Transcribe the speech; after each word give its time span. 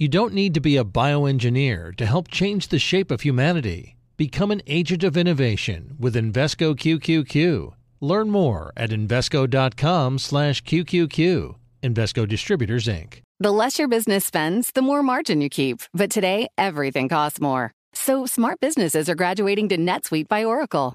You 0.00 0.06
don't 0.06 0.32
need 0.32 0.54
to 0.54 0.60
be 0.60 0.76
a 0.76 0.84
bioengineer 0.84 1.96
to 1.96 2.06
help 2.06 2.30
change 2.30 2.68
the 2.68 2.78
shape 2.78 3.10
of 3.10 3.22
humanity. 3.22 3.96
Become 4.16 4.52
an 4.52 4.62
agent 4.68 5.02
of 5.02 5.16
innovation 5.16 5.96
with 5.98 6.14
Invesco 6.14 6.76
QQQ. 6.76 7.72
Learn 8.00 8.30
more 8.30 8.72
at 8.76 8.90
Invesco.com/QQQ. 8.90 11.54
Invesco 11.82 12.28
Distributors 12.28 12.86
Inc. 12.86 13.22
The 13.40 13.50
less 13.50 13.80
your 13.80 13.88
business 13.88 14.24
spends, 14.24 14.70
the 14.70 14.82
more 14.82 15.02
margin 15.02 15.40
you 15.40 15.48
keep. 15.48 15.80
But 15.92 16.12
today, 16.12 16.46
everything 16.56 17.08
costs 17.08 17.40
more. 17.40 17.72
So 17.92 18.24
smart 18.24 18.60
businesses 18.60 19.08
are 19.08 19.16
graduating 19.16 19.68
to 19.70 19.76
NetSuite 19.76 20.28
by 20.28 20.44
Oracle. 20.44 20.94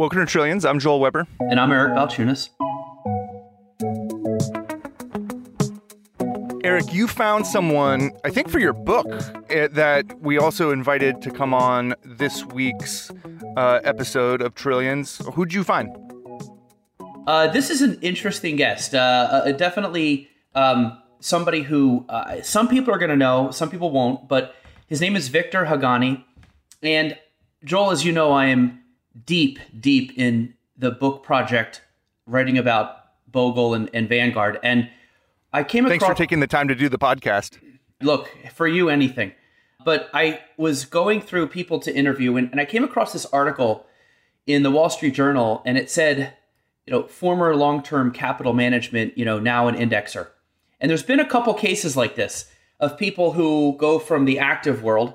Welcome 0.00 0.20
to 0.20 0.24
Trillions. 0.24 0.64
I'm 0.64 0.78
Joel 0.78 0.98
Weber. 0.98 1.26
And 1.40 1.60
I'm 1.60 1.70
Eric 1.70 1.92
Balchunas. 1.92 2.48
Eric, 6.64 6.94
you 6.94 7.06
found 7.06 7.46
someone, 7.46 8.10
I 8.24 8.30
think 8.30 8.48
for 8.48 8.58
your 8.58 8.72
book, 8.72 9.06
eh, 9.50 9.68
that 9.72 10.18
we 10.22 10.38
also 10.38 10.70
invited 10.70 11.20
to 11.20 11.30
come 11.30 11.52
on 11.52 11.94
this 12.02 12.46
week's 12.46 13.10
uh, 13.58 13.80
episode 13.84 14.40
of 14.40 14.54
Trillions. 14.54 15.20
Who'd 15.34 15.52
you 15.52 15.62
find? 15.62 15.94
Uh, 17.26 17.48
this 17.48 17.68
is 17.68 17.82
an 17.82 17.98
interesting 18.00 18.56
guest. 18.56 18.94
Uh, 18.94 19.42
uh 19.44 19.52
definitely 19.52 20.30
um, 20.54 20.98
somebody 21.18 21.60
who 21.60 22.06
uh, 22.08 22.40
some 22.40 22.68
people 22.68 22.94
are 22.94 22.98
going 22.98 23.10
to 23.10 23.16
know, 23.16 23.50
some 23.50 23.68
people 23.68 23.90
won't, 23.90 24.28
but 24.28 24.54
his 24.86 25.02
name 25.02 25.14
is 25.14 25.28
Victor 25.28 25.66
Haghani. 25.66 26.24
And 26.82 27.18
Joel, 27.62 27.90
as 27.90 28.02
you 28.02 28.12
know, 28.12 28.32
I 28.32 28.46
am 28.46 28.80
deep, 29.26 29.58
deep 29.78 30.12
in 30.16 30.54
the 30.76 30.90
book 30.90 31.22
project, 31.22 31.82
writing 32.26 32.58
about 32.58 32.96
Bogle 33.26 33.74
and, 33.74 33.90
and 33.92 34.08
Vanguard. 34.08 34.58
And 34.62 34.88
I 35.52 35.64
came 35.64 35.86
Thanks 35.86 36.02
across. 36.02 36.16
for 36.16 36.22
taking 36.22 36.40
the 36.40 36.46
time 36.46 36.68
to 36.68 36.74
do 36.74 36.88
the 36.88 36.98
podcast. 36.98 37.58
Look, 38.00 38.30
for 38.54 38.66
you, 38.66 38.88
anything. 38.88 39.32
But 39.84 40.10
I 40.12 40.40
was 40.56 40.84
going 40.84 41.20
through 41.20 41.48
people 41.48 41.80
to 41.80 41.94
interview, 41.94 42.36
and, 42.36 42.50
and 42.50 42.60
I 42.60 42.64
came 42.64 42.84
across 42.84 43.12
this 43.12 43.26
article 43.26 43.86
in 44.46 44.62
the 44.62 44.70
Wall 44.70 44.90
Street 44.90 45.14
Journal, 45.14 45.62
and 45.64 45.78
it 45.78 45.90
said, 45.90 46.34
you 46.86 46.92
know, 46.92 47.04
former 47.04 47.54
long 47.56 47.82
term 47.82 48.10
capital 48.10 48.52
management, 48.52 49.16
you 49.16 49.24
know, 49.24 49.38
now 49.38 49.68
an 49.68 49.76
indexer. 49.76 50.28
And 50.80 50.90
there's 50.90 51.02
been 51.02 51.20
a 51.20 51.28
couple 51.28 51.52
cases 51.54 51.96
like 51.96 52.14
this 52.14 52.50
of 52.78 52.98
people 52.98 53.32
who 53.32 53.76
go 53.78 53.98
from 53.98 54.24
the 54.24 54.38
active 54.38 54.82
world. 54.82 55.14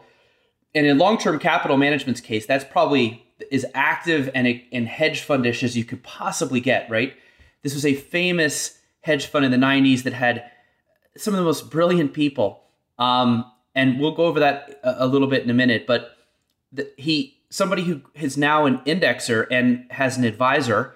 And 0.74 0.86
in 0.86 0.98
long 0.98 1.18
term 1.18 1.40
capital 1.40 1.78
management's 1.78 2.22
case, 2.22 2.46
that's 2.46 2.64
probably 2.64 3.25
as 3.52 3.66
active 3.74 4.30
and, 4.34 4.62
and 4.72 4.88
hedge 4.88 5.26
fundish 5.26 5.64
as 5.64 5.76
you 5.76 5.84
could 5.84 6.04
possibly 6.04 6.60
get, 6.60 6.90
right? 6.90 7.14
This 7.64 7.74
was 7.74 7.86
a 7.86 7.94
famous 7.94 8.80
hedge 9.02 9.28
fund 9.28 9.46
in 9.46 9.52
the 9.52 9.58
90s 9.58 10.04
that 10.04 10.14
had 10.14 10.50
some 11.18 11.34
of 11.34 11.38
the 11.38 11.46
most 11.46 11.70
brilliant 11.70 12.14
people. 12.14 12.64
Um, 12.98 13.52
and 13.74 14.00
we'll 14.00 14.16
go 14.16 14.26
over 14.26 14.40
that 14.40 14.80
a, 14.84 15.06
a, 15.06 15.08
little 15.08 15.28
bit 15.28 15.44
in 15.44 15.50
a 15.50 15.54
minute. 15.54 15.86
But 15.86 16.12
the, 16.72 16.90
he, 16.98 17.38
somebody 17.50 17.84
who 17.84 18.02
is 18.16 18.38
now 18.38 18.66
an 18.66 18.80
indexer 18.80 19.48
and 19.52 19.86
has 19.92 20.18
an 20.18 20.24
advisor 20.24 20.96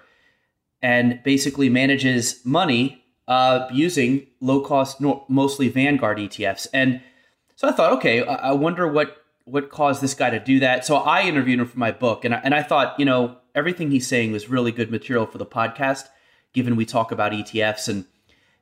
and 0.82 1.22
basically 1.22 1.68
manages 1.68 2.40
money 2.44 3.04
uh, 3.28 3.68
using 3.72 4.26
low 4.40 4.60
cost, 4.60 5.00
mostly 5.28 5.68
Vanguard 5.68 6.18
ETFs. 6.18 6.66
And 6.72 7.00
so 7.54 7.68
I 7.68 7.72
thought, 7.72 7.92
okay, 7.94 8.24
I, 8.24 8.34
I 8.34 8.52
wonder 8.52 8.88
what 8.88 9.19
what 9.50 9.70
caused 9.70 10.02
this 10.02 10.14
guy 10.14 10.30
to 10.30 10.38
do 10.40 10.60
that. 10.60 10.84
So 10.84 10.96
I 10.96 11.22
interviewed 11.22 11.60
him 11.60 11.66
for 11.66 11.78
my 11.78 11.92
book, 11.92 12.24
and 12.24 12.34
I, 12.34 12.40
and 12.44 12.54
I 12.54 12.62
thought, 12.62 12.98
you 12.98 13.04
know, 13.04 13.36
everything 13.54 13.90
he's 13.90 14.06
saying 14.06 14.32
was 14.32 14.48
really 14.48 14.72
good 14.72 14.90
material 14.90 15.26
for 15.26 15.38
the 15.38 15.46
podcast, 15.46 16.08
given 16.52 16.76
we 16.76 16.84
talk 16.84 17.12
about 17.12 17.32
ETFs 17.32 17.88
and 17.88 18.04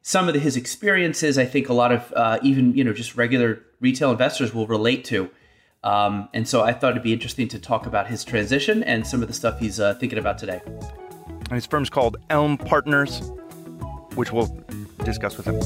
some 0.02 0.28
of 0.28 0.34
the, 0.34 0.40
his 0.40 0.56
experiences. 0.56 1.38
I 1.38 1.44
think 1.44 1.68
a 1.68 1.72
lot 1.72 1.92
of 1.92 2.12
uh, 2.14 2.38
even 2.42 2.74
you 2.74 2.84
know 2.84 2.92
just 2.92 3.16
regular 3.16 3.62
retail 3.80 4.10
investors 4.10 4.54
will 4.54 4.66
relate 4.66 5.04
to. 5.06 5.30
Um, 5.84 6.28
and 6.34 6.48
so 6.48 6.62
I 6.62 6.72
thought 6.72 6.92
it'd 6.92 7.02
be 7.02 7.12
interesting 7.12 7.46
to 7.48 7.58
talk 7.58 7.86
about 7.86 8.08
his 8.08 8.24
transition 8.24 8.82
and 8.82 9.06
some 9.06 9.22
of 9.22 9.28
the 9.28 9.34
stuff 9.34 9.60
he's 9.60 9.78
uh, 9.78 9.94
thinking 9.94 10.18
about 10.18 10.38
today. 10.38 10.60
And 10.66 11.52
his 11.52 11.66
firm's 11.66 11.88
called 11.88 12.16
Elm 12.30 12.58
Partners, 12.58 13.20
which 14.14 14.32
we'll 14.32 14.54
discuss 15.04 15.36
with 15.36 15.46
him. 15.46 15.60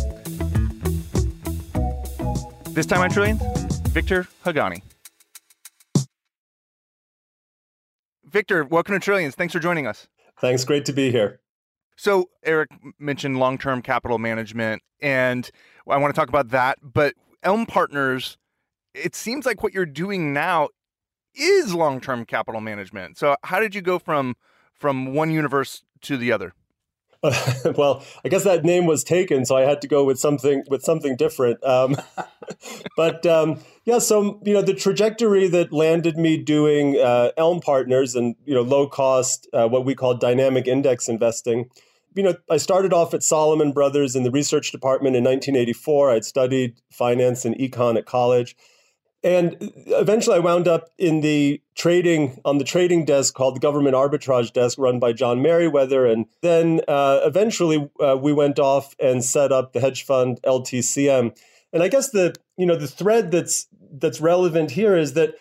This 2.75 2.87
time 2.87 3.01
on 3.01 3.11
Trillion, 3.11 3.39
Victor 3.89 4.29
Haghani. 4.45 4.83
Victor, 8.33 8.65
welcome 8.65 8.95
to 8.95 8.99
Trillions. 8.99 9.35
Thanks 9.35 9.53
for 9.53 9.61
joining 9.61 9.87
us. 9.87 10.09
Thanks. 10.41 10.65
Great 10.65 10.87
to 10.87 10.93
be 10.95 11.11
here. 11.11 11.41
So, 11.97 12.31
Eric 12.43 12.71
mentioned 12.99 13.39
long 13.39 13.59
term 13.59 13.83
capital 13.83 14.19
management, 14.19 14.83
and 15.03 15.51
I 15.87 15.99
want 15.99 16.15
to 16.15 16.19
talk 16.19 16.31
about 16.31 16.49
that. 16.49 16.79
But 16.83 17.15
Elm 17.43 17.67
Partners, 17.67 18.39
it 18.95 19.15
seems 19.15 19.45
like 19.45 19.63
what 19.63 19.75
you're 19.75 19.85
doing 19.85 20.33
now 20.33 20.71
is 21.35 21.75
long 21.75 22.01
term 22.01 22.25
capital 22.25 22.63
management. 22.63 23.19
So, 23.19 23.37
how 23.45 23.61
did 23.61 23.75
you 23.75 23.83
go 23.83 23.99
from 23.99 24.35
from 24.73 25.13
one 25.13 25.31
universe 25.31 25.85
to 26.01 26.17
the 26.17 26.33
other? 26.33 26.55
well, 27.77 28.03
I 28.25 28.29
guess 28.29 28.43
that 28.45 28.65
name 28.65 28.87
was 28.87 29.05
taken, 29.05 29.45
so 29.45 29.57
I 29.57 29.63
had 29.63 29.81
to 29.83 29.89
go 29.89 30.05
with 30.05 30.19
something 30.19 30.65
with 30.69 30.83
something 30.83 31.17
different. 31.17 31.63
Um, 31.65 31.97
but 32.97 33.25
um, 33.27 33.61
yeah, 33.85 33.99
so 33.99 34.41
you 34.45 34.53
know 34.53 34.63
the 34.63 34.75
trajectory 34.75 35.47
that 35.49 35.73
landed 35.73 36.17
me 36.17 36.37
doing 36.37 36.99
uh, 36.99 37.31
Elm 37.37 37.61
Partners 37.61 38.17
and 38.17 38.35
you 38.45 38.55
know 38.55 38.63
low 38.63 38.89
cost, 38.89 39.49
uh, 39.53 39.69
what 39.69 39.85
we 39.85 39.95
call 39.95 40.15
dynamic 40.15 40.67
index 40.67 41.09
investing. 41.09 41.71
You 42.15 42.25
know, 42.25 42.35
I 42.51 42.57
started 42.57 42.93
off 42.93 43.15
at 43.15 43.23
Salomon 43.23 43.73
Brothers 43.73 44.17
in 44.17 44.25
the 44.25 44.31
research 44.31 44.73
department 44.73 45.15
in 45.15 45.23
1984. 45.23 46.11
I'd 46.11 46.25
studied 46.25 46.75
finance 46.91 47.45
and 47.45 47.55
econ 47.57 47.97
at 47.97 48.05
college. 48.05 48.57
And 49.25 49.57
eventually 49.87 50.37
I 50.37 50.41
wound 50.41 50.67
up 50.67 50.91
in 50.99 51.21
the 51.21 51.61
trading 51.77 52.41
on 52.45 52.59
the 52.59 52.65
trading 52.65 53.05
desk 53.05 53.35
called 53.35 53.57
the 53.57 53.61
government 53.61 53.95
arbitrage 53.95 54.53
desk 54.53 54.79
run 54.79 54.99
by 54.99 55.13
John 55.13 55.41
Meriwether. 55.41 56.07
And 56.07 56.27
then 56.41 56.81
uh, 56.89 57.21
eventually 57.25 57.89
uh, 58.01 58.17
we 58.21 58.33
went 58.33 58.59
off 58.59 58.97
and 58.99 59.25
set 59.25 59.53
up 59.53 59.73
the 59.73 59.81
hedge 59.81 60.05
fund 60.05 60.41
LTCM. 60.45 61.37
And 61.73 61.83
I 61.83 61.89
guess 61.89 62.11
the 62.11 62.35
you 62.57 62.67
know 62.67 62.77
the 62.77 62.89
thread 62.89 63.31
that's 63.31 63.69
that's 63.93 64.21
relevant 64.21 64.73
here 64.73 64.97
is 64.97 65.15
that 65.15 65.35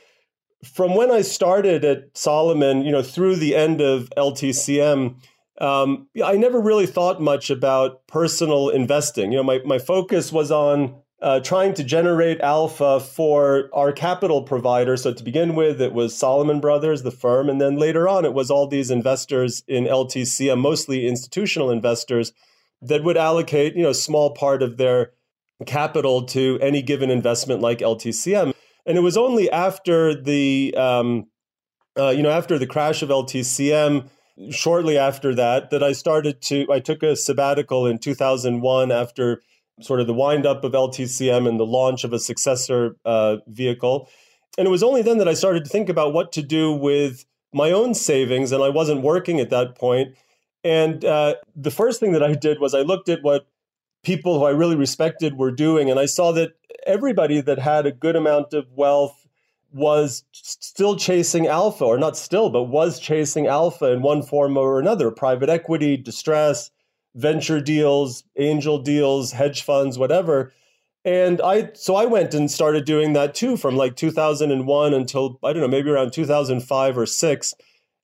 from 0.64 0.96
when 0.96 1.12
I 1.12 1.22
started 1.22 1.84
at 1.84 2.16
Salomon, 2.16 2.84
you 2.84 2.92
know, 2.92 3.02
through 3.02 3.38
the 3.38 3.56
end 3.56 3.82
of 3.82 4.12
LTCM, 4.16 5.16
um, 5.60 6.08
I 6.24 6.38
never 6.38 6.60
really 6.60 6.86
thought 6.86 7.22
much 7.22 7.50
about 7.50 8.06
personal 8.08 8.70
investing. 8.70 9.32
You 9.32 9.38
know, 9.38 9.44
my, 9.44 9.60
my 9.66 9.80
focus 9.80 10.32
was 10.32 10.52
on 10.52 11.01
uh, 11.22 11.40
trying 11.40 11.74
to 11.76 11.84
generate 11.84 12.40
alpha 12.42 13.00
for 13.00 13.70
our 13.74 13.92
capital 13.92 14.42
provider. 14.42 14.98
So 14.98 15.14
to 15.14 15.24
begin 15.24 15.54
with, 15.54 15.80
it 15.80 15.94
was 15.94 16.18
Salomon 16.18 16.60
Brothers, 16.60 17.04
the 17.04 17.12
firm, 17.12 17.50
and 17.50 17.62
then 17.62 17.78
later 17.78 18.08
on, 18.08 18.26
it 18.26 18.34
was 18.34 18.50
all 18.50 18.68
these 18.68 18.90
investors 18.90 19.64
in 19.68 19.86
LTCM, 19.86 20.60
mostly 20.60 21.08
institutional 21.08 21.70
investors, 21.70 22.34
that 22.82 23.04
would 23.04 23.18
allocate 23.18 23.76
you 23.76 23.84
know 23.84 23.90
a 23.90 23.96
small 23.96 24.32
part 24.32 24.64
of 24.64 24.78
their 24.78 25.12
capital 25.68 26.24
to 26.26 26.58
any 26.60 26.82
given 26.82 27.12
investment 27.12 27.62
like 27.62 27.80
LTCM. 27.80 28.54
And 28.88 28.98
it 28.98 29.02
was 29.02 29.16
only 29.16 29.50
after 29.52 30.20
the 30.20 30.74
um, 30.76 31.28
uh, 31.98 32.10
you 32.10 32.24
know 32.24 32.32
after 32.32 32.58
the 32.58 32.68
crash 32.68 33.02
of 33.02 33.10
LTCM. 33.10 34.10
Shortly 34.50 34.98
after 34.98 35.36
that, 35.36 35.70
that 35.70 35.84
I 35.84 35.92
started 35.92 36.42
to, 36.44 36.66
I 36.72 36.80
took 36.80 37.04
a 37.04 37.16
sabbatical 37.16 37.86
in 37.86 38.00
2001 38.00 38.92
after 38.92 39.44
sort 39.80 40.00
of 40.00 40.08
the 40.08 40.14
windup 40.14 40.64
of 40.64 40.74
LTCM 40.74 41.48
and 41.48 41.60
the 41.60 41.66
launch 41.66 42.04
of 42.04 42.14
a 42.14 42.20
successor 42.20 42.96
uh, 43.06 43.38
vehicle. 43.48 44.10
And 44.58 44.68
it 44.68 44.72
was 44.72 44.84
only 44.84 45.02
then 45.02 45.18
that 45.20 45.28
I 45.28 45.34
started 45.34 45.64
to 45.64 45.70
think 45.70 45.90
about 45.90 46.14
what 46.14 46.32
to 46.34 46.42
do 46.42 46.72
with 46.74 47.26
my 47.54 47.72
own 47.72 47.94
savings, 47.94 48.52
and 48.52 48.64
I 48.64 48.70
wasn't 48.70 49.02
working 49.02 49.40
at 49.40 49.50
that 49.50 49.76
point. 49.76 50.16
And 50.64 51.04
uh, 51.04 51.36
the 51.56 51.72
first 51.72 52.00
thing 52.00 52.12
that 52.14 52.24
I 52.24 52.34
did 52.34 52.60
was 52.60 52.74
I 52.74 52.82
looked 52.82 53.10
at 53.10 53.24
what 53.24 53.48
people 54.04 54.40
who 54.40 54.46
I 54.46 54.52
really 54.52 54.76
respected 54.76 55.38
were 55.38 55.52
doing, 55.52 55.90
and 55.90 56.00
I 56.00 56.06
saw 56.06 56.32
that 56.34 56.54
everybody 56.86 57.42
that 57.42 57.60
had 57.60 57.86
a 57.86 57.92
good 57.92 58.16
amount 58.16 58.54
of 58.54 58.72
wealth 58.74 59.28
was 59.74 60.24
still 60.32 60.98
chasing 60.98 61.48
alpha, 61.48 61.86
or 61.86 61.98
not 61.98 62.18
still, 62.18 62.50
but 62.50 62.64
was 62.64 63.00
chasing 63.00 63.48
alpha 63.48 63.92
in 63.92 64.02
one 64.02 64.22
form 64.22 64.58
or 64.58 64.80
another 64.80 65.12
private 65.12 65.50
equity, 65.50 65.96
distress, 65.96 66.72
venture 67.16 67.60
deals, 67.60 68.24
angel 68.38 68.80
deals, 68.80 69.32
hedge 69.32 69.64
funds, 69.64 69.98
whatever. 69.98 70.54
And 71.04 71.42
I 71.42 71.72
so 71.74 71.96
I 71.96 72.06
went 72.06 72.34
and 72.34 72.50
started 72.50 72.86
doing 72.86 73.14
that 73.14 73.34
too 73.34 73.58
from 73.58 73.76
like 73.76 73.96
2001 73.96 74.94
until 74.94 75.40
I 75.44 75.52
don't 75.52 75.62
know 75.62 75.68
maybe 75.68 75.90
around 75.90 76.14
2005 76.14 76.98
or 76.98 77.06
6. 77.06 77.54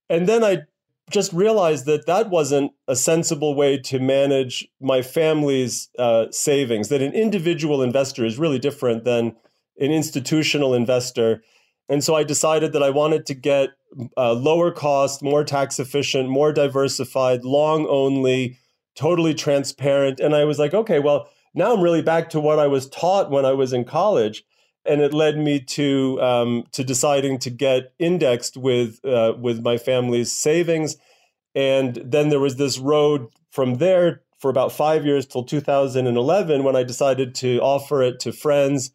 And 0.10 0.28
then 0.28 0.44
I 0.44 0.64
just 1.10 1.32
realized 1.32 1.86
that 1.86 2.06
that 2.06 2.30
wasn't 2.30 2.72
a 2.88 2.96
sensible 2.96 3.56
way 3.56 3.78
to 3.78 4.00
manage 4.00 4.68
my 4.82 5.02
family's 5.02 5.90
uh, 5.98 6.26
savings. 6.32 6.90
That 6.90 7.02
an 7.02 7.14
individual 7.14 7.82
investor 7.82 8.26
is 8.26 8.38
really 8.38 8.60
different 8.60 9.06
than 9.06 9.36
an 9.80 9.92
institutional 9.92 10.74
investor. 10.74 11.44
And 11.88 12.04
so 12.04 12.16
I 12.16 12.24
decided 12.24 12.74
that 12.74 12.84
I 12.84 12.90
wanted 12.90 13.26
to 13.28 13.34
get 13.34 13.70
uh, 14.18 14.34
lower 14.34 14.72
cost, 14.72 15.24
more 15.24 15.44
tax 15.44 15.80
efficient, 15.80 16.30
more 16.30 16.52
diversified, 16.52 17.46
long 17.46 17.88
only, 17.88 18.58
totally 18.98 19.34
transparent. 19.34 20.20
And 20.20 20.36
I 20.36 20.44
was 20.44 20.60
like, 20.60 20.74
okay, 20.74 21.00
well, 21.00 21.30
now 21.54 21.74
I'm 21.74 21.82
really 21.82 22.02
back 22.02 22.30
to 22.32 22.40
what 22.40 22.60
I 22.60 22.68
was 22.68 22.90
taught 22.90 23.32
when 23.32 23.46
I 23.46 23.54
was 23.54 23.72
in 23.72 23.86
college. 23.86 24.44
And 24.86 25.02
it 25.02 25.14
led 25.14 25.38
me 25.38 25.60
to 25.60 26.22
um, 26.22 26.64
to 26.72 26.84
deciding 26.84 27.40
to 27.40 27.50
get 27.50 27.94
indexed 28.00 28.56
with 28.56 29.04
uh, 29.04 29.34
with 29.38 29.62
my 29.62 29.78
family's 29.78 30.32
savings, 30.32 30.96
and 31.54 32.02
then 32.06 32.30
there 32.30 32.40
was 32.40 32.56
this 32.56 32.80
road 32.80 33.28
from 33.52 33.76
there 33.76 34.22
for 34.40 34.50
about 34.50 34.72
five 34.72 35.06
years 35.06 35.26
till 35.26 35.44
2011 35.44 36.64
when 36.64 36.76
I 36.78 36.84
decided 36.84 37.36
to 37.36 37.60
offer 37.60 38.02
it 38.02 38.22
to 38.22 38.32
friends 38.32 38.92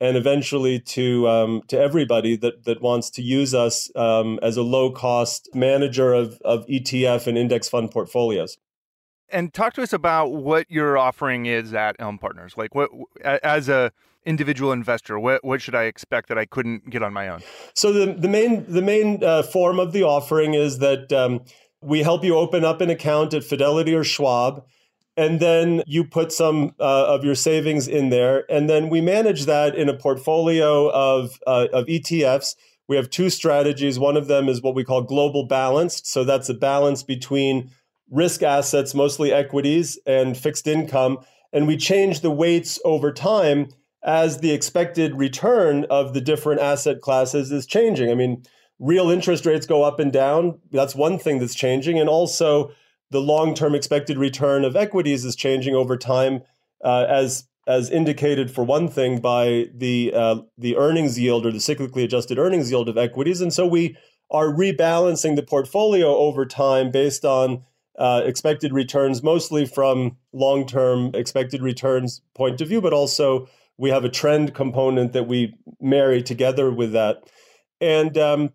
and 0.00 0.16
eventually 0.16 0.78
to 0.80 1.28
um, 1.28 1.62
to 1.68 1.78
everybody 1.78 2.36
that 2.36 2.64
that 2.64 2.80
wants 2.80 3.10
to 3.10 3.22
use 3.22 3.54
us 3.54 3.90
um, 3.96 4.38
as 4.42 4.56
a 4.56 4.62
low 4.62 4.90
cost 4.90 5.48
manager 5.54 6.14
of 6.14 6.40
of 6.44 6.66
ETF 6.66 7.26
and 7.26 7.36
index 7.36 7.68
fund 7.68 7.90
portfolios. 7.90 8.56
And 9.30 9.52
talk 9.52 9.74
to 9.74 9.82
us 9.82 9.92
about 9.92 10.32
what 10.32 10.70
your 10.70 10.96
offering 10.96 11.46
is 11.46 11.74
at 11.74 11.96
Elm 11.98 12.18
Partners. 12.18 12.54
Like, 12.56 12.74
what 12.74 12.90
as 13.24 13.68
a 13.68 13.92
individual 14.24 14.72
investor, 14.72 15.18
what 15.18 15.44
what 15.44 15.60
should 15.60 15.74
I 15.74 15.84
expect 15.84 16.28
that 16.28 16.38
I 16.38 16.46
couldn't 16.46 16.90
get 16.90 17.02
on 17.02 17.12
my 17.12 17.28
own? 17.28 17.40
So 17.74 17.92
the 17.92 18.12
the 18.12 18.28
main 18.28 18.64
the 18.70 18.82
main 18.82 19.22
uh, 19.24 19.42
form 19.42 19.78
of 19.78 19.92
the 19.92 20.04
offering 20.04 20.54
is 20.54 20.78
that 20.78 21.12
um, 21.12 21.42
we 21.80 22.02
help 22.02 22.24
you 22.24 22.36
open 22.36 22.64
up 22.64 22.80
an 22.80 22.90
account 22.90 23.34
at 23.34 23.44
Fidelity 23.44 23.94
or 23.94 24.04
Schwab 24.04 24.64
and 25.16 25.40
then 25.40 25.82
you 25.86 26.04
put 26.04 26.30
some 26.30 26.74
uh, 26.78 27.06
of 27.06 27.24
your 27.24 27.34
savings 27.34 27.88
in 27.88 28.10
there 28.10 28.44
and 28.50 28.68
then 28.68 28.88
we 28.88 29.00
manage 29.00 29.46
that 29.46 29.74
in 29.74 29.88
a 29.88 29.94
portfolio 29.94 30.90
of, 30.90 31.38
uh, 31.46 31.68
of 31.72 31.86
etfs 31.86 32.54
we 32.88 32.96
have 32.96 33.10
two 33.10 33.30
strategies 33.30 33.98
one 33.98 34.16
of 34.16 34.28
them 34.28 34.48
is 34.48 34.62
what 34.62 34.74
we 34.74 34.84
call 34.84 35.02
global 35.02 35.46
balanced 35.46 36.06
so 36.06 36.24
that's 36.24 36.48
a 36.48 36.54
balance 36.54 37.02
between 37.02 37.70
risk 38.10 38.42
assets 38.42 38.94
mostly 38.94 39.32
equities 39.32 39.98
and 40.06 40.36
fixed 40.36 40.66
income 40.66 41.18
and 41.52 41.66
we 41.66 41.76
change 41.76 42.20
the 42.20 42.30
weights 42.30 42.78
over 42.84 43.12
time 43.12 43.68
as 44.04 44.38
the 44.38 44.52
expected 44.52 45.14
return 45.16 45.84
of 45.90 46.14
the 46.14 46.20
different 46.20 46.60
asset 46.60 47.00
classes 47.00 47.50
is 47.50 47.66
changing. 47.66 48.10
I 48.10 48.14
mean 48.14 48.42
real 48.78 49.10
interest 49.10 49.46
rates 49.46 49.66
go 49.66 49.82
up 49.82 49.98
and 49.98 50.12
down. 50.12 50.60
That's 50.70 50.94
one 50.94 51.18
thing 51.18 51.38
that's 51.38 51.54
changing 51.54 51.98
and 51.98 52.08
also 52.08 52.70
the 53.10 53.20
long-term 53.20 53.74
expected 53.74 54.18
return 54.18 54.64
of 54.64 54.76
equities 54.76 55.24
is 55.24 55.36
changing 55.36 55.74
over 55.74 55.96
time, 55.96 56.42
uh, 56.84 57.06
as 57.08 57.44
as 57.68 57.90
indicated 57.90 58.48
for 58.48 58.62
one 58.62 58.88
thing 58.88 59.20
by 59.20 59.66
the 59.74 60.12
uh, 60.14 60.36
the 60.56 60.76
earnings 60.76 61.18
yield 61.18 61.46
or 61.46 61.52
the 61.52 61.58
cyclically 61.58 62.04
adjusted 62.04 62.38
earnings 62.38 62.70
yield 62.70 62.88
of 62.88 62.98
equities, 62.98 63.40
and 63.40 63.52
so 63.52 63.66
we 63.66 63.96
are 64.30 64.46
rebalancing 64.46 65.36
the 65.36 65.42
portfolio 65.42 66.16
over 66.16 66.44
time 66.44 66.90
based 66.90 67.24
on 67.24 67.62
uh, 67.98 68.22
expected 68.24 68.72
returns, 68.72 69.22
mostly 69.22 69.66
from 69.66 70.16
long-term 70.32 71.10
expected 71.14 71.62
returns 71.62 72.20
point 72.34 72.60
of 72.60 72.68
view, 72.68 72.80
but 72.80 72.92
also 72.92 73.48
we 73.78 73.90
have 73.90 74.04
a 74.04 74.08
trend 74.08 74.54
component 74.54 75.12
that 75.12 75.28
we 75.28 75.54
marry 75.80 76.22
together 76.22 76.70
with 76.70 76.92
that, 76.92 77.30
and 77.80 78.16
um, 78.16 78.50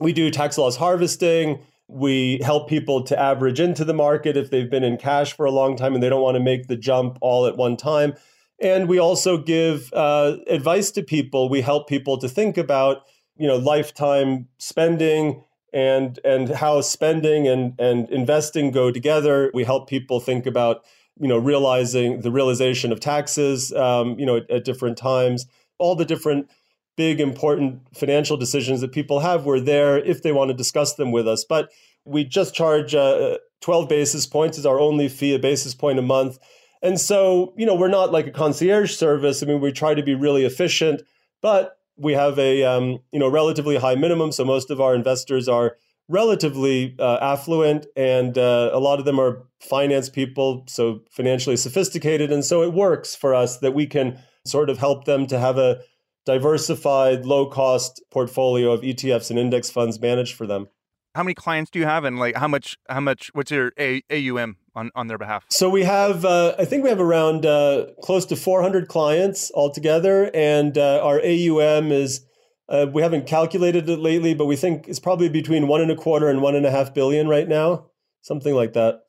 we 0.00 0.12
do 0.12 0.30
tax 0.30 0.58
loss 0.58 0.76
harvesting. 0.76 1.60
We 1.86 2.40
help 2.42 2.68
people 2.68 3.02
to 3.04 3.18
average 3.18 3.60
into 3.60 3.84
the 3.84 3.92
market 3.92 4.36
if 4.36 4.50
they've 4.50 4.70
been 4.70 4.84
in 4.84 4.96
cash 4.96 5.34
for 5.34 5.44
a 5.44 5.50
long 5.50 5.76
time 5.76 5.92
and 5.94 6.02
they 6.02 6.08
don't 6.08 6.22
want 6.22 6.36
to 6.36 6.42
make 6.42 6.66
the 6.66 6.76
jump 6.76 7.18
all 7.20 7.46
at 7.46 7.58
one 7.58 7.76
time. 7.76 8.14
And 8.60 8.88
we 8.88 8.98
also 8.98 9.36
give 9.36 9.92
uh, 9.92 10.36
advice 10.46 10.90
to 10.92 11.02
people. 11.02 11.50
We 11.50 11.60
help 11.60 11.86
people 11.86 12.16
to 12.18 12.28
think 12.28 12.56
about, 12.56 13.02
you 13.36 13.46
know, 13.46 13.56
lifetime 13.56 14.48
spending 14.58 15.44
and 15.74 16.18
and 16.24 16.48
how 16.48 16.80
spending 16.80 17.46
and 17.48 17.78
and 17.78 18.08
investing 18.08 18.70
go 18.70 18.90
together. 18.90 19.50
We 19.52 19.64
help 19.64 19.88
people 19.88 20.20
think 20.20 20.46
about, 20.46 20.84
you 21.18 21.28
know, 21.28 21.36
realizing 21.36 22.20
the 22.20 22.30
realization 22.30 22.92
of 22.92 23.00
taxes, 23.00 23.72
um, 23.72 24.18
you 24.18 24.24
know, 24.24 24.36
at, 24.36 24.50
at 24.50 24.64
different 24.64 24.96
times. 24.96 25.46
All 25.78 25.96
the 25.96 26.04
different 26.04 26.48
big, 26.96 27.20
important 27.20 27.82
financial 27.94 28.36
decisions 28.36 28.80
that 28.80 28.92
people 28.92 29.20
have, 29.20 29.44
we're 29.44 29.60
there 29.60 29.98
if 29.98 30.22
they 30.22 30.32
want 30.32 30.48
to 30.48 30.54
discuss 30.54 30.94
them 30.94 31.10
with 31.10 31.26
us. 31.26 31.44
But 31.44 31.70
we 32.04 32.24
just 32.24 32.54
charge 32.54 32.94
uh, 32.94 33.38
12 33.60 33.88
basis 33.88 34.26
points 34.26 34.58
is 34.58 34.66
our 34.66 34.78
only 34.78 35.08
fee, 35.08 35.34
a 35.34 35.38
basis 35.38 35.74
point 35.74 35.98
a 35.98 36.02
month. 36.02 36.38
And 36.82 37.00
so, 37.00 37.54
you 37.56 37.66
know, 37.66 37.74
we're 37.74 37.88
not 37.88 38.12
like 38.12 38.26
a 38.26 38.30
concierge 38.30 38.94
service. 38.94 39.42
I 39.42 39.46
mean, 39.46 39.60
we 39.60 39.72
try 39.72 39.94
to 39.94 40.02
be 40.02 40.14
really 40.14 40.44
efficient, 40.44 41.02
but 41.40 41.78
we 41.96 42.12
have 42.12 42.38
a, 42.38 42.64
um, 42.64 42.98
you 43.12 43.18
know, 43.18 43.28
relatively 43.28 43.76
high 43.76 43.94
minimum. 43.94 44.32
So 44.32 44.44
most 44.44 44.70
of 44.70 44.80
our 44.80 44.94
investors 44.94 45.48
are 45.48 45.76
relatively 46.08 46.94
uh, 46.98 47.18
affluent 47.20 47.86
and 47.96 48.36
uh, 48.36 48.70
a 48.72 48.78
lot 48.78 48.98
of 48.98 49.04
them 49.04 49.18
are 49.18 49.44
finance 49.60 50.08
people, 50.08 50.64
so 50.68 51.00
financially 51.10 51.56
sophisticated. 51.56 52.30
And 52.30 52.44
so 52.44 52.62
it 52.62 52.72
works 52.72 53.14
for 53.14 53.34
us 53.34 53.58
that 53.58 53.72
we 53.72 53.86
can 53.86 54.18
sort 54.46 54.68
of 54.68 54.78
help 54.78 55.04
them 55.04 55.26
to 55.28 55.38
have 55.38 55.56
a 55.56 55.80
diversified, 56.26 57.24
low 57.24 57.46
cost 57.46 58.02
portfolio 58.10 58.72
of 58.72 58.80
ETFs 58.80 59.30
and 59.30 59.38
index 59.38 59.70
funds 59.70 60.00
managed 60.00 60.34
for 60.34 60.46
them. 60.46 60.68
How 61.14 61.22
many 61.22 61.34
clients 61.34 61.70
do 61.70 61.78
you 61.78 61.84
have, 61.84 62.02
and 62.02 62.18
like 62.18 62.36
how 62.36 62.48
much? 62.48 62.76
How 62.88 62.98
much? 62.98 63.30
What's 63.34 63.52
your 63.52 63.72
A- 63.78 64.02
AUM 64.10 64.56
on 64.74 64.90
on 64.94 65.06
their 65.06 65.18
behalf? 65.18 65.44
So 65.50 65.68
we 65.68 65.84
have, 65.84 66.24
uh, 66.24 66.54
I 66.58 66.64
think 66.64 66.82
we 66.82 66.90
have 66.90 67.00
around 67.00 67.46
uh, 67.46 67.86
close 68.02 68.26
to 68.26 68.36
400 68.36 68.88
clients 68.88 69.50
altogether, 69.54 70.30
and 70.34 70.76
uh, 70.76 71.00
our 71.02 71.20
AUM 71.20 71.92
is. 71.92 72.24
Uh, 72.66 72.86
we 72.90 73.02
haven't 73.02 73.26
calculated 73.26 73.86
it 73.90 73.98
lately, 73.98 74.32
but 74.32 74.46
we 74.46 74.56
think 74.56 74.88
it's 74.88 74.98
probably 74.98 75.28
between 75.28 75.68
one 75.68 75.82
and 75.82 75.90
a 75.90 75.94
quarter 75.94 76.30
and 76.30 76.40
one 76.40 76.54
and 76.54 76.64
a 76.64 76.70
half 76.70 76.94
billion 76.94 77.28
right 77.28 77.46
now, 77.46 77.84
something 78.22 78.54
like 78.54 78.72
that. 78.72 79.02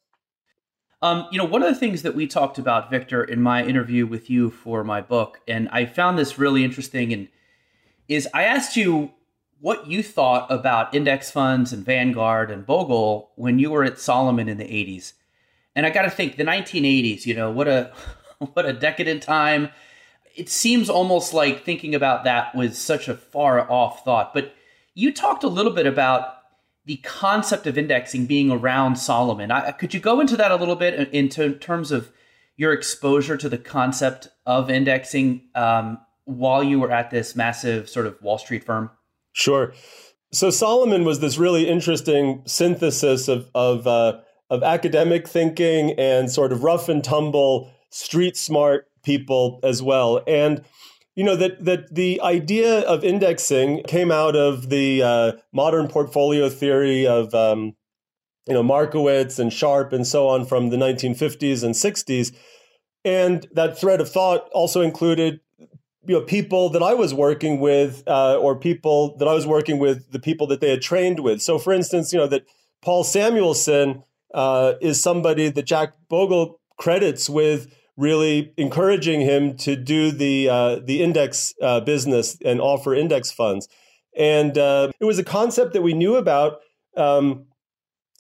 Um, 1.02 1.28
you 1.32 1.38
know, 1.38 1.46
one 1.46 1.62
of 1.62 1.74
the 1.74 1.80
things 1.80 2.02
that 2.02 2.16
we 2.16 2.28
talked 2.28 2.58
about, 2.58 2.90
Victor, 2.90 3.24
in 3.24 3.42
my 3.42 3.64
interview 3.64 4.08
with 4.08 4.30
you 4.30 4.50
for 4.50 4.84
my 4.84 5.02
book, 5.02 5.40
and 5.48 5.70
I 5.70 5.86
found 5.86 6.18
this 6.18 6.38
really 6.38 6.64
interesting, 6.64 7.14
and 7.14 7.28
is 8.08 8.28
I 8.34 8.44
asked 8.44 8.76
you 8.76 9.12
what 9.60 9.88
you 9.88 10.02
thought 10.02 10.52
about 10.52 10.94
index 10.94 11.32
funds 11.32 11.72
and 11.72 11.86
Vanguard 11.86 12.52
and 12.52 12.66
Bogle 12.66 13.32
when 13.36 13.60
you 13.60 13.72
were 13.72 13.84
at 13.84 14.00
Salomon 14.00 14.50
in 14.50 14.58
the 14.58 14.66
'80s, 14.66 15.14
and 15.76 15.86
I 15.86 15.90
got 15.90 16.04
to 16.04 16.10
think 16.10 16.38
the 16.38 16.44
1980s. 16.44 17.26
You 17.26 17.34
know, 17.34 17.52
what 17.52 17.68
a 17.68 17.92
what 18.54 18.66
a 18.66 18.74
decadent 18.74 19.24
time. 19.24 19.70
It 20.36 20.50
seems 20.50 20.90
almost 20.90 21.34
like 21.34 21.64
thinking 21.64 21.96
about 21.96 22.26
that 22.26 22.54
was 22.56 22.78
such 22.78 23.08
a 23.08 23.16
far 23.16 23.70
off 23.72 24.04
thought, 24.04 24.34
but 24.34 24.54
you 24.94 25.14
talked 25.14 25.44
a 25.44 25.48
little 25.48 25.72
bit 25.72 25.88
about 25.88 26.36
the 26.86 26.98
concept 26.98 27.68
of 27.68 27.78
indexing 27.78 28.26
being 28.26 28.52
around 28.52 28.98
Salomon. 28.98 29.52
I, 29.52 29.72
could 29.72 29.94
you 29.94 30.00
go 30.00 30.20
into 30.20 30.38
that 30.38 30.52
a 30.52 30.56
little 30.56 30.76
bit 30.76 31.12
into 31.14 31.56
terms 31.56 31.92
of 31.92 32.12
your 32.58 32.74
exposure 32.74 33.38
to 33.38 33.50
the 33.50 33.58
concept 33.58 34.28
of 34.46 34.70
indexing 34.70 35.44
um, 35.56 36.00
while 36.26 36.64
you 36.64 36.80
were 36.80 36.92
at 36.92 37.12
this 37.12 37.36
massive 37.36 37.90
sort 37.90 38.06
of 38.06 38.22
Wall 38.22 38.38
Street 38.38 38.64
firm? 38.64 38.92
Sure. 39.34 39.74
So 40.32 40.50
Salomon 40.50 41.06
was 41.06 41.20
this 41.20 41.38
really 41.38 41.68
interesting 41.68 42.44
synthesis 42.46 43.28
of 43.28 43.50
of 43.56 43.88
uh, 43.88 44.20
of 44.50 44.64
academic 44.64 45.28
thinking 45.28 45.92
and 45.94 46.32
sort 46.32 46.52
of 46.52 46.64
rough 46.64 46.90
and 46.90 47.04
tumble 47.04 47.72
street 47.90 48.38
smart 48.38 48.88
people 49.04 49.60
as 49.64 49.82
well. 49.82 50.22
And 50.28 50.64
you 51.16 51.24
know 51.24 51.36
that 51.38 51.64
that 51.64 51.94
the 51.96 52.20
idea 52.22 52.82
of 52.82 53.04
indexing 53.04 53.84
came 53.84 54.12
out 54.12 54.36
of 54.36 54.70
the 54.70 55.02
uh, 55.02 55.32
modern 55.54 55.88
portfolio 55.88 56.50
theory 56.50 57.08
of 57.08 57.34
um, 57.34 57.74
you 58.48 58.54
know 58.54 58.64
Markowitz 58.64 59.40
and 59.40 59.52
Sharpe 59.52 59.94
and 59.94 60.06
so 60.06 60.28
on 60.28 60.46
from 60.46 60.70
the 60.70 60.78
1950s 60.78 61.64
and 61.64 61.74
60s, 61.74 62.36
and 63.06 63.48
that 63.54 63.80
thread 63.80 64.02
of 64.02 64.10
thought 64.10 64.50
also 64.52 64.82
included 64.82 65.40
you 65.60 66.20
know 66.20 66.22
people 66.22 66.70
that 66.72 66.84
I 66.84 66.94
was 66.94 67.14
working 67.14 67.62
with 67.62 68.04
uh, 68.08 68.38
or 68.38 68.60
people 68.60 69.16
that 69.18 69.28
I 69.28 69.34
was 69.34 69.48
working 69.48 69.80
with 69.80 70.12
the 70.12 70.20
people 70.20 70.48
that 70.48 70.60
they 70.60 70.70
had 70.70 70.82
trained 70.82 71.22
with. 71.22 71.42
So, 71.42 71.58
for 71.58 71.72
instance, 71.72 72.12
you 72.12 72.20
know 72.20 72.28
that 72.28 72.46
Paul 72.82 73.06
Samuelson 73.06 74.04
uh, 74.36 74.74
is 74.82 75.02
somebody 75.02 75.50
that 75.50 75.64
Jack 75.64 75.94
Bogle 76.10 76.60
credits 76.78 77.30
with 77.30 77.74
really 77.98 78.54
encouraging 78.58 79.22
him 79.22 79.56
to 79.56 79.76
do 79.78 80.12
the 80.12 80.50
uh, 80.50 80.80
the 80.84 81.02
index 81.02 81.54
uh, 81.62 81.80
business 81.80 82.38
and 82.44 82.60
offer 82.60 82.94
index 82.94 83.32
funds. 83.32 83.68
And 84.16 84.58
uh, 84.58 84.92
it 85.00 85.06
was 85.06 85.18
a 85.18 85.24
concept 85.24 85.74
that 85.74 85.82
we 85.82 85.94
knew 85.94 86.16
about. 86.16 86.60
Um, 86.98 87.46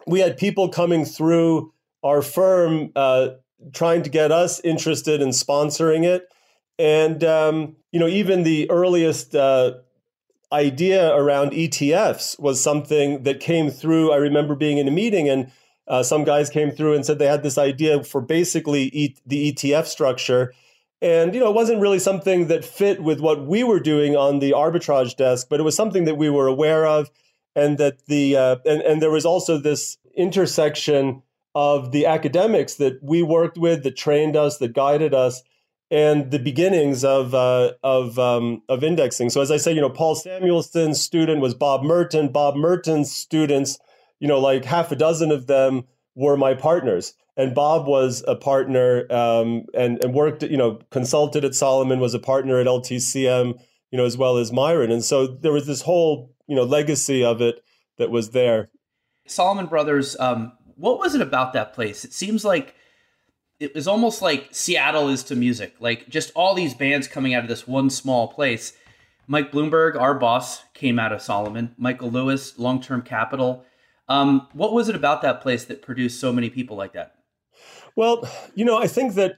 we 0.08 0.22
had 0.22 0.38
people 0.38 0.70
coming 0.70 1.06
through 1.06 1.74
our 2.04 2.22
firm 2.22 2.92
uh, 2.96 3.30
trying 3.74 4.04
to 4.04 4.10
get 4.10 4.32
us 4.32 4.62
interested 4.62 5.22
in 5.22 5.30
sponsoring 5.30 6.06
it. 6.06 6.28
And 6.80 7.24
um, 7.26 7.76
you 7.92 8.00
know, 8.00 8.08
even 8.08 8.44
the 8.44 8.70
earliest 8.72 9.36
uh, 9.36 9.74
idea 10.54 11.14
around 11.14 11.52
ETFs 11.52 12.40
was 12.40 12.64
something 12.64 13.24
that 13.24 13.42
came 13.42 13.70
through. 13.70 14.14
I 14.14 14.18
remember 14.18 14.56
being 14.56 14.78
in 14.78 14.88
a 14.88 14.92
meeting 14.92 15.28
and 15.28 15.52
uh, 15.88 16.04
some 16.04 16.24
guys 16.24 16.50
came 16.50 16.72
through 16.72 16.94
and 16.94 17.06
said 17.06 17.20
they 17.20 17.28
had 17.28 17.44
this 17.44 17.58
idea 17.58 18.04
for 18.04 18.22
basically 18.22 18.84
e- 18.94 19.16
the 19.26 19.52
ETF 19.52 19.86
structure. 19.86 20.54
And 21.02 21.34
you 21.34 21.40
know, 21.40 21.50
it 21.50 21.56
wasn't 21.56 21.82
really 21.82 22.00
something 22.00 22.48
that 22.48 22.66
fit 22.66 23.04
with 23.04 23.20
what 23.20 23.46
we 23.46 23.64
were 23.64 23.80
doing 23.80 24.16
on 24.16 24.40
the 24.40 24.52
arbitrage 24.52 25.16
desk, 25.16 25.48
but 25.50 25.60
it 25.60 25.64
was 25.64 25.76
something 25.76 26.06
that 26.06 26.16
we 26.16 26.30
were 26.30 26.48
aware 26.48 26.86
of, 26.86 27.12
and 27.56 27.78
that 27.78 28.06
the 28.08 28.36
uh, 28.36 28.56
and 28.66 28.82
and 28.82 29.02
there 29.02 29.12
was 29.12 29.26
also 29.26 29.58
this 29.58 29.98
intersection 30.16 31.22
of 31.54 31.92
the 31.92 32.06
academics 32.06 32.76
that 32.76 33.00
we 33.02 33.22
worked 33.22 33.58
with, 33.58 33.84
that 33.84 33.96
trained 33.96 34.36
us, 34.36 34.58
that 34.58 34.74
guided 34.74 35.14
us, 35.14 35.42
and 35.92 36.32
the 36.32 36.40
beginnings 36.40 37.04
of 37.04 37.34
uh, 37.34 37.72
of 37.84 38.18
um, 38.18 38.62
of 38.70 38.84
indexing. 38.84 39.30
So 39.30 39.42
as 39.42 39.52
I 39.52 39.58
say, 39.58 39.74
you 39.74 39.82
know, 39.82 39.90
Paul 39.90 40.16
Samuelson's 40.16 41.02
student 41.02 41.42
was 41.42 41.54
Bob 41.54 41.84
Merton. 41.84 42.32
Bob 42.32 42.56
Merton's 42.56 43.12
students, 43.12 43.78
you 44.20 44.28
know, 44.28 44.40
like 44.40 44.66
half 44.66 44.92
a 44.92 44.96
dozen 44.96 45.32
of 45.32 45.48
them 45.48 45.86
were 46.16 46.38
my 46.38 46.54
partners. 46.54 47.14
And 47.38 47.54
Bob 47.54 47.86
was 47.86 48.24
a 48.28 48.36
partner 48.36 49.12
um, 49.12 49.66
and 49.74 50.02
and 50.02 50.14
worked, 50.14 50.44
you 50.44 50.58
know, 50.58 50.80
consulted 50.90 51.44
at 51.44 51.54
Salomon, 51.54 52.00
was 52.00 52.14
a 52.14 52.20
partner 52.20 52.60
at 52.60 52.68
LTCM, 52.68 53.60
you 53.92 53.98
know, 53.98 54.06
as 54.06 54.18
well 54.18 54.38
as 54.38 54.54
Myron. 54.54 54.92
And 54.92 55.04
so 55.04 55.28
there 55.28 55.52
was 55.52 55.68
this 55.68 55.82
whole, 55.82 56.34
you 56.48 56.56
know, 56.56 56.64
legacy 56.64 57.26
of 57.26 57.42
it 57.42 57.62
that 57.98 58.10
was 58.10 58.32
there. 58.32 58.70
Salomon 59.28 59.66
Brothers, 59.66 60.18
um, 60.20 60.54
what 60.76 61.00
was 61.00 61.14
it 61.16 61.22
about 61.22 61.54
that 61.54 61.74
place? 61.74 62.06
It 62.06 62.14
seems 62.14 62.46
like 62.46 62.76
it 63.60 63.74
was 63.74 63.88
almost 63.88 64.22
like 64.22 64.50
Seattle 64.52 65.10
is 65.10 65.24
to 65.24 65.36
music, 65.36 65.76
like 65.80 66.08
just 66.10 66.32
all 66.36 66.54
these 66.54 66.74
bands 66.74 67.08
coming 67.08 67.34
out 67.34 67.44
of 67.44 67.50
this 67.50 67.68
one 67.68 67.90
small 67.90 68.28
place. 68.28 68.74
Mike 69.28 69.52
Bloomberg, 69.52 70.00
our 70.00 70.14
boss, 70.14 70.64
came 70.74 71.00
out 71.00 71.12
of 71.12 71.22
Salomon. 71.22 71.74
Michael 71.78 72.12
Lewis, 72.12 72.60
Long 72.60 72.82
Term 72.82 73.02
Capital. 73.02 73.66
Um, 74.08 74.48
what 74.54 74.74
was 74.74 74.90
it 74.90 74.96
about 74.96 75.22
that 75.24 75.42
place 75.42 75.66
that 75.66 75.82
produced 75.82 76.20
so 76.20 76.32
many 76.32 76.50
people 76.50 76.78
like 76.78 76.94
that? 76.94 77.16
Well, 77.96 78.30
you 78.54 78.66
know, 78.66 78.78
I 78.78 78.88
think 78.88 79.16
that 79.16 79.38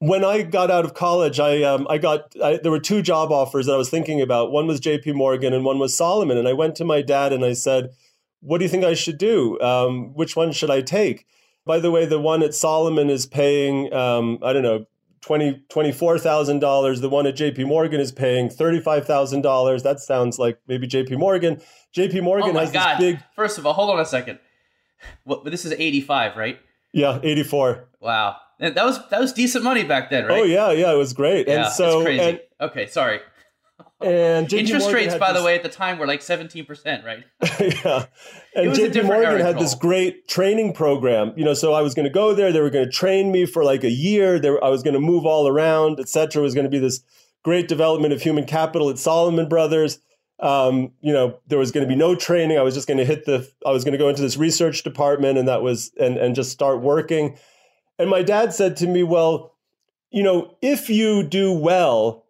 when 0.00 0.24
I 0.24 0.42
got 0.42 0.70
out 0.70 0.84
of 0.84 0.94
college, 0.94 1.40
I 1.40 1.62
um, 1.62 1.86
I 1.90 1.98
got 1.98 2.34
I, 2.42 2.58
there 2.62 2.70
were 2.70 2.80
two 2.80 3.02
job 3.02 3.32
offers 3.32 3.66
that 3.66 3.74
I 3.74 3.78
was 3.78 3.90
thinking 3.90 4.20
about. 4.20 4.52
One 4.52 4.66
was 4.66 4.80
J.P. 4.80 5.12
Morgan, 5.12 5.52
and 5.52 5.64
one 5.64 5.78
was 5.78 5.96
Salomon. 5.96 6.38
And 6.38 6.48
I 6.48 6.52
went 6.52 6.76
to 6.76 6.84
my 6.84 7.02
dad 7.02 7.32
and 7.32 7.44
I 7.44 7.52
said, 7.52 7.90
"What 8.40 8.58
do 8.58 8.64
you 8.64 8.68
think 8.68 8.84
I 8.84 8.94
should 8.94 9.18
do? 9.18 9.60
Um, 9.60 10.14
which 10.14 10.36
one 10.36 10.52
should 10.52 10.70
I 10.70 10.80
take?" 10.80 11.26
By 11.66 11.80
the 11.80 11.90
way, 11.90 12.06
the 12.06 12.20
one 12.20 12.42
at 12.42 12.54
Salomon 12.54 13.10
is 13.10 13.26
paying, 13.26 13.92
um, 13.92 14.38
I 14.42 14.52
don't 14.52 14.62
know, 14.62 14.86
twenty 15.20 15.62
twenty 15.68 15.92
four 15.92 16.18
thousand 16.18 16.60
dollars. 16.60 17.00
The 17.00 17.10
one 17.10 17.26
at 17.26 17.36
J.P. 17.36 17.64
Morgan 17.64 18.00
is 18.00 18.12
paying 18.12 18.48
thirty 18.48 18.80
five 18.80 19.04
thousand 19.04 19.42
dollars. 19.42 19.82
That 19.82 20.00
sounds 20.00 20.38
like 20.38 20.58
maybe 20.68 20.86
J.P. 20.86 21.16
Morgan. 21.16 21.60
J.P. 21.92 22.20
Morgan 22.20 22.56
oh 22.56 22.60
has 22.60 22.70
God. 22.70 22.98
this 22.98 23.12
big. 23.12 23.22
First 23.34 23.58
of 23.58 23.66
all, 23.66 23.72
hold 23.72 23.90
on 23.90 24.00
a 24.00 24.04
second. 24.04 24.38
What? 25.24 25.44
This 25.44 25.64
is 25.64 25.72
eighty 25.72 26.00
five, 26.00 26.36
right? 26.36 26.58
Yeah, 26.92 27.18
eighty 27.22 27.42
four. 27.42 27.88
Wow, 28.00 28.36
that 28.58 28.74
was 28.76 28.98
that 29.10 29.20
was 29.20 29.32
decent 29.32 29.64
money 29.64 29.84
back 29.84 30.10
then, 30.10 30.26
right? 30.26 30.40
Oh 30.40 30.44
yeah, 30.44 30.72
yeah, 30.72 30.92
it 30.92 30.96
was 30.96 31.12
great. 31.12 31.48
Yeah, 31.48 31.66
and 31.66 31.72
so, 31.72 32.02
crazy. 32.02 32.22
and, 32.22 32.40
okay, 32.60 32.86
sorry. 32.86 33.20
and 34.00 34.48
JP 34.48 34.58
interest 34.58 34.86
Morgan 34.86 34.94
rates, 34.94 35.14
by 35.16 35.32
this- 35.32 35.40
the 35.40 35.46
way, 35.46 35.54
at 35.54 35.62
the 35.62 35.68
time 35.68 35.98
were 35.98 36.06
like 36.06 36.22
seventeen 36.22 36.64
percent, 36.64 37.04
right? 37.04 37.24
yeah. 37.60 38.06
And 38.54 38.72
JP 38.72 39.04
Morgan 39.04 39.32
era, 39.32 39.42
had 39.42 39.58
this 39.58 39.74
great 39.74 40.28
training 40.28 40.72
program. 40.72 41.32
You 41.36 41.44
know, 41.44 41.54
so 41.54 41.72
I 41.72 41.82
was 41.82 41.94
going 41.94 42.04
to 42.04 42.12
go 42.12 42.34
there. 42.34 42.52
They 42.52 42.60
were 42.60 42.70
going 42.70 42.86
to 42.86 42.90
train 42.90 43.30
me 43.30 43.46
for 43.46 43.64
like 43.64 43.84
a 43.84 43.90
year. 43.90 44.38
They 44.38 44.50
were, 44.50 44.62
I 44.62 44.68
was 44.68 44.82
going 44.82 44.94
to 44.94 45.00
move 45.00 45.26
all 45.26 45.46
around, 45.46 46.00
et 46.00 46.08
cetera. 46.08 46.40
It 46.40 46.44
was 46.44 46.54
going 46.54 46.64
to 46.64 46.70
be 46.70 46.80
this 46.80 47.00
great 47.44 47.68
development 47.68 48.12
of 48.12 48.22
human 48.22 48.44
capital 48.44 48.90
at 48.90 48.98
Salomon 48.98 49.48
Brothers. 49.48 50.00
Um, 50.40 50.92
you 51.00 51.12
know, 51.12 51.38
there 51.48 51.58
was 51.58 51.72
going 51.72 51.86
to 51.86 51.88
be 51.88 51.98
no 51.98 52.14
training. 52.14 52.58
I 52.58 52.62
was 52.62 52.74
just 52.74 52.86
going 52.86 52.98
to 52.98 53.04
hit 53.04 53.24
the. 53.24 53.48
I 53.66 53.72
was 53.72 53.84
going 53.84 53.92
to 53.92 53.98
go 53.98 54.08
into 54.08 54.22
this 54.22 54.36
research 54.36 54.82
department, 54.82 55.38
and 55.38 55.48
that 55.48 55.62
was 55.62 55.90
and 55.98 56.16
and 56.16 56.34
just 56.34 56.52
start 56.52 56.80
working. 56.80 57.36
And 57.98 58.08
my 58.08 58.22
dad 58.22 58.54
said 58.54 58.76
to 58.78 58.86
me, 58.86 59.02
"Well, 59.02 59.54
you 60.10 60.22
know, 60.22 60.56
if 60.62 60.88
you 60.88 61.22
do 61.22 61.52
well, 61.52 62.24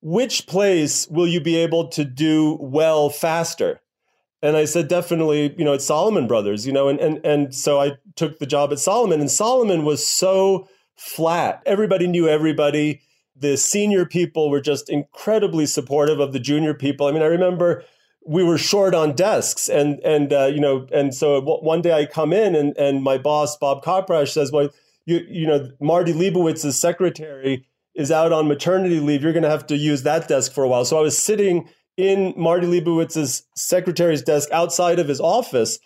which 0.00 0.46
place 0.46 1.06
will 1.08 1.28
you 1.28 1.40
be 1.40 1.56
able 1.56 1.88
to 1.88 2.04
do 2.04 2.58
well 2.60 3.10
faster?" 3.10 3.80
And 4.42 4.56
I 4.56 4.64
said, 4.64 4.88
definitely, 4.88 5.54
you 5.56 5.64
know, 5.64 5.72
it's 5.72 5.86
Salomon 5.86 6.26
Brothers, 6.26 6.66
you 6.66 6.72
know, 6.72 6.88
and 6.88 6.98
and 6.98 7.24
and 7.24 7.54
so 7.54 7.80
I 7.80 7.92
took 8.16 8.40
the 8.40 8.46
job 8.46 8.72
at 8.72 8.80
Salomon, 8.80 9.20
and 9.20 9.30
Salomon 9.30 9.84
was 9.84 10.04
so 10.04 10.68
flat. 10.96 11.62
Everybody 11.64 12.08
knew 12.08 12.28
everybody. 12.28 13.00
The 13.42 13.56
senior 13.56 14.06
people 14.06 14.50
were 14.50 14.60
just 14.60 14.88
incredibly 14.88 15.66
supportive 15.66 16.20
of 16.20 16.32
the 16.32 16.40
junior 16.40 16.74
people. 16.74 17.06
I 17.06 17.12
mean, 17.12 17.22
I 17.22 17.26
remember 17.26 17.84
we 18.24 18.42
were 18.44 18.58
short 18.58 18.94
on 18.94 19.14
desks, 19.14 19.68
and 19.68 20.00
and 20.00 20.32
uh, 20.32 20.46
you 20.46 20.60
know, 20.60 20.86
and 20.92 21.14
so 21.14 21.40
one 21.40 21.82
day 21.82 21.92
I 21.92 22.06
come 22.06 22.32
in, 22.32 22.54
and 22.54 22.76
and 22.76 23.02
my 23.02 23.18
boss 23.18 23.56
Bob 23.56 23.84
Kopprasch 23.84 24.32
says, 24.32 24.50
"Well, 24.50 24.70
you 25.04 25.20
you 25.28 25.46
know, 25.46 25.70
Marty 25.80 26.12
Leibowitz's 26.12 26.80
secretary 26.80 27.66
is 27.94 28.10
out 28.10 28.32
on 28.32 28.48
maternity 28.48 29.00
leave. 29.00 29.22
You're 29.22 29.34
going 29.34 29.42
to 29.42 29.50
have 29.50 29.66
to 29.66 29.76
use 29.76 30.02
that 30.04 30.28
desk 30.28 30.52
for 30.52 30.64
a 30.64 30.68
while." 30.68 30.84
So 30.84 30.98
I 30.98 31.02
was 31.02 31.18
sitting 31.18 31.68
in 31.96 32.34
Marty 32.36 32.66
Leibowitz's 32.66 33.44
secretary's 33.54 34.22
desk 34.22 34.50
outside 34.52 34.98
of 34.98 35.08
his 35.08 35.20
office. 35.20 35.78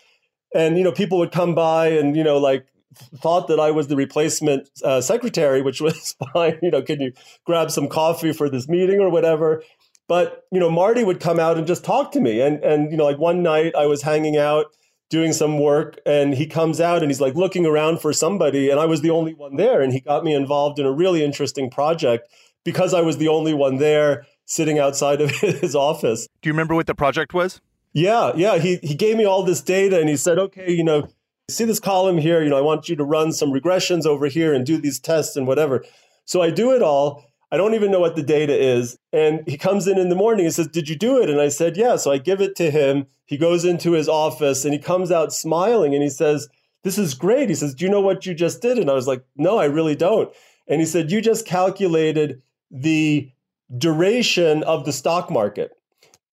And, 0.55 0.79
you 0.79 0.85
know, 0.85 0.93
people 0.93 1.19
would 1.19 1.33
come 1.33 1.55
by 1.55 1.89
and, 1.89 2.17
you 2.17 2.25
know, 2.25 2.39
like 2.39 2.67
thought 2.95 3.49
that 3.49 3.61
I 3.61 3.71
was 3.71 3.89
the 3.89 3.97
replacement 3.97 4.69
uh, 4.83 5.01
secretary, 5.01 5.63
which 5.63 5.81
was 5.81 6.15
fine. 6.33 6.59
You 6.63 6.71
know, 6.71 6.83
can 6.83 7.01
you 7.01 7.13
grab 7.45 7.71
some 7.71 7.89
coffee 7.89 8.33
for 8.33 8.49
this 8.49 8.69
meeting 8.69 9.01
or 9.01 9.11
whatever? 9.11 9.63
But, 10.09 10.45
you 10.53 10.61
know, 10.61 10.71
Marty 10.71 11.03
would 11.03 11.21
come 11.21 11.41
out 11.41 11.59
and 11.59 11.67
just 11.67 11.85
talk 11.85 12.13
to 12.13 12.21
me. 12.21 12.41
And, 12.41 12.63
and, 12.63 12.91
you 12.91 12.97
know, 12.97 13.05
like 13.05 13.19
one 13.19 13.43
night 13.43 13.75
I 13.75 13.87
was 13.87 14.03
hanging 14.03 14.37
out 14.37 14.67
doing 15.09 15.33
some 15.33 15.59
work 15.59 15.99
and 16.05 16.35
he 16.35 16.47
comes 16.47 16.81
out 16.81 17.03
and 17.03 17.11
he's 17.11 17.21
like 17.21 17.35
looking 17.35 17.67
around 17.67 18.01
for 18.01 18.13
somebody. 18.13 18.71
And 18.71 18.79
I 18.79 18.87
was 18.87 19.03
the 19.03 19.11
only 19.11 19.35
one 19.35 19.57
there. 19.57 19.81
And 19.81 19.93
he 19.93 20.01
got 20.01 20.25
me 20.25 20.35
involved 20.35 20.79
in 20.79 20.87
a 20.87 20.93
really 20.93 21.25
interesting 21.25 21.71
project 21.71 22.29
because 22.65 22.95
I 22.95 23.01
was 23.01 23.19
the 23.19 23.29
only 23.29 23.55
one 23.55 23.77
there 23.79 24.27
sitting 24.45 24.79
outside 24.79 25.21
of 25.21 25.31
his 25.41 25.75
office. 25.75 26.29
Do 26.43 26.49
you 26.49 26.53
remember 26.53 26.75
what 26.75 26.87
the 26.87 26.95
project 26.95 27.35
was? 27.35 27.61
Yeah, 27.93 28.33
yeah. 28.37 28.59
He 28.59 28.77
he 28.83 28.95
gave 28.95 29.17
me 29.17 29.25
all 29.25 29.43
this 29.43 29.63
data 29.63 29.99
and 29.99 30.09
he 30.09 30.19
said, 30.19 30.39
okay, 30.39 30.71
you 30.71 30.85
know, 30.85 31.09
see 31.49 31.65
this 31.65 31.79
column 31.79 32.19
here, 32.19 32.43
you 32.43 32.51
know, 32.51 32.59
I 32.59 32.63
want 32.63 32.89
you 32.89 32.97
to 32.97 33.05
run 33.05 33.33
some 33.33 33.53
regressions 33.53 34.05
over 34.05 34.27
here 34.27 34.53
and 34.53 34.67
do 34.67 34.79
these 34.79 34.99
tests 34.99 35.37
and 35.37 35.47
whatever. 35.47 35.85
So 36.25 36.43
I 36.43 36.51
do 36.51 36.75
it 36.75 36.83
all. 36.83 37.25
I 37.53 37.57
don't 37.57 37.75
even 37.75 37.93
know 37.93 38.01
what 38.01 38.17
the 38.17 38.23
data 38.23 38.53
is. 38.53 38.99
And 39.13 39.47
he 39.47 39.57
comes 39.57 39.87
in 39.87 39.97
in 39.97 40.09
the 40.09 40.17
morning 40.17 40.45
and 40.45 40.55
says, 40.55 40.67
Did 40.67 40.89
you 40.89 40.97
do 40.97 41.23
it? 41.23 41.31
And 41.31 41.41
I 41.41 41.49
said, 41.49 41.77
Yeah. 41.77 41.97
So 41.97 42.11
I 42.11 42.19
give 42.19 42.41
it 42.41 42.57
to 42.57 42.71
him. 42.71 43.07
He 43.27 43.37
goes 43.37 43.65
into 43.65 43.93
his 43.93 44.09
office 44.09 44.65
and 44.65 44.75
he 44.75 44.81
comes 44.81 45.13
out 45.13 45.33
smiling 45.33 45.95
and 45.95 46.03
he 46.03 46.09
says, 46.09 46.49
This 46.83 46.99
is 46.99 47.15
great. 47.15 47.49
He 47.49 47.55
says, 47.55 47.75
Do 47.75 47.85
you 47.85 47.91
know 47.91 48.01
what 48.01 48.27
you 48.27 48.35
just 48.35 48.61
did? 48.61 48.79
And 48.79 48.91
I 48.91 48.95
was 48.95 49.07
like, 49.07 49.25
No, 49.37 49.59
I 49.59 49.67
really 49.67 49.95
don't. 49.95 50.33
And 50.67 50.81
he 50.81 50.87
said, 50.87 51.13
You 51.13 51.21
just 51.21 51.47
calculated 51.47 52.43
the 52.73 53.31
duration 53.79 54.65
of 54.65 54.85
the 54.85 54.93
stock 54.93 55.31
market. 55.31 55.71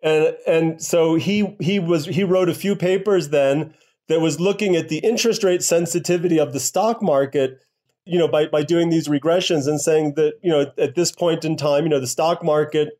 And 0.01 0.36
and 0.48 0.82
so 0.82 1.13
he 1.13 1.55
he 1.60 1.77
was 1.77 2.08
he 2.08 2.24
wrote 2.24 2.50
a 2.50 2.55
few 2.55 2.75
papers 2.75 3.29
then 3.29 3.75
that 4.08 4.20
was 4.22 4.40
looking 4.40 4.76
at 4.76 4.90
the 4.90 5.00
interest 5.00 5.44
rate 5.44 5.64
sensitivity 5.64 6.40
of 6.40 6.54
the 6.54 6.60
stock 6.60 7.02
market, 7.02 7.60
you 8.06 8.20
know, 8.20 8.28
by 8.28 8.48
by 8.48 8.64
doing 8.64 8.90
these 8.90 9.08
regressions 9.08 9.68
and 9.68 9.80
saying 9.80 10.14
that, 10.16 10.34
you 10.42 10.50
know, 10.52 10.72
at 10.78 10.96
this 10.96 11.12
point 11.12 11.46
in 11.46 11.56
time, 11.56 11.84
you 11.84 11.90
know, 11.90 12.00
the 12.00 12.08
stock 12.08 12.44
market 12.44 13.00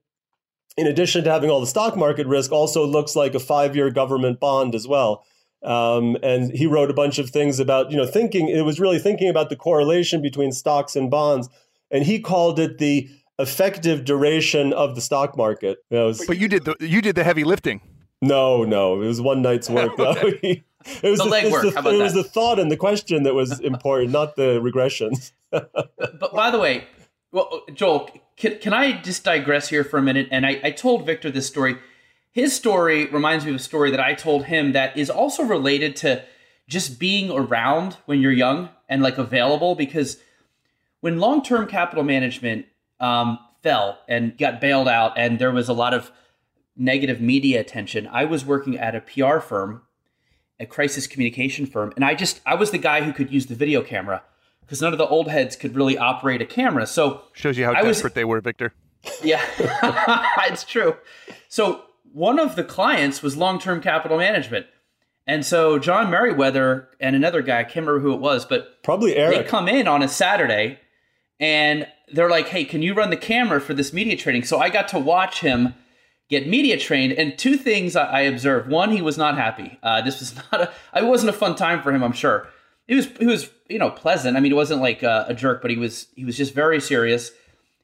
in 0.78 0.88
addition 0.88 1.24
to 1.24 1.30
having 1.32 1.50
all 1.52 1.60
the 1.60 1.68
stock 1.68 1.96
market 1.96 2.26
risk 2.26 2.52
also 2.52 2.84
looks 2.86 3.16
like 3.16 3.36
a 3.36 3.40
5-year 3.40 3.92
government 3.92 4.40
bond 4.40 4.74
as 4.74 4.88
well. 4.88 5.24
Um, 5.64 6.18
and 6.24 6.52
he 6.52 6.66
wrote 6.66 6.90
a 6.90 6.94
bunch 6.96 7.20
of 7.20 7.30
things 7.30 7.60
about, 7.60 7.92
you 7.92 7.96
know, 7.98 8.08
thinking 8.08 8.48
it 8.50 8.64
was 8.66 8.80
really 8.80 8.98
thinking 9.00 9.30
about 9.30 9.50
the 9.50 9.56
correlation 9.56 10.22
between 10.22 10.52
stocks 10.52 10.96
and 10.96 11.12
bonds 11.12 11.48
and 11.92 12.04
he 12.04 12.20
called 12.20 12.60
it 12.60 12.80
the 12.80 13.08
effective 13.40 14.04
duration 14.04 14.74
of 14.74 14.96
the 14.96 15.02
stock 15.02 15.38
market. 15.38 15.78
You 15.90 15.98
know, 15.98 16.06
was- 16.08 16.26
But 16.26 16.38
you 16.40 16.48
did 16.48 16.66
the 16.66 16.76
you 16.80 17.02
did 17.02 17.16
the 17.16 17.24
heavy 17.24 17.44
lifting. 17.44 17.80
no, 18.22 18.64
no, 18.64 19.02
it 19.02 19.06
was 19.08 19.22
one 19.22 19.42
night's 19.42 19.70
work. 19.70 19.92
though. 19.98 20.14
it 20.86 21.10
was 21.10 21.20
The 21.20 21.26
the, 21.26 21.30
legwork, 21.30 21.62
the- 21.64 21.72
how 21.72 21.80
about 21.80 21.94
it 21.94 22.02
was 22.02 22.14
the 22.14 22.24
thought 22.24 22.60
and 22.60 22.72
the 22.72 22.78
question 22.78 23.24
that 23.24 23.34
was 23.34 23.60
important, 23.60 24.12
not 24.12 24.36
the 24.36 24.60
regressions. 24.60 25.32
But 25.52 26.34
by 26.34 26.50
the 26.50 26.58
way, 26.60 26.86
well, 27.32 27.64
Joel, 27.74 28.10
can, 28.38 28.58
can 28.60 28.74
I 28.74 29.02
just 29.02 29.24
digress 29.24 29.70
here 29.70 29.84
for 29.84 29.98
a 29.98 30.02
minute? 30.02 30.28
And 30.32 30.46
I, 30.46 30.60
I 30.64 30.72
told 30.72 31.06
Victor 31.06 31.30
this 31.30 31.46
story. 31.48 31.78
His 32.32 32.56
story 32.56 33.06
reminds 33.06 33.46
me 33.46 33.52
of 33.52 33.58
a 33.58 33.60
story 33.60 33.92
that 33.92 34.00
I 34.00 34.16
told 34.16 34.46
him 34.46 34.72
that 34.74 34.98
is 34.98 35.10
also 35.12 35.44
related 35.44 35.96
to 35.98 36.24
just 36.68 36.98
being 37.00 37.30
around 37.30 37.98
when 38.06 38.20
you're 38.22 38.32
young 38.32 38.70
and 38.90 39.04
like 39.04 39.20
available. 39.20 39.76
Because 39.76 40.18
when 41.02 41.20
long 41.20 41.44
term 41.44 41.68
capital 41.68 42.04
management 42.04 42.66
um, 43.00 43.38
fell 43.62 44.00
and 44.08 44.36
got 44.38 44.60
bailed 44.60 44.88
out, 44.88 45.14
and 45.18 45.38
there 45.38 45.52
was 45.52 45.70
a 45.70 45.74
lot 45.74 45.94
of 45.94 46.12
negative 46.76 47.22
media 47.22 47.60
attention, 47.60 48.08
I 48.12 48.26
was 48.26 48.44
working 48.44 48.80
at 48.80 48.96
a 48.96 49.02
PR 49.02 49.38
firm, 49.40 49.83
a 50.64 50.66
crisis 50.66 51.06
communication 51.06 51.66
firm, 51.66 51.94
and 51.96 52.04
I 52.04 52.16
just 52.16 52.42
I 52.46 52.56
was 52.56 52.72
the 52.72 52.78
guy 52.78 53.04
who 53.04 53.14
could 53.14 53.32
use 53.32 53.46
the 53.46 53.56
video 53.56 53.82
camera 53.82 54.24
because 54.62 54.82
none 54.82 54.94
of 54.94 54.98
the 54.98 55.08
old 55.08 55.28
heads 55.30 55.56
could 55.56 55.76
really 55.76 55.98
operate 55.98 56.42
a 56.42 56.46
camera. 56.46 56.88
So 56.88 57.22
shows 57.34 57.58
you 57.58 57.66
how 57.66 57.74
I 57.74 57.84
desperate 57.84 58.12
was, 58.12 58.16
they 58.16 58.26
were, 58.26 58.42
Victor. 58.42 58.74
Yeah, 59.22 59.44
it's 60.48 60.64
true. 60.64 60.96
So 61.50 61.84
one 62.12 62.40
of 62.40 62.56
the 62.56 62.64
clients 62.64 63.22
was 63.22 63.38
long 63.38 63.60
term 63.60 63.82
capital 63.82 64.18
management. 64.18 64.66
And 65.26 65.46
so 65.46 65.80
John 65.80 66.10
Meriwether 66.10 66.90
and 67.00 67.16
another 67.16 67.42
guy, 67.42 67.60
I 67.60 67.64
can't 67.64 67.86
remember 67.86 68.00
who 68.00 68.14
it 68.14 68.20
was, 68.20 68.46
but 68.46 68.84
probably 68.84 69.16
Eric. 69.16 69.38
They 69.38 69.44
come 69.44 69.70
in 69.70 69.88
on 69.88 70.04
a 70.04 70.08
Saturday 70.08 70.80
and 71.40 71.88
they're 72.12 72.30
like, 72.30 72.50
hey, 72.50 72.66
can 72.66 72.82
you 72.82 72.94
run 72.94 73.10
the 73.10 73.18
camera 73.18 73.62
for 73.62 73.74
this 73.74 73.94
media 73.94 74.18
training? 74.18 74.44
So 74.44 74.60
I 74.60 74.70
got 74.70 74.90
to 74.90 75.00
watch 75.00 75.40
him 75.40 75.76
get 76.40 76.48
media 76.48 76.78
trained. 76.78 77.14
And 77.14 77.38
two 77.38 77.58
things 77.58 77.96
I 77.96 78.22
observed. 78.22 78.70
One, 78.70 78.92
he 78.92 79.02
was 79.02 79.18
not 79.18 79.38
happy. 79.38 79.78
Uh, 79.82 80.02
this 80.02 80.20
was 80.20 80.36
not 80.52 80.62
a, 80.62 80.74
it 80.96 81.06
wasn't 81.06 81.30
a 81.30 81.34
fun 81.34 81.56
time 81.56 81.82
for 81.82 81.92
him, 81.92 82.04
I'm 82.04 82.14
sure. 82.14 82.48
He 82.88 82.96
was, 82.96 83.08
he 83.18 83.26
was, 83.26 83.50
you 83.70 83.80
know, 83.80 83.90
pleasant. 83.90 84.36
I 84.36 84.40
mean, 84.40 84.52
he 84.52 84.56
wasn't 84.56 84.82
like 84.82 85.04
a, 85.04 85.26
a 85.30 85.34
jerk, 85.34 85.62
but 85.62 85.72
he 85.72 85.78
was, 85.78 86.08
he 86.16 86.26
was 86.26 86.36
just 86.36 86.54
very 86.54 86.82
serious. 86.82 87.32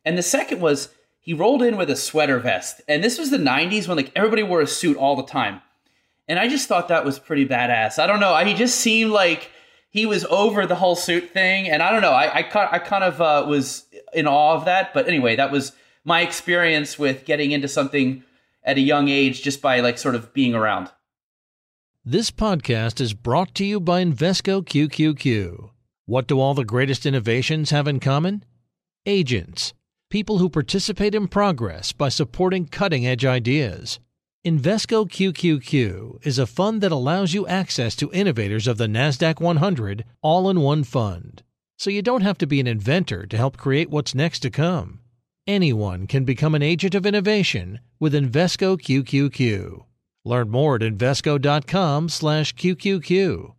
And 0.04 0.18
the 0.18 0.24
second 0.24 0.60
was 0.60 0.90
he 1.22 1.34
rolled 1.34 1.62
in 1.62 1.78
with 1.78 1.90
a 1.90 1.96
sweater 1.96 2.40
vest. 2.40 2.82
And 2.88 3.04
this 3.04 3.18
was 3.18 3.30
the 3.30 3.38
90s 3.38 3.88
when 3.88 3.98
like 3.98 4.12
everybody 4.16 4.44
wore 4.44 4.62
a 4.62 4.68
suit 4.68 4.98
all 4.98 5.16
the 5.16 5.24
time. 5.24 5.62
And 6.28 6.38
I 6.38 6.48
just 6.48 6.68
thought 6.68 6.90
that 6.90 7.06
was 7.06 7.18
pretty 7.18 7.46
badass. 7.46 7.98
I 7.98 8.08
don't 8.08 8.20
know. 8.20 8.36
He 8.38 8.54
just 8.54 8.78
seemed 8.78 9.12
like 9.12 9.52
he 9.90 10.06
was 10.06 10.26
over 10.26 10.66
the 10.66 10.76
whole 10.76 10.96
suit 10.96 11.32
thing. 11.32 11.68
And 11.68 11.82
I 11.82 11.92
don't 11.92 12.02
know. 12.02 12.12
I, 12.12 12.40
I, 12.42 12.70
I 12.72 12.80
kind 12.80 13.04
of 13.04 13.22
uh, 13.22 13.46
was 13.48 13.86
in 14.14 14.28
awe 14.28 14.56
of 14.56 14.66
that. 14.66 14.94
But 14.94 15.08
anyway, 15.08 15.36
that 15.38 15.52
was 15.52 15.72
my 16.04 16.22
experience 16.22 17.00
with 17.00 17.26
getting 17.26 17.52
into 17.52 17.68
something 17.68 18.24
at 18.64 18.78
a 18.78 18.82
young 18.82 19.10
age 19.10 19.42
just 19.42 19.62
by 19.62 19.80
like 19.80 19.98
sort 19.98 20.16
of 20.16 20.34
being 20.34 20.54
around. 20.54 20.92
This 22.06 22.32
podcast 22.32 23.02
is 23.02 23.14
brought 23.14 23.54
to 23.56 23.66
you 23.66 23.80
by 23.80 24.04
Invesco 24.04 24.64
QQQ. 24.64 25.70
What 26.06 26.28
do 26.28 26.40
all 26.40 26.54
the 26.54 26.66
greatest 26.66 27.06
innovations 27.06 27.70
have 27.70 27.88
in 27.88 28.00
common? 28.00 28.44
Agents 29.06 29.74
people 30.10 30.40
who 30.40 30.50
participate 30.50 31.14
in 31.14 31.28
progress 31.28 31.92
by 31.92 32.10
supporting 32.10 32.66
cutting 32.66 33.06
edge 33.06 33.24
ideas. 33.26 34.00
Invesco 34.46 35.08
QQQ 35.08 36.26
is 36.26 36.40
a 36.40 36.48
fund 36.48 36.82
that 36.82 36.92
allows 36.92 37.34
you 37.34 37.46
access 37.46 37.96
to 37.98 38.12
innovators 38.12 38.68
of 38.68 38.78
the 38.78 38.88
NASDAQ 38.88 39.40
100 39.40 40.06
all 40.22 40.50
in 40.50 40.62
one 40.62 40.84
fund. 40.84 41.44
So 41.78 41.90
you 41.90 42.02
don't 42.02 42.22
have 42.22 42.38
to 42.40 42.48
be 42.48 42.60
an 42.60 42.68
inventor 42.68 43.26
to 43.28 43.38
help 43.38 43.58
create 43.58 43.90
what's 43.90 44.16
next 44.16 44.40
to 44.40 44.50
come. 44.50 45.02
Anyone 45.50 46.06
can 46.06 46.26
become 46.26 46.54
an 46.54 46.62
agent 46.62 46.94
of 46.94 47.08
innovation 47.08 47.80
with 48.00 48.14
Invesco 48.14 48.78
QQQ. 48.78 49.84
Learn 50.24 50.52
more 50.52 50.76
at 50.76 50.82
invesco.com/qqq. 50.82 53.59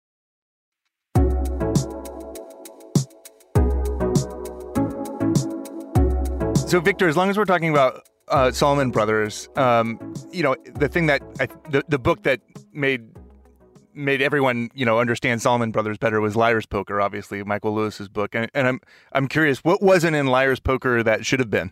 So, 6.71 6.79
Victor, 6.79 7.09
as 7.09 7.17
long 7.17 7.29
as 7.29 7.37
we're 7.37 7.43
talking 7.43 7.69
about 7.69 8.07
uh, 8.29 8.49
Salomon 8.49 8.91
Brothers, 8.91 9.49
um, 9.57 10.13
you 10.31 10.41
know, 10.41 10.55
the 10.73 10.87
thing 10.87 11.07
that 11.07 11.21
I, 11.37 11.47
the 11.69 11.83
the 11.89 11.99
book 11.99 12.23
that 12.23 12.39
made 12.71 13.09
made 13.93 14.21
everyone 14.21 14.69
you 14.73 14.85
know 14.85 14.97
understand 14.97 15.41
Salomon 15.41 15.71
Brothers 15.71 15.97
better 15.97 16.21
was 16.21 16.37
Liar's 16.37 16.65
Poker, 16.65 17.01
obviously 17.01 17.43
Michael 17.43 17.75
Lewis's 17.75 18.07
book, 18.07 18.35
and, 18.35 18.49
and 18.53 18.69
I'm 18.69 18.79
I'm 19.11 19.27
curious, 19.27 19.65
what 19.65 19.81
wasn't 19.81 20.15
in 20.15 20.27
Liar's 20.27 20.61
Poker 20.61 21.03
that 21.03 21.25
should 21.25 21.41
have 21.41 21.49
been? 21.49 21.71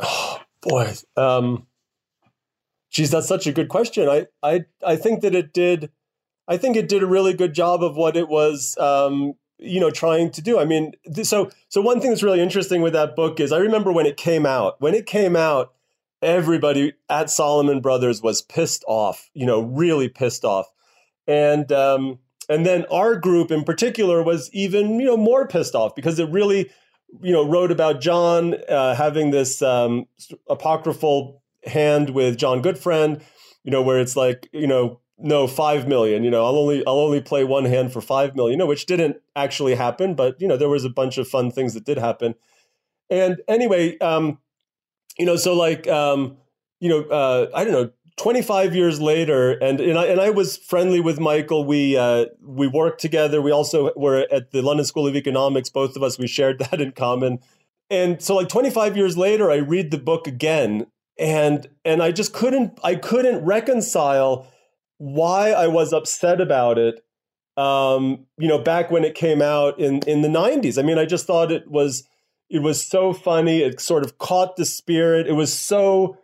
Oh 0.00 0.40
boy, 0.62 0.94
um, 1.16 1.68
geez, 2.90 3.12
that's 3.12 3.28
such 3.28 3.46
a 3.46 3.52
good 3.52 3.68
question. 3.68 4.08
I 4.08 4.26
I 4.42 4.64
I 4.84 4.96
think 4.96 5.20
that 5.20 5.36
it 5.36 5.52
did. 5.52 5.92
I 6.48 6.56
think 6.56 6.74
it 6.74 6.88
did 6.88 7.04
a 7.04 7.06
really 7.06 7.32
good 7.32 7.54
job 7.54 7.84
of 7.84 7.94
what 7.94 8.16
it 8.16 8.28
was 8.28 8.76
um, 8.78 9.34
you 9.62 9.80
know 9.80 9.90
trying 9.90 10.30
to 10.32 10.42
do. 10.42 10.58
I 10.58 10.64
mean 10.64 10.92
so 11.22 11.50
so 11.68 11.80
one 11.80 12.00
thing 12.00 12.10
that's 12.10 12.22
really 12.22 12.40
interesting 12.40 12.82
with 12.82 12.92
that 12.92 13.16
book 13.16 13.40
is 13.40 13.52
i 13.52 13.58
remember 13.58 13.92
when 13.92 14.06
it 14.06 14.16
came 14.16 14.46
out 14.46 14.80
when 14.80 14.94
it 14.94 15.06
came 15.06 15.36
out 15.36 15.72
everybody 16.20 16.92
at 17.08 17.30
salomon 17.30 17.80
brothers 17.80 18.22
was 18.22 18.42
pissed 18.42 18.84
off 18.86 19.30
you 19.34 19.46
know 19.46 19.60
really 19.60 20.08
pissed 20.08 20.44
off. 20.44 20.66
And 21.26 21.70
um 21.72 22.18
and 22.48 22.66
then 22.66 22.84
our 22.90 23.16
group 23.16 23.50
in 23.50 23.64
particular 23.64 24.22
was 24.22 24.50
even 24.52 24.98
you 25.00 25.06
know 25.06 25.16
more 25.16 25.46
pissed 25.46 25.74
off 25.74 25.94
because 25.94 26.18
it 26.18 26.28
really 26.30 26.70
you 27.20 27.32
know 27.32 27.46
wrote 27.46 27.70
about 27.70 28.00
john 28.00 28.54
uh, 28.68 28.94
having 28.94 29.30
this 29.30 29.60
um 29.62 30.06
apocryphal 30.48 31.42
hand 31.64 32.10
with 32.10 32.38
john 32.38 32.62
gutfreund 32.62 33.22
you 33.64 33.70
know 33.70 33.82
where 33.82 34.00
it's 34.00 34.16
like 34.16 34.48
you 34.52 34.66
know 34.66 34.98
no, 35.22 35.46
five 35.46 35.88
million. 35.88 36.24
You 36.24 36.30
know, 36.30 36.44
I'll 36.44 36.56
only 36.56 36.84
I'll 36.86 36.98
only 36.98 37.20
play 37.20 37.44
one 37.44 37.64
hand 37.64 37.92
for 37.92 38.00
five 38.00 38.34
million. 38.34 38.52
You 38.52 38.58
know, 38.58 38.66
which 38.66 38.86
didn't 38.86 39.16
actually 39.36 39.74
happen, 39.74 40.14
but 40.14 40.40
you 40.40 40.48
know, 40.48 40.56
there 40.56 40.68
was 40.68 40.84
a 40.84 40.90
bunch 40.90 41.18
of 41.18 41.28
fun 41.28 41.50
things 41.50 41.74
that 41.74 41.84
did 41.84 41.98
happen. 41.98 42.34
And 43.10 43.40
anyway, 43.46 43.98
um, 43.98 44.38
you 45.18 45.26
know, 45.26 45.36
so 45.36 45.54
like, 45.54 45.86
um, 45.86 46.38
you 46.80 46.88
know, 46.88 47.02
uh, 47.04 47.50
I 47.54 47.64
don't 47.64 47.72
know, 47.72 47.90
25 48.16 48.74
years 48.74 49.00
later, 49.00 49.52
and 49.52 49.80
and 49.80 49.98
I, 49.98 50.06
and 50.06 50.20
I 50.20 50.30
was 50.30 50.56
friendly 50.56 51.00
with 51.00 51.18
Michael. 51.18 51.64
We 51.64 51.96
uh, 51.96 52.26
we 52.42 52.66
worked 52.66 53.00
together. 53.00 53.40
We 53.40 53.50
also 53.50 53.92
were 53.96 54.26
at 54.30 54.50
the 54.50 54.62
London 54.62 54.84
School 54.84 55.06
of 55.06 55.16
Economics. 55.16 55.70
Both 55.70 55.96
of 55.96 56.02
us, 56.02 56.18
we 56.18 56.26
shared 56.26 56.58
that 56.70 56.80
in 56.80 56.92
common. 56.92 57.40
And 57.90 58.22
so, 58.22 58.36
like 58.36 58.48
25 58.48 58.96
years 58.96 59.16
later, 59.16 59.50
I 59.50 59.56
read 59.56 59.90
the 59.90 59.98
book 59.98 60.26
again, 60.26 60.86
and 61.18 61.66
and 61.84 62.02
I 62.02 62.12
just 62.12 62.32
couldn't 62.32 62.78
I 62.82 62.96
couldn't 62.96 63.44
reconcile 63.44 64.46
why 65.02 65.50
I 65.50 65.66
was 65.66 65.92
upset 65.92 66.40
about 66.40 66.78
it. 66.78 67.04
Um, 67.56 68.26
you 68.38 68.46
know, 68.46 68.58
back 68.58 68.92
when 68.92 69.04
it 69.04 69.16
came 69.16 69.42
out 69.42 69.80
in 69.80 69.98
in 70.06 70.22
the 70.22 70.28
'90s. 70.28 70.78
I 70.78 70.82
mean, 70.82 70.96
I 70.96 71.04
just 71.06 71.26
thought 71.26 71.50
it 71.50 71.68
was 71.68 72.04
it 72.48 72.60
was 72.60 72.86
so 72.86 73.12
funny. 73.12 73.62
It 73.62 73.80
sort 73.80 74.04
of 74.04 74.18
caught 74.18 74.56
the 74.56 74.64
spirit. 74.64 75.26
It 75.26 75.32
was 75.32 75.52
so 75.52 76.18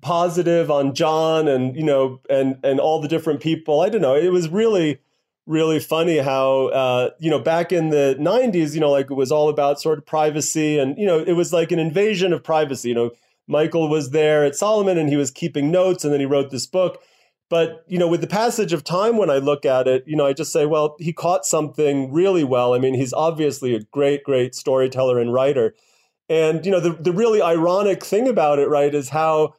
positive 0.00 0.68
on 0.68 0.94
John 0.94 1.46
and 1.46 1.76
you 1.76 1.84
know 1.84 2.20
and 2.28 2.58
and 2.64 2.80
all 2.80 3.00
the 3.00 3.06
different 3.06 3.40
people. 3.40 3.80
I 3.80 3.88
don't 3.88 4.02
know. 4.02 4.16
It 4.16 4.32
was 4.32 4.48
really 4.48 4.98
really 5.46 5.78
funny 5.78 6.18
how 6.18 6.66
uh, 6.66 7.10
you 7.20 7.30
know 7.30 7.38
back 7.38 7.70
in 7.70 7.90
the 7.90 8.16
90s 8.18 8.74
you 8.74 8.80
know 8.80 8.90
like 8.90 9.10
it 9.10 9.14
was 9.14 9.30
all 9.30 9.50
about 9.50 9.78
sort 9.78 9.98
of 9.98 10.06
privacy 10.06 10.78
and 10.78 10.96
you 10.96 11.06
know 11.06 11.18
it 11.18 11.34
was 11.34 11.52
like 11.52 11.70
an 11.70 11.78
invasion 11.78 12.32
of 12.32 12.42
privacy 12.42 12.88
you 12.88 12.94
know 12.94 13.10
michael 13.46 13.90
was 13.90 14.12
there 14.12 14.42
at 14.42 14.56
salomon 14.56 14.96
and 14.96 15.10
he 15.10 15.18
was 15.18 15.30
keeping 15.30 15.70
notes 15.70 16.02
and 16.02 16.14
then 16.14 16.20
he 16.20 16.24
wrote 16.24 16.50
this 16.50 16.66
book 16.66 17.02
but, 17.50 17.84
you 17.86 17.98
know, 17.98 18.08
with 18.08 18.20
the 18.20 18.26
passage 18.26 18.72
of 18.72 18.84
time, 18.84 19.16
when 19.16 19.30
I 19.30 19.36
look 19.36 19.64
at 19.64 19.86
it, 19.86 20.04
you 20.06 20.16
know, 20.16 20.26
I 20.26 20.32
just 20.32 20.52
say, 20.52 20.66
well, 20.66 20.96
he 20.98 21.12
caught 21.12 21.44
something 21.44 22.12
really 22.12 22.44
well. 22.44 22.74
I 22.74 22.78
mean, 22.78 22.94
he's 22.94 23.12
obviously 23.12 23.74
a 23.74 23.80
great, 23.80 24.24
great 24.24 24.54
storyteller 24.54 25.18
and 25.18 25.32
writer. 25.32 25.74
And, 26.28 26.64
you 26.64 26.72
know, 26.72 26.80
the, 26.80 26.90
the 26.90 27.12
really 27.12 27.42
ironic 27.42 28.02
thing 28.04 28.28
about 28.28 28.58
it, 28.58 28.68
right, 28.68 28.94
is 28.94 29.10
how, 29.10 29.54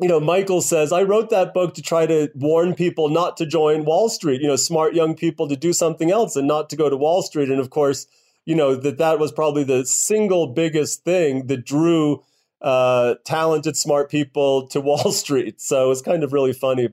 you 0.00 0.08
know, 0.08 0.18
Michael 0.18 0.62
says, 0.62 0.90
I 0.92 1.02
wrote 1.02 1.28
that 1.28 1.52
book 1.52 1.74
to 1.74 1.82
try 1.82 2.06
to 2.06 2.30
warn 2.34 2.74
people 2.74 3.10
not 3.10 3.36
to 3.36 3.46
join 3.46 3.84
Wall 3.84 4.08
Street, 4.08 4.40
you 4.40 4.48
know, 4.48 4.56
smart 4.56 4.94
young 4.94 5.14
people 5.14 5.46
to 5.48 5.56
do 5.56 5.74
something 5.74 6.10
else 6.10 6.34
and 6.34 6.48
not 6.48 6.70
to 6.70 6.76
go 6.76 6.88
to 6.88 6.96
Wall 6.96 7.22
Street. 7.22 7.50
And 7.50 7.60
of 7.60 7.68
course, 7.68 8.06
you 8.46 8.54
know, 8.54 8.74
that 8.74 8.96
that 8.96 9.18
was 9.18 9.30
probably 9.30 9.64
the 9.64 9.84
single 9.84 10.46
biggest 10.46 11.04
thing 11.04 11.46
that 11.48 11.66
drew 11.66 12.22
uh, 12.62 13.14
talented, 13.24 13.76
smart 13.76 14.10
people 14.10 14.66
to 14.68 14.80
Wall 14.82 15.12
Street. 15.12 15.60
So 15.60 15.90
it's 15.90 16.02
kind 16.02 16.22
of 16.22 16.32
really 16.32 16.52
funny. 16.52 16.88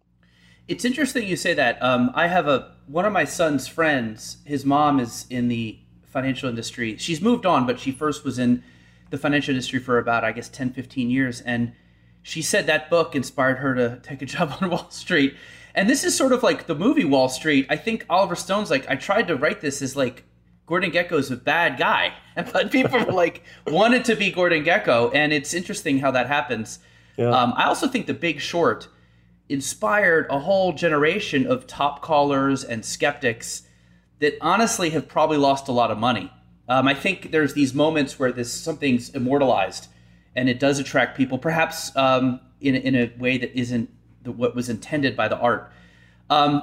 It's 0.68 0.84
interesting 0.84 1.28
you 1.28 1.38
say 1.38 1.54
that. 1.54 1.82
Um, 1.82 2.12
I 2.14 2.28
have 2.28 2.48
a 2.48 2.74
one 2.88 3.06
of 3.06 3.14
my 3.14 3.26
son's 3.26 3.68
friends. 3.68 4.38
His 4.46 4.66
mom 4.66 5.00
is 5.00 5.26
in 5.30 5.48
the 5.48 5.80
financial 6.06 6.50
industry. 6.50 6.98
She's 6.98 7.22
moved 7.22 7.46
on, 7.46 7.66
but 7.66 7.80
she 7.80 7.92
first 7.92 8.24
was 8.24 8.40
in 8.40 8.64
the 9.10 9.18
financial 9.18 9.52
industry 9.52 9.80
for 9.80 9.98
about, 9.98 10.24
I 10.24 10.32
guess, 10.32 10.50
10, 10.50 10.74
15 10.74 11.10
years. 11.10 11.42
And 11.42 11.74
she 12.22 12.42
said 12.42 12.68
that 12.68 12.90
book 12.90 13.16
inspired 13.16 13.60
her 13.60 13.76
to 13.76 14.00
take 14.04 14.22
a 14.22 14.26
job 14.36 14.58
on 14.62 14.70
Wall 14.70 14.90
Street. 14.90 15.36
And 15.76 15.90
this 15.90 16.04
is 16.04 16.18
sort 16.18 16.34
of 16.34 16.44
like 16.44 16.66
the 16.66 16.76
movie 16.76 17.06
Wall 17.06 17.30
Street. 17.30 17.68
I 17.70 17.76
think 17.76 18.06
Oliver 18.10 18.36
Stone's 18.36 18.72
like, 18.72 18.90
I 18.90 18.96
tried 18.96 19.28
to 19.28 19.36
write 19.36 19.62
this 19.62 19.82
as 19.82 19.96
like 19.96 20.24
Gordon 20.68 20.92
Gekko's 20.92 21.32
a 21.32 21.38
bad 21.38 21.80
guy, 21.80 22.14
but 22.36 22.72
people 22.72 23.04
like 23.14 23.44
wanted 23.66 24.06
to 24.06 24.16
be 24.16 24.30
Gordon 24.30 24.64
Gekko, 24.64 25.12
and 25.16 25.34
it's 25.34 25.54
interesting 25.54 26.00
how 26.00 26.12
that 26.12 26.28
happens. 26.28 26.80
Yeah. 27.18 27.30
Um, 27.30 27.54
I 27.58 27.64
also 27.66 27.88
think 27.88 28.06
The 28.06 28.14
Big 28.14 28.40
Short 28.40 28.88
inspired 29.50 30.28
a 30.30 30.40
whole 30.40 30.74
generation 30.74 31.48
of 31.48 31.66
top 31.66 32.02
callers 32.02 32.64
and 32.64 32.86
skeptics 32.86 33.64
that 34.20 34.38
honestly 34.42 34.90
have 34.92 35.08
probably 35.08 35.38
lost 35.38 35.68
a 35.68 35.72
lot 35.72 35.90
of 35.90 35.98
money. 35.98 36.32
Um, 36.68 36.88
I 36.88 36.94
think 36.94 37.32
there's 37.32 37.54
these 37.54 37.74
moments 37.74 38.20
where 38.20 38.32
this 38.32 38.52
something's 38.52 39.10
immortalized, 39.12 39.88
and 40.36 40.50
it 40.50 40.60
does 40.60 40.80
attract 40.80 41.18
people, 41.18 41.38
perhaps 41.38 41.96
um, 41.96 42.42
in 42.60 42.76
in 42.76 42.94
a 42.94 43.12
way 43.18 43.38
that 43.38 43.58
isn't 43.58 43.90
the, 44.24 44.34
what 44.34 44.54
was 44.54 44.68
intended 44.68 45.16
by 45.16 45.30
the 45.30 45.38
art. 45.38 45.72
Um, 46.30 46.62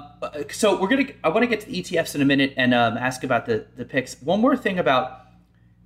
so 0.50 0.79
we're 0.79 0.88
gonna. 0.88 1.07
I 1.22 1.31
want 1.31 1.42
to 1.42 1.46
get 1.46 1.61
to 1.61 1.66
the 1.66 1.83
ETFs 1.83 2.14
in 2.14 2.20
a 2.20 2.24
minute 2.24 2.53
and 2.57 2.74
um, 2.74 2.98
ask 2.98 3.24
about 3.24 3.46
the 3.46 3.66
the 3.77 3.85
picks. 3.85 4.20
One 4.20 4.40
more 4.40 4.57
thing 4.57 4.79
about 4.79 5.20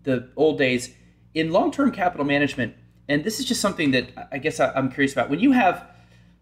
the 0.03 0.31
old 0.37 0.59
days 0.59 0.93
in 1.35 1.53
long 1.53 1.71
term 1.71 1.93
capital 1.93 2.27
management, 2.27 2.75
and 3.09 3.23
this 3.23 3.38
is 3.38 3.45
just 3.45 3.61
something 3.61 3.93
that 3.93 4.11
I 4.33 4.38
guess 4.38 4.59
I, 4.59 4.73
I'm 4.73 4.91
curious 4.91 5.12
about. 5.12 5.31
When 5.31 5.38
you 5.38 5.53
have 5.53 5.87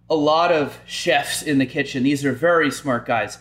a 0.09 0.15
lot 0.15 0.51
of 0.51 0.79
chefs 0.87 1.43
in 1.43 1.59
the 1.59 1.67
kitchen, 1.67 2.05
these 2.05 2.25
are 2.25 2.33
very 2.33 2.71
smart 2.71 3.05
guys. 3.05 3.39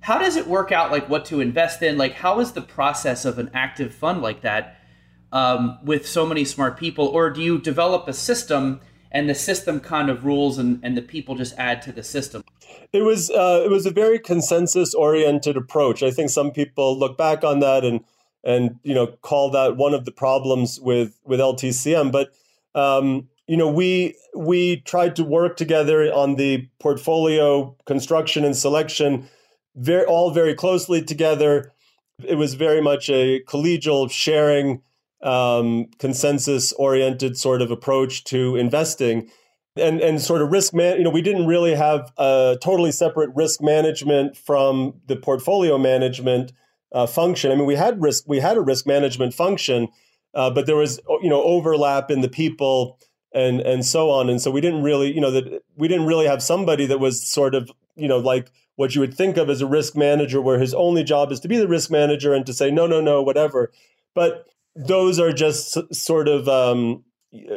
How 0.00 0.18
does 0.18 0.36
it 0.36 0.46
work 0.46 0.72
out? 0.72 0.90
Like 0.90 1.08
what 1.08 1.26
to 1.26 1.40
invest 1.40 1.82
in? 1.82 1.98
Like 1.98 2.14
how 2.14 2.40
is 2.40 2.52
the 2.52 2.62
process 2.62 3.26
of 3.26 3.38
an 3.38 3.50
active 3.52 3.94
fund 3.94 4.22
like 4.22 4.42
that 4.42 4.80
um, 5.32 5.78
with 5.82 6.08
so 6.08 6.24
many 6.24 6.46
smart 6.46 6.78
people, 6.78 7.06
or 7.06 7.28
do 7.28 7.42
you 7.42 7.58
develop 7.58 8.08
a 8.08 8.14
system? 8.14 8.80
And 9.16 9.30
the 9.30 9.34
system 9.34 9.80
kind 9.80 10.10
of 10.10 10.26
rules 10.26 10.58
and, 10.58 10.78
and 10.82 10.94
the 10.94 11.00
people 11.00 11.34
just 11.36 11.54
add 11.56 11.80
to 11.80 11.90
the 11.90 12.02
system. 12.02 12.44
It 12.92 13.00
was 13.00 13.30
uh, 13.30 13.62
it 13.64 13.70
was 13.70 13.86
a 13.86 13.90
very 13.90 14.18
consensus 14.18 14.92
oriented 14.92 15.56
approach. 15.56 16.02
I 16.02 16.10
think 16.10 16.28
some 16.28 16.50
people 16.50 16.98
look 16.98 17.16
back 17.16 17.42
on 17.42 17.60
that 17.60 17.82
and 17.82 18.04
and 18.44 18.78
you 18.82 18.94
know 18.94 19.06
call 19.06 19.50
that 19.52 19.78
one 19.78 19.94
of 19.94 20.04
the 20.04 20.12
problems 20.12 20.78
with 20.80 21.18
with 21.24 21.40
ltcm 21.40 22.12
but 22.12 22.32
um, 22.80 23.28
you 23.48 23.56
know 23.56 23.68
we 23.68 24.14
we 24.36 24.82
tried 24.82 25.16
to 25.16 25.24
work 25.24 25.56
together 25.56 26.12
on 26.12 26.36
the 26.36 26.68
portfolio 26.78 27.74
construction 27.86 28.44
and 28.44 28.54
selection 28.54 29.26
very 29.74 30.04
all 30.04 30.30
very 30.30 30.54
closely 30.54 31.02
together. 31.02 31.72
It 32.22 32.36
was 32.36 32.52
very 32.54 32.82
much 32.82 33.08
a 33.08 33.40
collegial 33.48 34.10
sharing 34.10 34.82
um, 35.22 35.86
consensus 35.98 36.72
oriented 36.72 37.36
sort 37.36 37.62
of 37.62 37.70
approach 37.70 38.24
to 38.24 38.56
investing 38.56 39.30
and 39.76 40.00
and 40.00 40.20
sort 40.20 40.40
of 40.42 40.50
risk 40.50 40.72
man 40.72 40.96
you 40.96 41.04
know 41.04 41.10
we 41.10 41.22
didn't 41.22 41.46
really 41.46 41.74
have 41.74 42.12
a 42.18 42.56
totally 42.62 42.92
separate 42.92 43.30
risk 43.34 43.60
management 43.62 44.36
from 44.36 44.94
the 45.06 45.16
portfolio 45.16 45.78
management 45.78 46.52
uh, 46.92 47.06
function. 47.06 47.50
I 47.50 47.56
mean 47.56 47.66
we 47.66 47.76
had 47.76 48.00
risk 48.00 48.24
we 48.26 48.40
had 48.40 48.56
a 48.56 48.60
risk 48.60 48.86
management 48.86 49.34
function 49.34 49.88
uh, 50.34 50.50
but 50.50 50.66
there 50.66 50.76
was 50.76 51.00
you 51.22 51.30
know 51.30 51.42
overlap 51.42 52.10
in 52.10 52.20
the 52.20 52.28
people 52.28 52.98
and 53.34 53.60
and 53.60 53.84
so 53.84 54.10
on. 54.10 54.28
And 54.30 54.40
so 54.40 54.50
we 54.50 54.60
didn't 54.60 54.82
really 54.82 55.12
you 55.12 55.20
know 55.20 55.30
that 55.30 55.62
we 55.76 55.88
didn't 55.88 56.06
really 56.06 56.26
have 56.26 56.42
somebody 56.42 56.86
that 56.86 57.00
was 57.00 57.26
sort 57.26 57.54
of 57.54 57.70
you 57.96 58.06
know 58.06 58.18
like 58.18 58.50
what 58.76 58.94
you 58.94 59.00
would 59.00 59.14
think 59.14 59.38
of 59.38 59.48
as 59.48 59.62
a 59.62 59.66
risk 59.66 59.96
manager 59.96 60.40
where 60.40 60.58
his 60.58 60.74
only 60.74 61.02
job 61.02 61.32
is 61.32 61.40
to 61.40 61.48
be 61.48 61.56
the 61.56 61.66
risk 61.66 61.90
manager 61.90 62.34
and 62.34 62.44
to 62.46 62.52
say 62.52 62.70
no 62.70 62.86
no 62.86 63.00
no 63.00 63.22
whatever. 63.22 63.72
But 64.14 64.46
those 64.76 65.18
are 65.18 65.32
just 65.32 65.94
sort 65.94 66.28
of 66.28 66.48
um, 66.48 67.02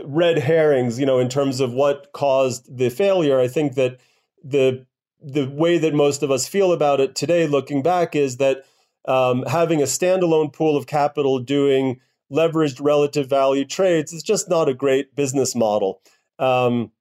red 0.06 0.40
herrings, 0.40 1.00
you 1.00 1.06
know, 1.06 1.20
in 1.20 1.30
terms 1.30 1.60
of 1.60 1.74
what 1.74 2.12
caused 2.14 2.78
the 2.78 2.90
failure. 2.90 3.40
I 3.40 3.48
think 3.48 3.76
that 3.76 4.00
the 4.44 4.86
the 5.22 5.50
way 5.50 5.78
that 5.78 5.94
most 5.94 6.24
of 6.24 6.32
us 6.32 6.48
feel 6.48 6.72
about 6.72 7.02
it 7.02 7.14
today, 7.14 7.46
looking 7.46 7.84
back, 7.84 8.16
is 8.16 8.38
that 8.38 8.64
um, 9.06 9.44
having 9.44 9.82
a 9.82 9.86
standalone 9.86 10.54
pool 10.54 10.78
of 10.78 10.88
capital 10.88 11.40
doing 11.40 12.00
leveraged 12.32 12.80
relative 12.82 13.28
value 13.28 13.66
trades 13.66 14.14
is 14.14 14.24
just 14.24 14.50
not 14.50 14.70
a 14.70 14.74
great 14.74 15.16
business 15.16 15.56
model. 15.56 16.02
Um, 16.38 16.92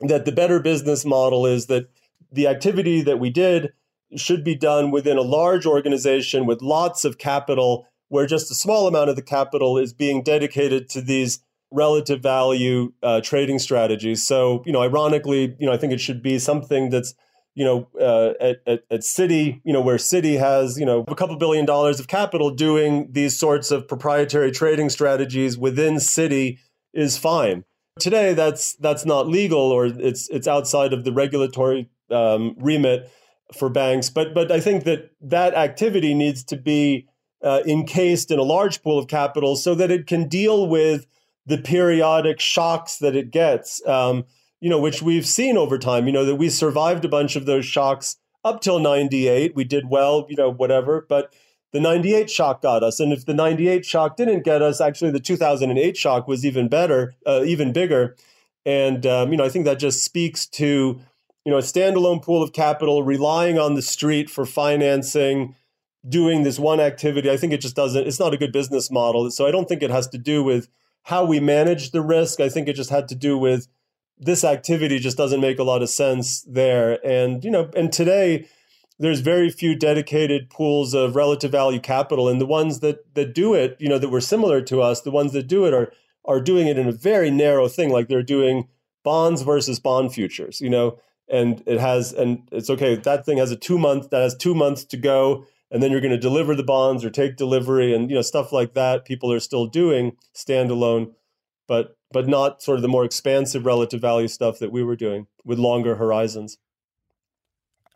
that 0.00 0.26
the 0.26 0.32
better 0.32 0.60
business 0.60 1.06
model 1.06 1.46
is 1.46 1.66
that 1.66 1.88
the 2.30 2.46
activity 2.46 3.00
that 3.02 3.18
we 3.18 3.30
did 3.30 3.72
should 4.16 4.44
be 4.44 4.54
done 4.54 4.90
within 4.90 5.16
a 5.16 5.22
large 5.22 5.64
organization 5.64 6.44
with 6.44 6.60
lots 6.60 7.04
of 7.06 7.16
capital 7.16 7.86
where 8.08 8.26
just 8.26 8.50
a 8.50 8.54
small 8.54 8.86
amount 8.86 9.10
of 9.10 9.16
the 9.16 9.22
capital 9.22 9.78
is 9.78 9.92
being 9.92 10.22
dedicated 10.22 10.88
to 10.90 11.00
these 11.00 11.40
relative 11.70 12.22
value 12.22 12.92
uh, 13.02 13.20
trading 13.20 13.58
strategies. 13.58 14.26
So, 14.26 14.62
you 14.64 14.72
know, 14.72 14.82
ironically, 14.82 15.56
you 15.58 15.66
know, 15.66 15.72
I 15.72 15.76
think 15.76 15.92
it 15.92 16.00
should 16.00 16.22
be 16.22 16.38
something 16.38 16.90
that's, 16.90 17.14
you 17.54 17.64
know, 17.64 17.88
uh, 18.00 18.34
at, 18.40 18.56
at, 18.66 18.82
at 18.90 19.18
you 19.64 19.72
know, 19.72 19.80
where 19.80 19.96
Citi 19.96 20.38
has, 20.38 20.78
you 20.78 20.86
know, 20.86 21.04
a 21.08 21.14
couple 21.14 21.36
billion 21.36 21.64
dollars 21.64 21.98
of 21.98 22.06
capital 22.06 22.50
doing 22.50 23.08
these 23.10 23.36
sorts 23.36 23.70
of 23.70 23.88
proprietary 23.88 24.52
trading 24.52 24.90
strategies 24.90 25.58
within 25.58 25.94
Citi 25.94 26.58
is 26.92 27.18
fine. 27.18 27.64
Today, 27.98 28.34
that's 28.34 28.74
that's 28.76 29.06
not 29.06 29.26
legal, 29.26 29.72
or 29.72 29.86
it's 29.86 30.28
it's 30.28 30.46
outside 30.46 30.92
of 30.92 31.04
the 31.04 31.12
regulatory 31.12 31.88
um, 32.10 32.54
remit 32.58 33.10
for 33.56 33.70
banks. 33.70 34.10
But 34.10 34.34
but 34.34 34.52
I 34.52 34.60
think 34.60 34.84
that 34.84 35.12
that 35.22 35.54
activity 35.54 36.12
needs 36.12 36.44
to 36.44 36.56
be 36.56 37.08
uh, 37.42 37.62
encased 37.66 38.30
in 38.30 38.38
a 38.38 38.42
large 38.42 38.82
pool 38.82 38.98
of 38.98 39.08
capital 39.08 39.56
so 39.56 39.74
that 39.74 39.90
it 39.90 40.06
can 40.06 40.28
deal 40.28 40.66
with 40.66 41.06
the 41.46 41.58
periodic 41.58 42.40
shocks 42.40 42.98
that 42.98 43.14
it 43.14 43.30
gets, 43.30 43.86
um, 43.86 44.24
you 44.60 44.68
know, 44.68 44.80
which 44.80 45.02
we've 45.02 45.26
seen 45.26 45.56
over 45.56 45.78
time, 45.78 46.06
you 46.06 46.12
know, 46.12 46.24
that 46.24 46.36
we 46.36 46.48
survived 46.48 47.04
a 47.04 47.08
bunch 47.08 47.36
of 47.36 47.46
those 47.46 47.64
shocks 47.64 48.16
up 48.44 48.60
till 48.60 48.78
98. 48.78 49.54
We 49.54 49.64
did 49.64 49.88
well, 49.88 50.26
you 50.28 50.36
know, 50.36 50.50
whatever. 50.50 51.06
But 51.08 51.32
the 51.72 51.80
98 51.80 52.30
shock 52.30 52.62
got 52.62 52.82
us. 52.82 53.00
And 53.00 53.12
if 53.12 53.26
the 53.26 53.34
98 53.34 53.84
shock 53.84 54.16
didn't 54.16 54.44
get 54.44 54.62
us, 54.62 54.80
actually 54.80 55.10
the 55.10 55.20
2008 55.20 55.96
shock 55.96 56.26
was 56.26 56.44
even 56.44 56.68
better, 56.68 57.14
uh, 57.26 57.42
even 57.44 57.72
bigger. 57.72 58.16
And, 58.64 59.06
um, 59.06 59.30
you 59.30 59.36
know, 59.36 59.44
I 59.44 59.48
think 59.48 59.64
that 59.66 59.78
just 59.78 60.04
speaks 60.04 60.46
to, 60.46 61.00
you 61.44 61.52
know, 61.52 61.58
a 61.58 61.62
standalone 61.62 62.22
pool 62.22 62.42
of 62.42 62.52
capital 62.52 63.02
relying 63.02 63.58
on 63.58 63.74
the 63.74 63.82
street 63.82 64.30
for 64.30 64.44
financing 64.44 65.54
doing 66.08 66.42
this 66.42 66.58
one 66.58 66.80
activity. 66.80 67.30
I 67.30 67.36
think 67.36 67.52
it 67.52 67.60
just 67.60 67.76
doesn't, 67.76 68.06
it's 68.06 68.20
not 68.20 68.34
a 68.34 68.38
good 68.38 68.52
business 68.52 68.90
model. 68.90 69.30
So 69.30 69.46
I 69.46 69.50
don't 69.50 69.68
think 69.68 69.82
it 69.82 69.90
has 69.90 70.08
to 70.08 70.18
do 70.18 70.42
with 70.42 70.68
how 71.02 71.24
we 71.24 71.40
manage 71.40 71.90
the 71.90 72.02
risk. 72.02 72.40
I 72.40 72.48
think 72.48 72.68
it 72.68 72.74
just 72.74 72.90
had 72.90 73.08
to 73.08 73.14
do 73.14 73.38
with 73.38 73.68
this 74.18 74.44
activity 74.44 74.98
just 74.98 75.16
doesn't 75.16 75.40
make 75.40 75.58
a 75.58 75.64
lot 75.64 75.82
of 75.82 75.90
sense 75.90 76.42
there. 76.42 77.04
And, 77.06 77.44
you 77.44 77.50
know, 77.50 77.70
and 77.76 77.92
today 77.92 78.48
there's 78.98 79.20
very 79.20 79.50
few 79.50 79.74
dedicated 79.74 80.48
pools 80.48 80.94
of 80.94 81.16
relative 81.16 81.52
value 81.52 81.80
capital. 81.80 82.28
And 82.28 82.40
the 82.40 82.46
ones 82.46 82.80
that 82.80 83.14
that 83.14 83.34
do 83.34 83.54
it, 83.54 83.76
you 83.78 83.88
know, 83.88 83.98
that 83.98 84.08
were 84.08 84.20
similar 84.20 84.60
to 84.62 84.80
us, 84.80 85.02
the 85.02 85.10
ones 85.10 85.32
that 85.32 85.46
do 85.46 85.66
it 85.66 85.74
are 85.74 85.92
are 86.24 86.40
doing 86.40 86.66
it 86.66 86.78
in 86.78 86.88
a 86.88 86.92
very 86.92 87.30
narrow 87.30 87.68
thing, 87.68 87.90
like 87.90 88.08
they're 88.08 88.22
doing 88.22 88.68
bonds 89.04 89.42
versus 89.42 89.78
bond 89.78 90.12
futures, 90.12 90.60
you 90.60 90.70
know, 90.70 90.98
and 91.28 91.62
it 91.66 91.78
has 91.78 92.12
and 92.12 92.48
it's 92.50 92.70
okay, 92.70 92.96
that 92.96 93.26
thing 93.26 93.38
has 93.38 93.50
a 93.50 93.56
two 93.56 93.78
month 93.78 94.10
that 94.10 94.22
has 94.22 94.34
two 94.34 94.54
months 94.54 94.84
to 94.84 94.96
go 94.96 95.44
and 95.70 95.82
then 95.82 95.90
you're 95.90 96.00
going 96.00 96.12
to 96.12 96.18
deliver 96.18 96.54
the 96.54 96.62
bonds 96.62 97.04
or 97.04 97.10
take 97.10 97.36
delivery 97.36 97.94
and 97.94 98.10
you 98.10 98.16
know 98.16 98.22
stuff 98.22 98.52
like 98.52 98.74
that 98.74 99.04
people 99.04 99.32
are 99.32 99.40
still 99.40 99.66
doing 99.66 100.16
standalone 100.34 101.12
but 101.66 101.96
but 102.12 102.28
not 102.28 102.62
sort 102.62 102.76
of 102.76 102.82
the 102.82 102.88
more 102.88 103.04
expansive 103.04 103.66
relative 103.66 104.00
value 104.00 104.28
stuff 104.28 104.58
that 104.58 104.70
we 104.70 104.82
were 104.82 104.96
doing 104.96 105.26
with 105.44 105.58
longer 105.58 105.96
horizons. 105.96 106.58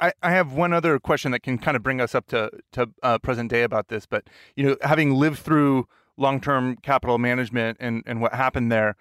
I, 0.01 0.13
I 0.23 0.33
have 0.33 0.53
one 0.53 0.73
other 0.73 0.99
question 0.99 1.31
that 1.33 1.43
can 1.43 1.59
kind 1.59 1.77
of 1.77 1.83
bring 1.83 2.01
us 2.01 2.15
up 2.15 2.27
to 2.29 2.51
to 2.73 2.91
uh, 3.03 3.19
present 3.19 3.51
day 3.51 3.63
about 3.63 3.89
this 3.89 4.07
but 4.07 4.29
you 4.57 4.65
know 4.65 4.77
having 4.83 5.15
lived 5.15 5.39
through 5.39 5.87
long-term 6.17 6.77
capital 6.79 7.19
management 7.19 7.77
and 7.81 8.03
and 8.07 8.21
what 8.21 8.35
happened 8.35 8.73
there 8.73 8.97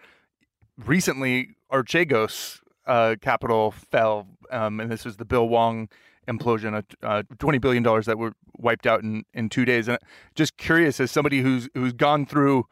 recently 0.77 1.55
archegos 1.71 2.59
uh, 2.85 3.15
capital 3.21 3.71
fell 3.71 4.27
um, 4.51 4.79
and 4.79 4.91
this 4.91 5.05
was 5.05 5.17
the 5.17 5.25
bill 5.25 5.47
hwang 5.47 5.87
implosion, 6.29 6.83
uh, 7.03 7.23
twenty 7.39 7.57
billion 7.57 7.83
dollars 7.83 8.05
that 8.05 8.17
were 8.17 8.33
wiped 8.57 8.85
out 8.85 9.01
in, 9.03 9.23
in 9.33 9.49
two 9.49 9.65
days. 9.65 9.87
And 9.87 9.97
just 10.35 10.57
curious, 10.57 10.99
as 10.99 11.11
somebody 11.11 11.41
who's 11.41 11.69
who's 11.73 11.93
gone 11.93 12.25
through 12.25 12.65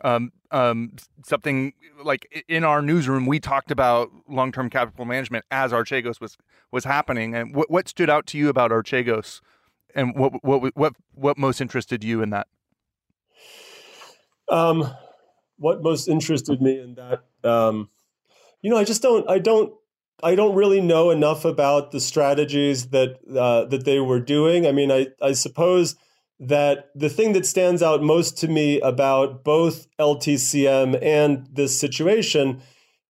um, 0.00 0.32
um, 0.50 0.92
something 1.24 1.72
like 2.02 2.44
in 2.48 2.64
our 2.64 2.82
newsroom, 2.82 3.26
we 3.26 3.40
talked 3.40 3.70
about 3.70 4.10
long 4.28 4.52
term 4.52 4.70
capital 4.70 5.04
management 5.04 5.44
as 5.50 5.72
Archegos 5.72 6.20
was 6.20 6.36
was 6.70 6.84
happening. 6.84 7.34
And 7.34 7.54
what 7.54 7.70
what 7.70 7.88
stood 7.88 8.10
out 8.10 8.26
to 8.28 8.38
you 8.38 8.48
about 8.48 8.70
Archegos, 8.70 9.40
and 9.94 10.14
what 10.16 10.44
what 10.44 10.76
what 10.76 10.92
what 11.14 11.38
most 11.38 11.60
interested 11.60 12.04
you 12.04 12.22
in 12.22 12.30
that? 12.30 12.46
Um, 14.48 14.94
what 15.56 15.82
most 15.82 16.08
interested 16.08 16.60
me 16.60 16.78
in 16.78 16.96
that, 16.96 17.24
um, 17.48 17.88
you 18.60 18.70
know, 18.70 18.76
I 18.76 18.84
just 18.84 19.02
don't 19.02 19.28
I 19.28 19.38
don't 19.38 19.72
I 20.22 20.34
don't 20.34 20.54
really 20.54 20.80
know 20.80 21.10
enough 21.10 21.44
about 21.44 21.90
the 21.90 22.00
strategies 22.00 22.88
that 22.88 23.18
uh, 23.28 23.64
that 23.66 23.84
they 23.84 24.00
were 24.00 24.20
doing. 24.20 24.66
I 24.66 24.72
mean, 24.72 24.92
I, 24.92 25.08
I 25.20 25.32
suppose 25.32 25.96
that 26.40 26.90
the 26.94 27.08
thing 27.08 27.32
that 27.32 27.46
stands 27.46 27.82
out 27.82 28.02
most 28.02 28.38
to 28.38 28.48
me 28.48 28.80
about 28.80 29.44
both 29.44 29.86
LTCM 29.98 30.98
and 31.02 31.48
this 31.52 31.78
situation 31.78 32.62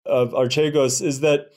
of 0.06 0.32
Archegos 0.32 1.02
is 1.02 1.20
that 1.20 1.50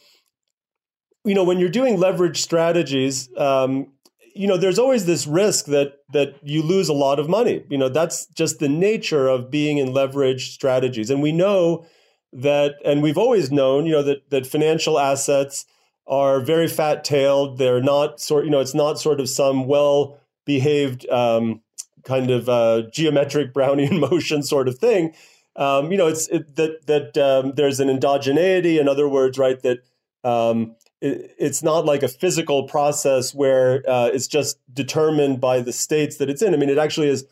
you 1.26 1.34
know 1.34 1.44
when 1.44 1.60
you're 1.60 1.70
doing 1.70 1.98
leverage 1.98 2.42
strategies, 2.42 3.30
um, 3.38 3.92
you 4.36 4.48
know 4.48 4.58
there's 4.58 4.80
always 4.80 5.06
this 5.06 5.28
risk 5.28 5.66
that 5.66 5.94
that 6.14 6.36
you 6.42 6.62
lose 6.62 6.90
a 6.90 6.94
lot 6.94 7.20
of 7.20 7.30
money. 7.30 7.64
You 7.70 7.78
know 7.78 7.90
that's 7.90 8.28
just 8.28 8.60
the 8.60 8.70
nature 8.70 9.28
of 9.28 9.52
being 9.52 9.78
in 9.78 9.94
leverage 9.94 10.52
strategies, 10.52 11.10
and 11.10 11.22
we 11.22 11.32
know 11.32 11.86
that, 12.34 12.76
and 12.84 13.02
we've 13.02 13.18
always 13.18 13.52
known, 13.52 13.86
you 13.86 13.92
know, 13.92 14.04
that 14.04 14.30
that 14.30 14.46
financial 14.48 15.00
assets 15.00 15.66
are 16.08 16.40
very 16.40 16.68
fat 16.68 17.04
tailed. 17.04 17.58
They're 17.58 17.82
not 17.82 18.20
sort, 18.20 18.46
you 18.46 18.52
know, 18.52 18.60
it's 18.60 18.74
not 18.74 19.00
sort 19.00 19.20
of 19.20 19.30
some 19.30 19.68
well 19.68 20.20
behaved 20.46 21.08
um, 21.10 21.62
kind 22.04 22.30
of 22.32 22.50
uh, 22.50 22.84
geometric 22.92 23.54
Brownian 23.54 24.00
motion 24.12 24.44
sort 24.44 24.68
of 24.68 24.78
thing. 24.78 25.14
um, 25.56 25.92
you 25.92 25.98
know, 25.98 26.08
it's 26.08 26.28
it, 26.30 26.56
that 26.56 26.86
that 26.88 27.18
um, 27.18 27.54
there's 27.56 27.80
an 27.80 27.88
endogeneity. 27.88 28.80
In 28.80 28.88
other 28.88 29.08
words, 29.08 29.38
right, 29.38 29.62
that 29.62 29.80
um, 30.24 30.76
it, 31.02 31.36
it's 31.38 31.62
not 31.64 31.86
like 31.86 32.04
a 32.04 32.08
physical 32.08 32.68
process 32.68 33.34
where 33.34 33.84
uh, 33.88 34.10
it's 34.12 34.28
just 34.28 34.58
determined 34.74 35.40
by 35.40 35.62
the 35.62 35.74
states 35.74 36.18
that 36.18 36.30
it's 36.30 36.42
in. 36.42 36.54
I 36.54 36.58
mean, 36.58 36.70
it 36.70 36.78
actually 36.78 37.10
is. 37.10 37.26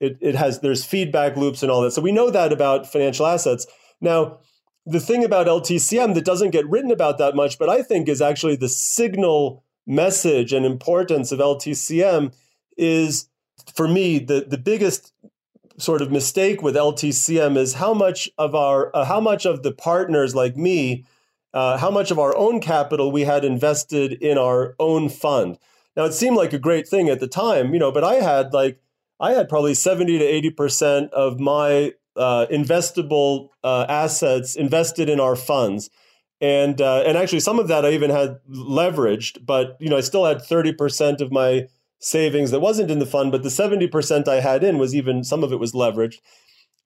It, 0.00 0.16
it 0.20 0.36
has 0.36 0.60
there's 0.60 0.84
feedback 0.84 1.36
loops 1.36 1.62
and 1.62 1.72
all 1.72 1.82
that. 1.82 1.90
So 1.92 2.00
we 2.00 2.12
know 2.12 2.30
that 2.30 2.52
about 2.52 2.90
financial 2.90 3.26
assets. 3.26 3.66
Now, 4.00 4.38
the 4.86 5.00
thing 5.00 5.24
about 5.24 5.46
LTCM 5.46 6.14
that 6.14 6.24
doesn't 6.24 6.50
get 6.50 6.68
written 6.68 6.90
about 6.90 7.18
that 7.18 7.36
much, 7.36 7.58
but 7.58 7.68
I 7.68 7.82
think 7.82 8.08
is 8.08 8.22
actually 8.22 8.56
the 8.56 8.68
signal 8.68 9.64
message 9.86 10.52
and 10.52 10.64
importance 10.64 11.32
of 11.32 11.40
LTCM 11.40 12.34
is 12.76 13.28
for 13.74 13.88
me 13.88 14.18
the 14.18 14.46
the 14.48 14.58
biggest 14.58 15.12
sort 15.78 16.02
of 16.02 16.10
mistake 16.10 16.62
with 16.62 16.74
LTCM 16.74 17.56
is 17.56 17.74
how 17.74 17.94
much 17.94 18.28
of 18.36 18.54
our 18.54 18.94
uh, 18.94 19.04
how 19.04 19.20
much 19.20 19.46
of 19.46 19.62
the 19.62 19.72
partners 19.72 20.34
like 20.34 20.56
me 20.56 21.04
uh, 21.54 21.78
how 21.78 21.90
much 21.90 22.10
of 22.10 22.18
our 22.18 22.36
own 22.36 22.60
capital 22.60 23.10
we 23.10 23.22
had 23.22 23.44
invested 23.44 24.12
in 24.12 24.36
our 24.36 24.74
own 24.78 25.08
fund. 25.08 25.58
Now 25.96 26.04
it 26.04 26.12
seemed 26.12 26.36
like 26.36 26.52
a 26.52 26.58
great 26.58 26.86
thing 26.86 27.08
at 27.08 27.20
the 27.20 27.26
time, 27.26 27.72
you 27.72 27.80
know, 27.80 27.90
but 27.90 28.04
I 28.04 28.16
had 28.16 28.52
like 28.52 28.80
I 29.20 29.32
had 29.32 29.48
probably 29.48 29.74
70 29.74 30.18
to 30.18 30.24
80 30.24 30.50
percent 30.50 31.12
of 31.12 31.40
my 31.40 31.94
uh, 32.18 32.46
investable 32.50 33.48
uh, 33.64 33.86
assets 33.88 34.56
invested 34.56 35.08
in 35.08 35.20
our 35.20 35.36
funds. 35.36 35.88
And 36.40 36.80
uh, 36.80 37.02
and 37.04 37.16
actually, 37.18 37.40
some 37.40 37.58
of 37.58 37.68
that 37.68 37.84
I 37.84 37.90
even 37.90 38.10
had 38.10 38.38
leveraged, 38.48 39.44
but 39.44 39.76
you 39.80 39.88
know, 39.88 39.96
I 39.96 40.02
still 40.02 40.24
had 40.24 40.40
thirty 40.42 40.72
percent 40.72 41.20
of 41.20 41.32
my 41.32 41.66
savings 42.00 42.50
that 42.50 42.60
wasn't 42.60 42.90
in 42.90 42.98
the 42.98 43.06
fund, 43.06 43.32
but 43.32 43.42
the 43.42 43.48
70% 43.48 44.28
I 44.28 44.40
had 44.40 44.62
in 44.62 44.78
was 44.78 44.94
even 44.94 45.24
some 45.24 45.42
of 45.42 45.52
it 45.52 45.58
was 45.58 45.72
leveraged. 45.72 46.18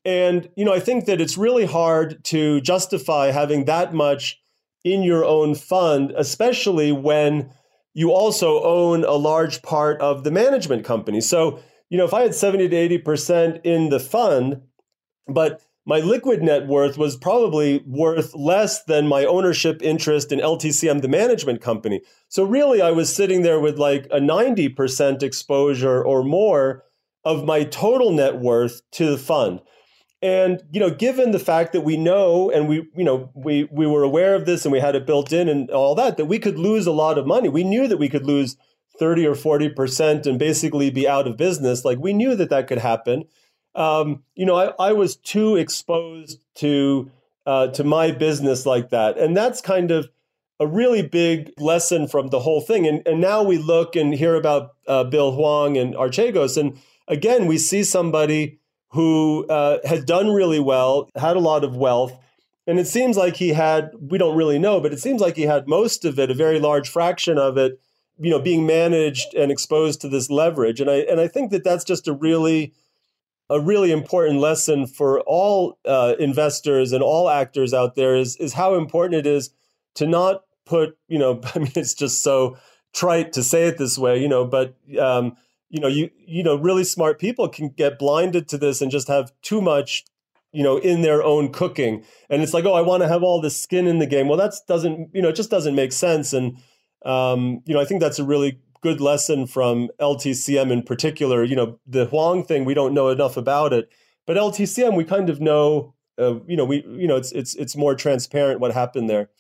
And 0.05 0.49
you 0.57 0.65
know, 0.65 0.73
I 0.73 0.81
think 0.81 1.05
that 1.05 1.21
it's 1.21 1.39
really 1.39 1.65
hard 1.65 2.25
to 2.27 2.61
justify 2.61 3.31
having 3.31 3.67
that 3.67 3.95
much 3.95 4.41
in 4.85 5.03
your 5.03 5.25
own 5.25 5.55
fund, 5.55 6.13
especially 6.17 6.91
when 6.91 7.51
you 7.95 8.11
also 8.11 8.63
own 8.65 9.05
a 9.05 9.13
large 9.13 9.63
part 9.63 10.01
of 10.01 10.25
the 10.25 10.31
management 10.31 10.85
company. 10.85 11.21
So, 11.21 11.61
you 11.89 11.99
know, 11.99 12.05
if 12.05 12.15
I 12.15 12.23
had 12.23 12.35
70 12.35 12.69
to 12.69 12.99
80% 12.99 13.61
in 13.65 13.91
the 13.91 14.01
fund, 14.01 14.63
but 15.29 15.63
my 15.85 15.99
liquid 15.99 16.43
net 16.43 16.69
worth 16.69 16.97
was 16.97 17.17
probably 17.17 17.83
worth 17.87 18.35
less 18.35 18.85
than 18.85 19.09
my 19.09 19.25
ownership 19.25 19.83
interest 19.83 20.31
in 20.31 20.39
LTCM, 20.39 21.03
the 21.03 21.09
management 21.09 21.61
company. 21.61 22.03
So 22.29 22.45
really, 22.45 22.81
I 22.81 22.93
was 22.93 23.15
sitting 23.15 23.43
there 23.43 23.59
with 23.59 23.79
like 23.79 24.07
a 24.07 24.21
90% 24.21 25.23
exposure 25.23 26.03
or 26.03 26.23
more 26.23 26.85
of 27.25 27.45
my 27.45 27.65
total 27.65 28.13
net 28.13 28.39
worth 28.39 28.83
to 28.93 29.11
the 29.11 29.19
fund. 29.19 29.61
And 30.21 30.63
you 30.71 30.79
know, 30.79 30.91
given 30.91 31.33
the 31.33 31.41
fact 31.41 31.73
that 31.73 31.81
we 31.81 31.97
know 31.97 32.49
and 32.49 32.69
we, 32.69 32.89
you 32.97 33.05
know, 33.05 33.33
we 33.35 33.65
we 33.73 33.89
were 33.89 34.05
aware 34.05 34.37
of 34.37 34.47
this 34.47 34.65
and 34.65 34.73
we 34.73 34.79
had 34.79 34.95
it 34.95 35.05
built 35.05 35.33
in 35.33 35.49
and 35.49 35.69
all 35.71 35.97
that, 35.97 36.17
that 36.17 36.27
we 36.27 36.39
could 36.39 36.59
lose 36.59 36.87
a 36.87 36.93
lot 36.93 37.19
of 37.19 37.27
money. 37.27 37.49
We 37.49 37.65
knew 37.65 37.89
that 37.89 37.97
we 37.97 38.09
could 38.09 38.25
lose 38.25 38.57
30 39.01 39.27
or 39.27 39.35
40% 39.35 40.27
and 40.27 40.39
basically 40.39 40.91
be 40.91 41.09
out 41.09 41.27
of 41.27 41.37
business. 41.37 41.85
Like 41.85 41.99
we 41.99 42.13
knew 42.13 42.37
that 42.37 42.51
that 42.51 42.69
could 42.69 42.79
happen 42.79 43.25
um, 43.75 44.23
you 44.35 44.47
know, 44.47 44.57
I, 44.57 44.89
I 44.89 44.93
was 44.93 45.17
too 45.17 45.57
exposed 45.57 46.45
to 46.57 47.11
uh, 47.47 47.69
to 47.69 47.85
my 47.85 48.11
business 48.13 48.67
like 48.67 48.91
that, 48.91 49.19
and 49.19 49.37
that's 49.37 49.61
kind 49.61 49.91
of 49.91 50.09
a 50.61 50.67
really 50.67 51.03
big 51.03 51.53
lesson 51.59 52.07
from 52.07 52.29
the 52.29 52.41
whole 52.41 52.61
thing. 52.61 52.87
And 52.87 53.07
and 53.07 53.21
now 53.21 53.43
we 53.43 53.59
look 53.59 53.97
and 53.97 54.15
hear 54.15 54.35
about 54.35 54.71
uh, 54.87 55.05
Bill 55.05 55.33
Hwang 55.33 55.77
and 55.77 55.95
Archegos, 55.95 56.57
and 56.57 56.79
again 57.09 57.47
we 57.47 57.59
see 57.59 57.83
somebody 57.83 58.59
who 58.93 59.47
uh, 59.49 59.79
has 59.85 60.05
done 60.05 60.29
really 60.31 60.61
well, 60.61 61.09
had 61.17 61.37
a 61.37 61.41
lot 61.41 61.65
of 61.65 61.77
wealth. 61.77 62.19
And 62.67 62.79
it 62.79 62.87
seems 62.87 63.17
like 63.17 63.37
he 63.37 63.49
had, 63.49 63.91
we 63.99 64.19
don't 64.19 64.37
really 64.37 64.59
know, 64.59 64.81
but 64.81 64.93
it 64.93 65.01
seems 65.01 65.21
like 65.21 65.35
he 65.35 65.43
had 65.43 65.67
most 65.67 66.05
of 66.05 66.19
it, 66.19 66.31
a 66.31 66.35
very 66.35 66.61
large 66.61 66.89
fraction 66.89 67.39
of 67.39 67.57
it, 67.57 67.81
you 68.19 68.31
know, 68.31 68.39
being 68.39 68.67
managed 68.67 69.35
and 69.35 69.51
exposed 69.51 70.01
to 70.03 70.09
this 70.09 70.31
leverage. 70.31 70.81
And 70.81 70.91
I, 70.91 70.97
and 70.97 71.21
I 71.21 71.27
think 71.27 71.51
that 71.51 71.65
that's 71.65 71.85
just 71.85 72.07
a 72.07 72.13
really 72.13 72.75
a 73.53 73.61
really 73.61 73.93
important 73.93 74.41
lesson 74.41 74.87
for 74.87 75.21
all 75.21 75.79
uh, 75.85 76.15
investors 76.19 76.93
and 76.93 77.03
all 77.03 77.29
actors 77.29 77.75
out 77.75 77.95
there 77.95 78.17
is 78.17 78.37
is 78.37 78.55
how 78.55 78.75
important 78.75 79.15
it 79.15 79.27
is 79.27 79.51
to 79.95 80.07
not 80.07 80.43
put 80.65 80.97
you 81.09 81.19
know 81.19 81.41
I 81.55 81.59
mean 81.59 81.73
it's 81.75 81.95
just 81.95 82.23
so 82.23 82.57
trite 82.95 83.33
to 83.35 83.43
say 83.43 83.67
it 83.69 83.79
this 83.79 83.99
way 83.99 84.21
you 84.21 84.29
know 84.29 84.45
but 84.45 84.77
um, 85.01 85.37
you 85.69 85.81
know 85.81 85.89
you 85.89 86.11
you 86.19 86.43
know 86.43 86.57
really 86.57 86.85
smart 86.85 87.19
people 87.19 87.49
can 87.49 87.69
get 87.69 87.99
blinded 87.99 88.49
to 88.49 88.59
this 88.59 88.81
and 88.81 88.91
just 88.91 89.09
have 89.09 89.33
too 89.43 89.61
much 89.61 90.05
you 90.53 90.63
know 90.63 90.77
in 90.77 91.03
their 91.03 91.23
own 91.23 91.51
cooking. 91.51 92.05
And 92.31 92.43
it's 92.43 92.55
like 92.55 92.65
oh 92.65 92.75
I 92.75 92.83
want 92.83 93.03
to 93.03 93.09
have 93.09 93.23
all 93.23 93.41
the 93.41 93.51
skin 93.51 93.87
in 93.87 93.99
the 93.99 94.07
game. 94.07 94.29
Well 94.29 94.39
that 94.39 94.55
doesn't 94.69 95.11
you 95.13 95.23
know 95.23 95.31
it 95.31 95.37
just 95.37 95.51
doesn't 95.51 95.75
make 95.75 95.93
sense. 95.93 96.33
And 96.33 96.59
um, 97.05 97.63
you 97.65 97.75
know 97.75 97.81
I 97.81 97.85
think 97.85 98.01
that's 98.01 98.19
a 98.19 98.25
really 98.25 98.61
good 98.83 99.01
lesson 99.01 99.47
from 99.47 99.89
LTCM 100.01 100.71
in 100.71 100.83
particular. 100.83 101.45
You 101.45 101.57
know, 101.57 101.79
the 101.87 102.07
Hwang 102.07 102.45
thing, 102.45 102.65
we 102.65 102.75
don't 102.75 102.93
know 102.93 103.09
enough 103.09 103.37
about 103.37 103.73
it, 103.73 103.91
but 104.27 104.37
LTCM, 104.37 104.97
we 104.97 105.05
kind 105.05 105.31
of 105.31 105.41
know. 105.41 105.95
Uh, 106.19 106.41
you 106.47 106.57
know, 106.57 106.65
we 106.67 106.85
you 106.87 107.07
know 107.07 107.17
it's 107.17 107.33
it's 107.33 107.55
it's 107.55 107.75
more 107.75 107.95
transparent 107.95 108.61
what 108.61 108.73
happened 108.73 109.09
there. 109.09 109.31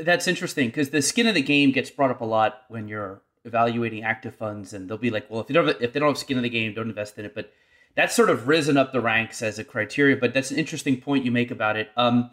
That's 0.00 0.26
interesting 0.26 0.68
because 0.68 0.88
the 0.88 1.02
skin 1.02 1.26
of 1.26 1.34
the 1.34 1.42
game 1.42 1.70
gets 1.70 1.90
brought 1.90 2.10
up 2.10 2.22
a 2.22 2.24
lot 2.24 2.62
when 2.68 2.88
you're 2.88 3.20
evaluating 3.44 4.02
active 4.02 4.34
funds, 4.34 4.72
and 4.72 4.88
they'll 4.88 4.96
be 4.96 5.10
like, 5.10 5.28
"Well, 5.30 5.40
if 5.40 5.48
they 5.48 5.54
don't 5.54 5.66
have, 5.66 5.82
if 5.82 5.92
they 5.92 6.00
don't 6.00 6.08
have 6.08 6.18
skin 6.18 6.38
in 6.38 6.42
the 6.42 6.48
game, 6.48 6.72
don't 6.72 6.88
invest 6.88 7.18
in 7.18 7.26
it." 7.26 7.34
But 7.34 7.52
that's 7.94 8.14
sort 8.14 8.30
of 8.30 8.48
risen 8.48 8.78
up 8.78 8.92
the 8.92 9.02
ranks 9.02 9.42
as 9.42 9.58
a 9.58 9.64
criteria. 9.64 10.16
But 10.16 10.32
that's 10.32 10.50
an 10.50 10.56
interesting 10.56 11.00
point 11.00 11.26
you 11.26 11.30
make 11.30 11.50
about 11.50 11.76
it. 11.76 11.90
Um, 11.96 12.30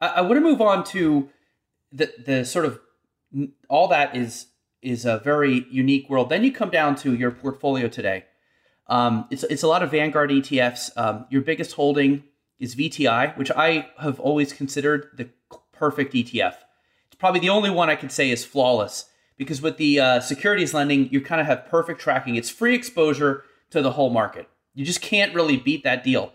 I, 0.00 0.06
I 0.08 0.20
want 0.22 0.36
to 0.36 0.40
move 0.40 0.62
on 0.62 0.84
to 0.84 1.28
the 1.92 2.12
the 2.24 2.44
sort 2.46 2.64
of 2.64 2.80
all 3.68 3.88
that 3.88 4.16
is 4.16 4.46
is 4.82 5.06
a 5.06 5.18
very 5.18 5.66
unique 5.70 6.10
world. 6.10 6.28
Then 6.28 6.44
you 6.44 6.52
come 6.52 6.70
down 6.70 6.94
to 6.96 7.14
your 7.14 7.30
portfolio 7.30 7.88
today. 7.88 8.24
Um, 8.86 9.26
it's 9.30 9.44
it's 9.44 9.62
a 9.62 9.68
lot 9.68 9.82
of 9.82 9.90
Vanguard 9.90 10.30
ETFs. 10.30 10.90
Um, 10.96 11.26
your 11.30 11.42
biggest 11.42 11.72
holding 11.72 12.24
is 12.58 12.74
VTI, 12.74 13.36
which 13.36 13.50
I 13.50 13.88
have 13.98 14.20
always 14.20 14.52
considered 14.52 15.08
the 15.16 15.28
perfect 15.72 16.14
ETF. 16.14 16.54
It's 17.06 17.16
probably 17.18 17.40
the 17.40 17.50
only 17.50 17.70
one 17.70 17.90
I 17.90 17.96
can 17.96 18.10
say 18.10 18.30
is 18.30 18.44
flawless 18.44 19.06
because 19.36 19.60
with 19.60 19.76
the 19.76 20.00
uh, 20.00 20.20
securities 20.20 20.74
lending, 20.74 21.08
you 21.10 21.20
kind 21.20 21.40
of 21.40 21.46
have 21.46 21.66
perfect 21.66 22.00
tracking. 22.00 22.36
It's 22.36 22.50
free 22.50 22.74
exposure 22.74 23.44
to 23.70 23.82
the 23.82 23.92
whole 23.92 24.10
market. 24.10 24.48
You 24.74 24.84
just 24.84 25.00
can't 25.00 25.34
really 25.34 25.56
beat 25.56 25.84
that 25.84 26.04
deal. 26.04 26.32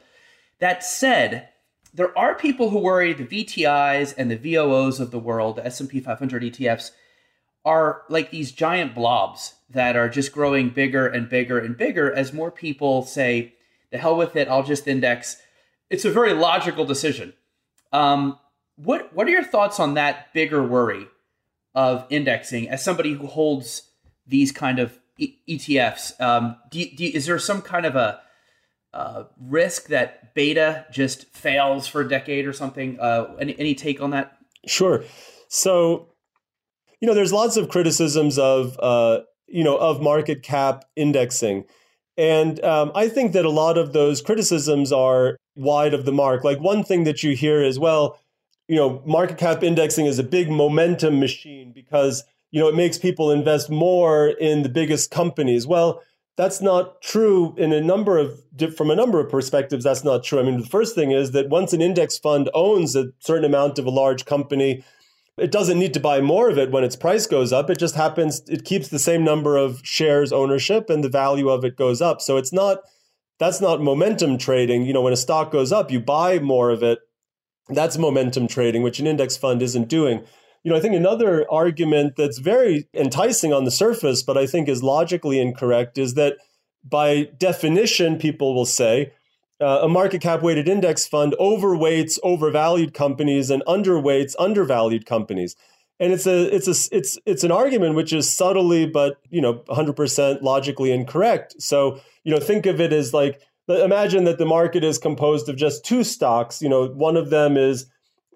That 0.60 0.84
said, 0.84 1.50
there 1.94 2.18
are 2.18 2.36
people 2.36 2.70
who 2.70 2.80
worry 2.80 3.14
the 3.14 3.26
VTIs 3.26 4.14
and 4.18 4.30
the 4.30 4.38
VOOs 4.38 5.00
of 5.00 5.12
the 5.12 5.20
world, 5.20 5.58
the 5.58 5.66
S&P 5.66 6.00
500 6.00 6.44
ETFs, 6.44 6.92
are 7.66 8.04
like 8.10 8.32
these 8.32 8.52
giant 8.52 8.96
blobs 8.96 9.56
that 9.70 9.96
are 9.96 10.10
just 10.10 10.32
growing 10.32 10.70
bigger 10.70 11.08
and 11.08 11.30
bigger 11.30 11.60
and 11.60 11.78
bigger 11.78 12.12
as 12.12 12.34
more 12.34 12.52
people 12.52 13.04
say, 13.04 13.54
the 13.92 13.98
hell 13.98 14.16
with 14.16 14.36
it, 14.36 14.48
I'll 14.48 14.64
just 14.64 14.88
index. 14.88 15.38
It's 15.90 16.06
a 16.06 16.12
very 16.12 16.34
logical 16.34 16.86
decision. 16.86 17.34
Um, 17.92 18.40
what 18.76 19.14
what 19.14 19.28
are 19.28 19.32
your 19.32 19.44
thoughts 19.44 19.80
on 19.80 19.96
that 19.96 20.34
bigger 20.34 20.64
worry 20.64 21.08
of 21.76 22.06
indexing 22.10 22.70
as 22.70 22.84
somebody 22.84 23.14
who 23.14 23.28
holds 23.28 23.84
these 24.26 24.52
kind 24.52 24.80
of 24.80 24.98
e- 25.18 25.36
ETFs? 25.48 26.20
Um, 26.22 26.56
do, 26.70 26.86
do, 26.96 27.06
is 27.06 27.26
there 27.26 27.40
some 27.40 27.62
kind 27.62 27.86
of 27.86 27.96
a 27.96 28.22
uh, 28.94 29.24
risk 29.40 29.88
that 29.88 30.34
beta 30.34 30.86
just 30.92 31.26
fails 31.34 31.88
for 31.88 32.02
a 32.02 32.10
decade 32.10 32.48
or 32.48 32.54
something? 32.54 33.00
Uh, 33.00 33.36
any, 33.40 33.58
any 33.60 33.76
take 33.76 34.02
on 34.02 34.12
that? 34.12 34.38
Sure. 34.66 35.04
So, 35.48 36.08
you 37.00 37.08
know, 37.08 37.14
there's 37.14 37.34
lots 37.34 37.58
of 37.58 37.70
criticisms 37.70 38.38
of, 38.38 38.78
uh, 38.82 39.22
you 39.48 39.64
know, 39.64 39.78
of 39.78 40.02
market 40.02 40.44
cap 40.44 40.86
indexing. 40.96 41.66
And 42.18 42.64
um, 42.64 42.92
I 42.96 43.08
think 43.08 43.32
that 43.34 43.46
a 43.46 43.50
lot 43.50 43.78
of 43.78 43.94
those 43.94 44.22
criticisms 44.22 44.92
are 44.92 45.38
wide 45.56 45.94
of 45.94 46.06
the 46.06 46.12
mark. 46.12 46.44
Like 46.44 46.60
one 46.60 46.84
thing 46.84 47.06
that 47.06 47.24
you 47.24 47.36
hear 47.36 47.64
is, 47.64 47.80
well, 47.80 48.20
you 48.68 48.76
know, 48.76 49.02
market 49.06 49.38
cap 49.38 49.64
indexing 49.64 50.06
is 50.06 50.20
a 50.20 50.24
big 50.24 50.52
momentum 50.52 51.20
machine 51.20 51.72
because, 51.74 52.24
you 52.52 52.60
know, 52.60 52.68
it 52.68 52.76
makes 52.76 52.98
people 52.98 53.32
invest 53.32 53.70
more 53.70 54.28
in 54.28 54.64
the 54.64 54.70
biggest 54.70 55.10
companies. 55.12 55.66
Well, 55.66 56.02
that's 56.40 56.62
not 56.62 57.02
true 57.02 57.54
in 57.58 57.74
a 57.74 57.82
number 57.82 58.18
of 58.18 58.42
from 58.78 58.90
a 58.90 58.96
number 58.96 59.20
of 59.20 59.30
perspectives 59.30 59.84
that's 59.84 60.06
not 60.06 60.24
true. 60.24 60.40
I 60.40 60.44
mean 60.44 60.62
the 60.62 60.66
first 60.66 60.96
thing 60.96 61.12
is 61.12 61.32
that 61.32 61.50
once 61.50 61.74
an 61.74 61.82
index 61.82 62.18
fund 62.18 62.50
owns 62.54 62.96
a 62.96 63.08
certain 63.20 63.44
amount 63.44 63.78
of 63.78 63.86
a 63.86 63.90
large 63.90 64.24
company 64.24 64.82
it 65.36 65.52
doesn't 65.52 65.78
need 65.78 65.94
to 65.96 66.00
buy 66.00 66.22
more 66.22 66.50
of 66.50 66.58
it 66.58 66.72
when 66.72 66.86
its 66.86 66.96
price 66.96 67.28
goes 67.28 67.52
up. 67.52 67.70
It 67.70 67.78
just 67.78 67.96
happens 67.96 68.42
it 68.48 68.64
keeps 68.64 68.88
the 68.88 69.00
same 69.00 69.26
number 69.26 69.58
of 69.58 69.82
shares 69.84 70.32
ownership 70.32 70.90
and 70.90 71.04
the 71.04 71.10
value 71.10 71.50
of 71.50 71.66
it 71.66 71.76
goes 71.76 72.02
up. 72.02 72.22
So 72.22 72.38
it's 72.38 72.54
not 72.54 72.84
that's 73.38 73.60
not 73.60 73.82
momentum 73.82 74.38
trading. 74.38 74.86
You 74.86 74.94
know 74.94 75.02
when 75.02 75.12
a 75.12 75.18
stock 75.18 75.52
goes 75.52 75.74
up 75.74 75.92
you 75.92 76.00
buy 76.00 76.40
more 76.40 76.70
of 76.70 76.82
it. 76.84 77.00
That's 77.68 77.98
momentum 77.98 78.48
trading 78.48 78.82
which 78.82 79.02
an 79.02 79.08
index 79.08 79.36
fund 79.36 79.62
isn't 79.62 79.90
doing 79.90 80.24
you 80.64 80.72
know, 80.72 80.78
I 80.78 80.82
think 80.82 80.96
another 80.96 81.46
argument 81.50 82.16
that's 82.18 82.40
very 82.40 82.88
enticing 82.94 83.54
on 83.54 83.64
the 83.64 83.72
surface, 83.72 84.24
but 84.24 84.38
I 84.38 84.46
think 84.46 84.68
is 84.68 84.84
logically 84.84 85.40
incorrect, 85.40 85.98
is 85.98 86.16
that 86.16 86.38
by 86.84 87.30
definition, 87.38 88.18
people 88.18 88.54
will 88.54 88.66
say 88.66 89.14
uh, 89.62 89.80
a 89.84 89.90
market 89.90 90.22
cap 90.22 90.42
weighted 90.42 90.68
index 90.68 91.08
fund 91.08 91.36
overweights 91.40 92.18
overvalued 92.24 92.94
companies 92.94 93.50
and 93.50 93.64
underweights 93.68 94.36
undervalued 94.40 95.06
companies. 95.06 95.56
And 96.00 96.14
it's 96.14 96.26
a 96.26 96.56
it's 96.56 96.68
a 96.68 96.96
it's 96.96 97.20
it's 97.26 97.44
an 97.44 97.52
argument 97.52 97.96
which 97.96 98.14
is 98.14 98.30
subtly 98.30 98.86
but 98.86 99.18
you 99.30 99.42
know 99.42 99.56
100% 99.70 100.42
logically 100.42 100.92
incorrect. 100.94 101.56
So 101.60 102.00
you 102.24 102.34
know 102.34 102.40
think 102.40 102.66
of 102.66 102.80
it 102.80 102.94
as 102.94 103.14
like 103.14 103.42
imagine 103.68 104.24
that 104.24 104.38
the 104.38 104.46
market 104.46 104.84
is 104.84 104.98
composed 104.98 105.50
of 105.50 105.58
just 105.58 105.84
two 105.84 106.06
stocks. 106.06 106.62
You 106.62 106.70
know 106.70 106.88
one 106.88 107.18
of 107.18 107.30
them 107.30 107.58
is 107.58 107.86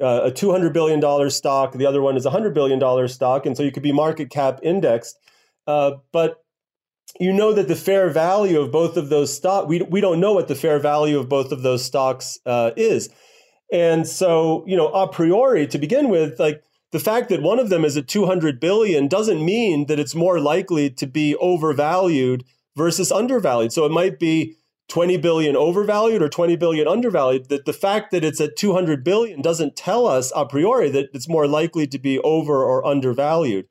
uh, 0.01 0.21
a 0.25 0.31
$200 0.31 0.73
billion 0.73 1.29
stock, 1.29 1.73
the 1.73 1.85
other 1.85 2.01
one 2.01 2.17
is 2.17 2.25
a 2.25 2.31
$100 2.31 2.53
billion 2.53 3.07
stock. 3.07 3.45
And 3.45 3.55
so 3.55 3.63
you 3.63 3.71
could 3.71 3.83
be 3.83 3.91
market 3.91 4.29
cap 4.29 4.59
indexed. 4.63 5.17
Uh, 5.67 5.93
but 6.11 6.43
you 7.19 7.31
know 7.31 7.53
that 7.53 7.67
the 7.67 7.75
fair 7.75 8.09
value 8.09 8.59
of 8.59 8.71
both 8.71 8.97
of 8.97 9.09
those 9.09 9.33
stocks, 9.35 9.67
we, 9.67 9.81
we 9.83 10.01
don't 10.01 10.19
know 10.19 10.33
what 10.33 10.47
the 10.47 10.55
fair 10.55 10.79
value 10.79 11.19
of 11.19 11.29
both 11.29 11.51
of 11.51 11.61
those 11.61 11.85
stocks 11.85 12.39
uh, 12.45 12.71
is. 12.75 13.09
And 13.71 14.07
so, 14.07 14.63
you 14.67 14.75
know, 14.75 14.87
a 14.89 15.07
priori 15.07 15.67
to 15.67 15.77
begin 15.77 16.09
with, 16.09 16.39
like 16.39 16.63
the 16.91 16.99
fact 16.99 17.29
that 17.29 17.41
one 17.41 17.59
of 17.59 17.69
them 17.69 17.85
is 17.85 17.97
at 17.97 18.07
200 18.07 18.59
billion 18.59 19.07
doesn't 19.07 19.43
mean 19.43 19.87
that 19.87 19.99
it's 19.99 20.15
more 20.15 20.39
likely 20.39 20.89
to 20.91 21.07
be 21.07 21.35
overvalued 21.37 22.43
versus 22.75 23.11
undervalued. 23.11 23.73
So 23.73 23.85
it 23.85 23.91
might 23.91 24.19
be 24.19 24.55
20 24.89 25.17
billion 25.17 25.55
overvalued 25.55 26.21
or 26.21 26.29
20 26.29 26.55
billion 26.55 26.87
undervalued 26.87 27.49
that 27.49 27.65
the 27.65 27.73
fact 27.73 28.11
that 28.11 28.23
it's 28.23 28.41
at 28.41 28.55
200 28.57 29.03
billion 29.03 29.41
doesn't 29.41 29.75
tell 29.75 30.05
us 30.05 30.31
a 30.35 30.45
priori 30.45 30.89
that 30.89 31.09
it's 31.13 31.29
more 31.29 31.47
likely 31.47 31.87
to 31.87 31.97
be 31.97 32.19
over 32.19 32.63
or 32.63 32.85
undervalued. 32.85 33.67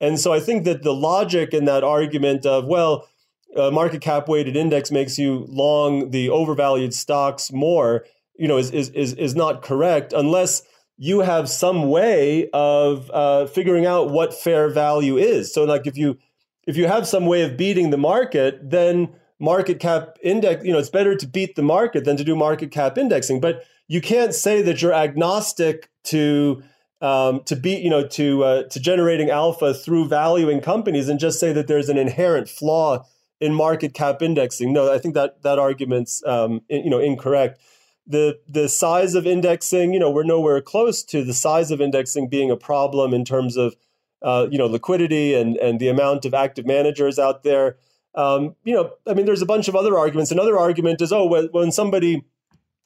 And 0.00 0.20
so 0.20 0.32
i 0.32 0.40
think 0.40 0.64
that 0.64 0.82
the 0.82 0.94
logic 0.94 1.54
in 1.54 1.64
that 1.66 1.84
argument 1.84 2.44
of 2.44 2.66
well 2.66 3.08
a 3.56 3.70
market 3.70 4.02
cap 4.02 4.28
weighted 4.28 4.56
index 4.56 4.90
makes 4.90 5.18
you 5.18 5.46
long 5.48 6.10
the 6.10 6.28
overvalued 6.28 6.92
stocks 6.92 7.50
more 7.52 8.04
you 8.38 8.46
know 8.46 8.58
is 8.58 8.70
is 8.70 8.90
is, 8.90 9.14
is 9.14 9.34
not 9.34 9.62
correct 9.62 10.12
unless 10.12 10.62
you 10.98 11.20
have 11.20 11.48
some 11.48 11.88
way 11.90 12.48
of 12.52 13.10
uh, 13.12 13.46
figuring 13.46 13.84
out 13.84 14.10
what 14.10 14.32
fair 14.32 14.70
value 14.70 15.18
is. 15.18 15.52
So 15.52 15.64
like 15.64 15.86
if 15.86 15.96
you 15.96 16.18
if 16.66 16.76
you 16.76 16.86
have 16.86 17.06
some 17.06 17.26
way 17.26 17.42
of 17.42 17.56
beating 17.56 17.90
the 17.90 17.98
market 17.98 18.70
then 18.70 19.14
market 19.38 19.80
cap 19.80 20.16
index, 20.22 20.64
you 20.64 20.72
know, 20.72 20.78
it's 20.78 20.90
better 20.90 21.14
to 21.14 21.26
beat 21.26 21.56
the 21.56 21.62
market 21.62 22.04
than 22.04 22.16
to 22.16 22.24
do 22.24 22.34
market 22.34 22.70
cap 22.70 22.96
indexing. 22.96 23.40
But 23.40 23.64
you 23.88 24.00
can't 24.00 24.34
say 24.34 24.62
that 24.62 24.82
you're 24.82 24.94
agnostic 24.94 25.90
to 26.04 26.62
um, 27.02 27.42
to 27.44 27.56
be, 27.56 27.76
you 27.76 27.90
know, 27.90 28.06
to 28.08 28.44
uh, 28.44 28.62
to 28.64 28.80
generating 28.80 29.30
alpha 29.30 29.74
through 29.74 30.08
valuing 30.08 30.60
companies 30.60 31.08
and 31.08 31.20
just 31.20 31.38
say 31.38 31.52
that 31.52 31.66
there's 31.66 31.88
an 31.88 31.98
inherent 31.98 32.48
flaw 32.48 33.04
in 33.40 33.54
market 33.54 33.94
cap 33.94 34.22
indexing. 34.22 34.72
No, 34.72 34.92
I 34.92 34.98
think 34.98 35.14
that 35.14 35.42
that 35.42 35.58
argument's 35.58 36.24
um, 36.26 36.62
you 36.68 36.90
know 36.90 36.98
incorrect. 36.98 37.60
The 38.06 38.38
the 38.48 38.68
size 38.68 39.14
of 39.14 39.26
indexing, 39.26 39.92
you 39.92 40.00
know, 40.00 40.10
we're 40.10 40.22
nowhere 40.24 40.60
close 40.60 41.02
to 41.04 41.24
the 41.24 41.34
size 41.34 41.70
of 41.70 41.80
indexing 41.80 42.28
being 42.28 42.50
a 42.50 42.56
problem 42.56 43.12
in 43.12 43.24
terms 43.24 43.56
of 43.56 43.76
uh, 44.22 44.46
you 44.50 44.58
know 44.58 44.66
liquidity 44.66 45.34
and 45.34 45.56
and 45.58 45.80
the 45.80 45.88
amount 45.88 46.24
of 46.24 46.32
active 46.32 46.66
managers 46.66 47.18
out 47.18 47.42
there. 47.42 47.76
Um, 48.16 48.56
you 48.64 48.74
know, 48.74 48.92
I 49.06 49.14
mean, 49.14 49.26
there's 49.26 49.42
a 49.42 49.46
bunch 49.46 49.68
of 49.68 49.76
other 49.76 49.98
arguments. 49.98 50.30
Another 50.30 50.58
argument 50.58 51.00
is, 51.02 51.12
oh, 51.12 51.48
when, 51.52 51.70
somebody 51.70 52.24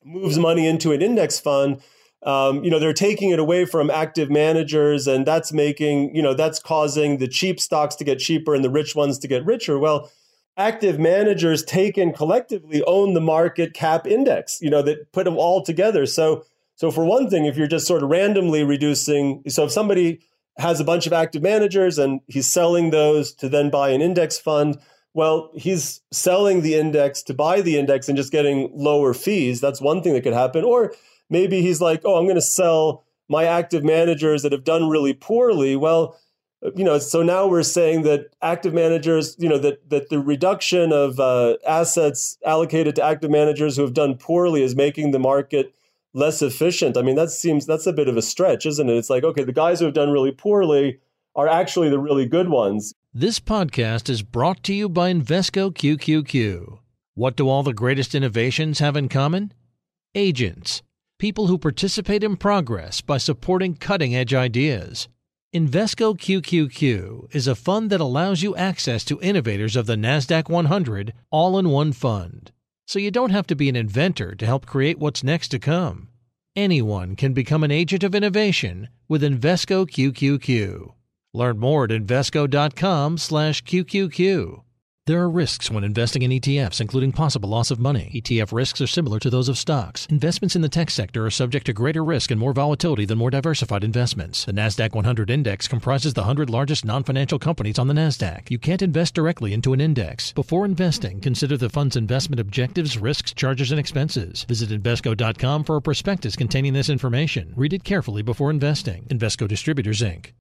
moves 0.05 0.39
money 0.39 0.67
into 0.67 0.93
an 0.93 1.03
index 1.03 1.39
fund, 1.39 1.81
um, 2.25 2.65
you 2.65 2.71
know, 2.71 2.79
they're 2.79 2.93
taking 2.93 3.31
it 3.31 3.39
away 3.39 3.65
from 3.65 3.91
active 3.91 4.29
managers, 4.31 5.07
and 5.07 5.25
that's 5.25 5.53
making, 5.53 6.15
you 6.15 6.21
know, 6.21 6.35
that's 6.35 6.59
causing 6.59 7.19
the 7.19 7.29
cheap 7.29 7.61
stocks 7.61 7.95
to 7.97 8.05
get 8.05 8.19
cheaper 8.19 8.55
and 8.55 8.65
the 8.65 8.71
rich 8.71 8.95
ones 8.95 9.19
to 9.21 9.29
get 9.29 9.47
richer. 9.47 9.79
Well, 9.79 10.11
active 10.57 10.99
managers 10.99 11.65
taken 11.65 12.13
collectively 12.13 12.83
own 12.85 13.15
the 13.15 13.21
market 13.21 13.73
cap 13.73 14.07
index, 14.07 14.59
you 14.61 14.69
know, 14.69 14.83
that 14.83 15.13
put 15.13 15.25
them 15.25 15.39
all 15.39 15.63
together. 15.63 16.05
So, 16.07 16.45
so 16.75 16.91
for 16.91 17.05
one 17.05 17.31
thing, 17.31 17.47
if 17.47 17.57
you're 17.57 17.67
just 17.67 17.87
sort 17.87 18.03
of 18.03 18.11
randomly 18.11 18.65
reducing, 18.65 19.43
so 19.49 19.65
if 19.65 19.73
somebody 19.73 20.21
has 20.59 20.81
a 20.81 20.85
bunch 20.85 21.07
of 21.07 21.13
active 21.13 21.43
managers 21.43 21.99
and 21.99 22.21
he's 22.27 22.47
selling 22.47 22.91
those 22.91 23.33
to 23.35 23.49
then 23.49 23.71
buy 23.71 23.91
an 23.91 24.03
index 24.03 24.39
fund, 24.39 24.79
well, 25.15 25.51
he's 25.55 26.01
selling 26.13 26.63
the 26.63 26.75
index 26.75 27.23
to 27.25 27.35
buy 27.35 27.61
the 27.61 27.79
index 27.79 28.09
and 28.09 28.17
just 28.17 28.33
getting 28.33 28.71
lower 28.75 29.13
fees. 29.13 29.61
That's 29.61 29.81
one 29.81 30.03
thing 30.03 30.15
that 30.15 30.23
could 30.23 30.33
happen. 30.33 30.65
Or 30.65 30.95
maybe 31.29 31.63
he's 31.63 31.81
like, 31.81 32.03
oh, 32.05 32.17
I'm 32.17 32.25
going 32.25 32.37
to 32.37 32.41
sell 32.41 33.05
my 33.29 33.45
active 33.45 33.85
managers 33.85 34.43
that 34.43 34.53
have 34.53 34.65
done 34.65 34.89
really 34.89 35.15
poorly. 35.15 35.77
Well, 35.77 36.17
you 36.77 36.85
know, 36.85 36.99
so 36.99 37.23
now 37.23 37.47
we're 37.47 37.63
saying 37.63 38.03
that 38.03 38.27
active 38.43 38.75
managers, 38.75 39.35
you 39.39 39.49
know, 39.49 39.59
that 39.59 39.89
that 39.89 40.11
the 40.11 40.21
reduction 40.21 40.93
of 40.93 41.19
uh, 41.19 41.57
assets 41.67 42.37
allocated 42.45 42.95
to 42.97 43.03
active 43.03 43.31
managers 43.31 43.77
who 43.77 43.83
have 43.83 43.95
done 43.95 44.17
poorly 44.17 44.63
is 44.63 44.77
making 44.77 45.13
the 45.13 45.19
market 45.19 45.75
less 46.13 46.43
efficient. 46.43 46.97
I 46.97 47.03
mean, 47.03 47.17
that 47.17 47.31
seems 47.31 47.67
that's 47.67 47.87
a 47.87 47.93
bit 47.93 48.09
of 48.09 48.17
a 48.17 48.23
stretch, 48.23 48.67
isn't 48.67 48.91
it? 48.91 48.97
It's 48.97 49.11
like, 49.11 49.25
okay, 49.25 49.45
the 49.45 49.53
guys 49.53 49.79
who 49.79 49.87
have 49.87 49.95
done 49.95 50.11
really 50.11 50.33
poorly 50.33 51.01
are 51.35 51.49
actually 51.49 51.89
the 51.89 51.99
really 51.99 52.27
good 52.27 52.49
ones. 52.49 52.95
This 53.13 53.41
podcast 53.41 54.09
is 54.09 54.23
brought 54.23 54.63
to 54.63 54.73
you 54.73 54.89
by 54.89 55.13
Invesco 55.13 55.75
QQQ. 55.75 56.79
What 57.15 57.35
do 57.35 57.49
all 57.49 57.65
the 57.65 57.75
greatest 57.75 58.15
innovations 58.15 58.79
have 58.79 58.97
in 58.97 59.09
common? 59.09 59.53
Agents, 60.15 60.83
people 61.19 61.49
who 61.49 61.59
participate 61.59 62.23
in 62.23 62.37
progress 62.37 63.01
by 63.01 63.19
supporting 63.19 63.75
cutting 63.75 64.15
edge 64.15 64.33
ideas. 64.33 65.09
Invesco 65.53 66.17
QQQ 66.17 67.35
is 67.35 67.49
a 67.49 67.57
fund 67.57 67.91
that 67.91 68.01
allows 68.01 68.43
you 68.43 68.55
access 68.55 69.03
to 69.07 69.21
innovators 69.21 69.75
of 69.75 69.87
the 69.87 69.97
NASDAQ 69.97 70.49
100 70.49 71.13
all 71.33 71.59
in 71.59 71.69
one 71.69 71.91
fund. 71.93 72.53
So 72.87 73.01
you 73.01 73.11
don't 73.11 73.31
have 73.31 73.49
to 73.49 73.57
be 73.57 73.69
an 73.69 73.75
inventor 73.75 74.37
to 74.37 74.47
help 74.47 74.67
create 74.67 75.01
what's 75.01 75.25
next 75.25 75.49
to 75.49 75.59
come. 75.59 76.11
Anyone 76.55 77.17
can 77.17 77.33
become 77.33 77.65
an 77.65 77.73
agent 77.73 78.05
of 78.05 78.15
innovation 78.15 78.89
with 79.09 79.25
Invesco 79.25 79.85
QQQ. 79.85 80.93
Learn 81.33 81.59
more 81.59 81.85
at 81.85 81.91
Invesco.com 81.91 83.19
slash 83.19 83.63
QQQ. 83.63 84.63
There 85.07 85.21
are 85.21 85.31
risks 85.31 85.71
when 85.71 85.83
investing 85.83 86.23
in 86.23 86.31
ETFs, 86.31 86.81
including 86.81 87.13
possible 87.13 87.49
loss 87.49 87.71
of 87.71 87.81
money. 87.81 88.13
ETF 88.15 88.53
risks 88.53 88.81
are 88.81 88.87
similar 88.87 89.19
to 89.21 89.31
those 89.31 89.49
of 89.49 89.57
stocks. 89.57 90.07
Investments 90.07 90.55
in 90.55 90.63
the 90.63 90.69
tech 90.69 90.91
sector 90.91 91.25
are 91.25 91.31
subject 91.31 91.67
to 91.67 91.73
greater 91.73 92.05
risk 92.05 92.31
and 92.31 92.39
more 92.39 92.53
volatility 92.53 93.05
than 93.05 93.19
more 93.19 93.31
diversified 93.31 93.83
investments. 93.83 94.45
The 94.45 94.53
NASDAQ 94.53 94.93
100 94.95 95.31
Index 95.31 95.67
comprises 95.67 96.15
the 96.15 96.21
100 96.21 96.51
largest 96.51 96.85
non 96.85 97.03
financial 97.03 97.39
companies 97.39 97.79
on 97.79 97.89
the 97.89 97.95
NASDAQ. 97.95 98.51
You 98.51 98.59
can't 98.59 98.83
invest 98.83 99.15
directly 99.15 99.53
into 99.53 99.73
an 99.73 99.81
index. 99.81 100.33
Before 100.33 100.65
investing, 100.65 101.21
consider 101.21 101.57
the 101.57 101.71
fund's 101.71 101.97
investment 101.97 102.39
objectives, 102.39 102.99
risks, 102.99 103.33
charges, 103.33 103.71
and 103.71 103.81
expenses. 103.81 104.45
Visit 104.45 104.71
Invesco.com 104.71 105.65
for 105.65 105.77
a 105.77 105.83
prospectus 105.83 106.37
containing 106.37 106.73
this 106.73 106.89
information. 106.89 107.53
Read 107.57 107.73
it 107.73 107.85
carefully 107.85 108.23
before 108.23 108.51
investing. 108.51 109.07
Invesco 109.11 109.49
Distributors, 109.49 110.03
Inc. 110.03 110.33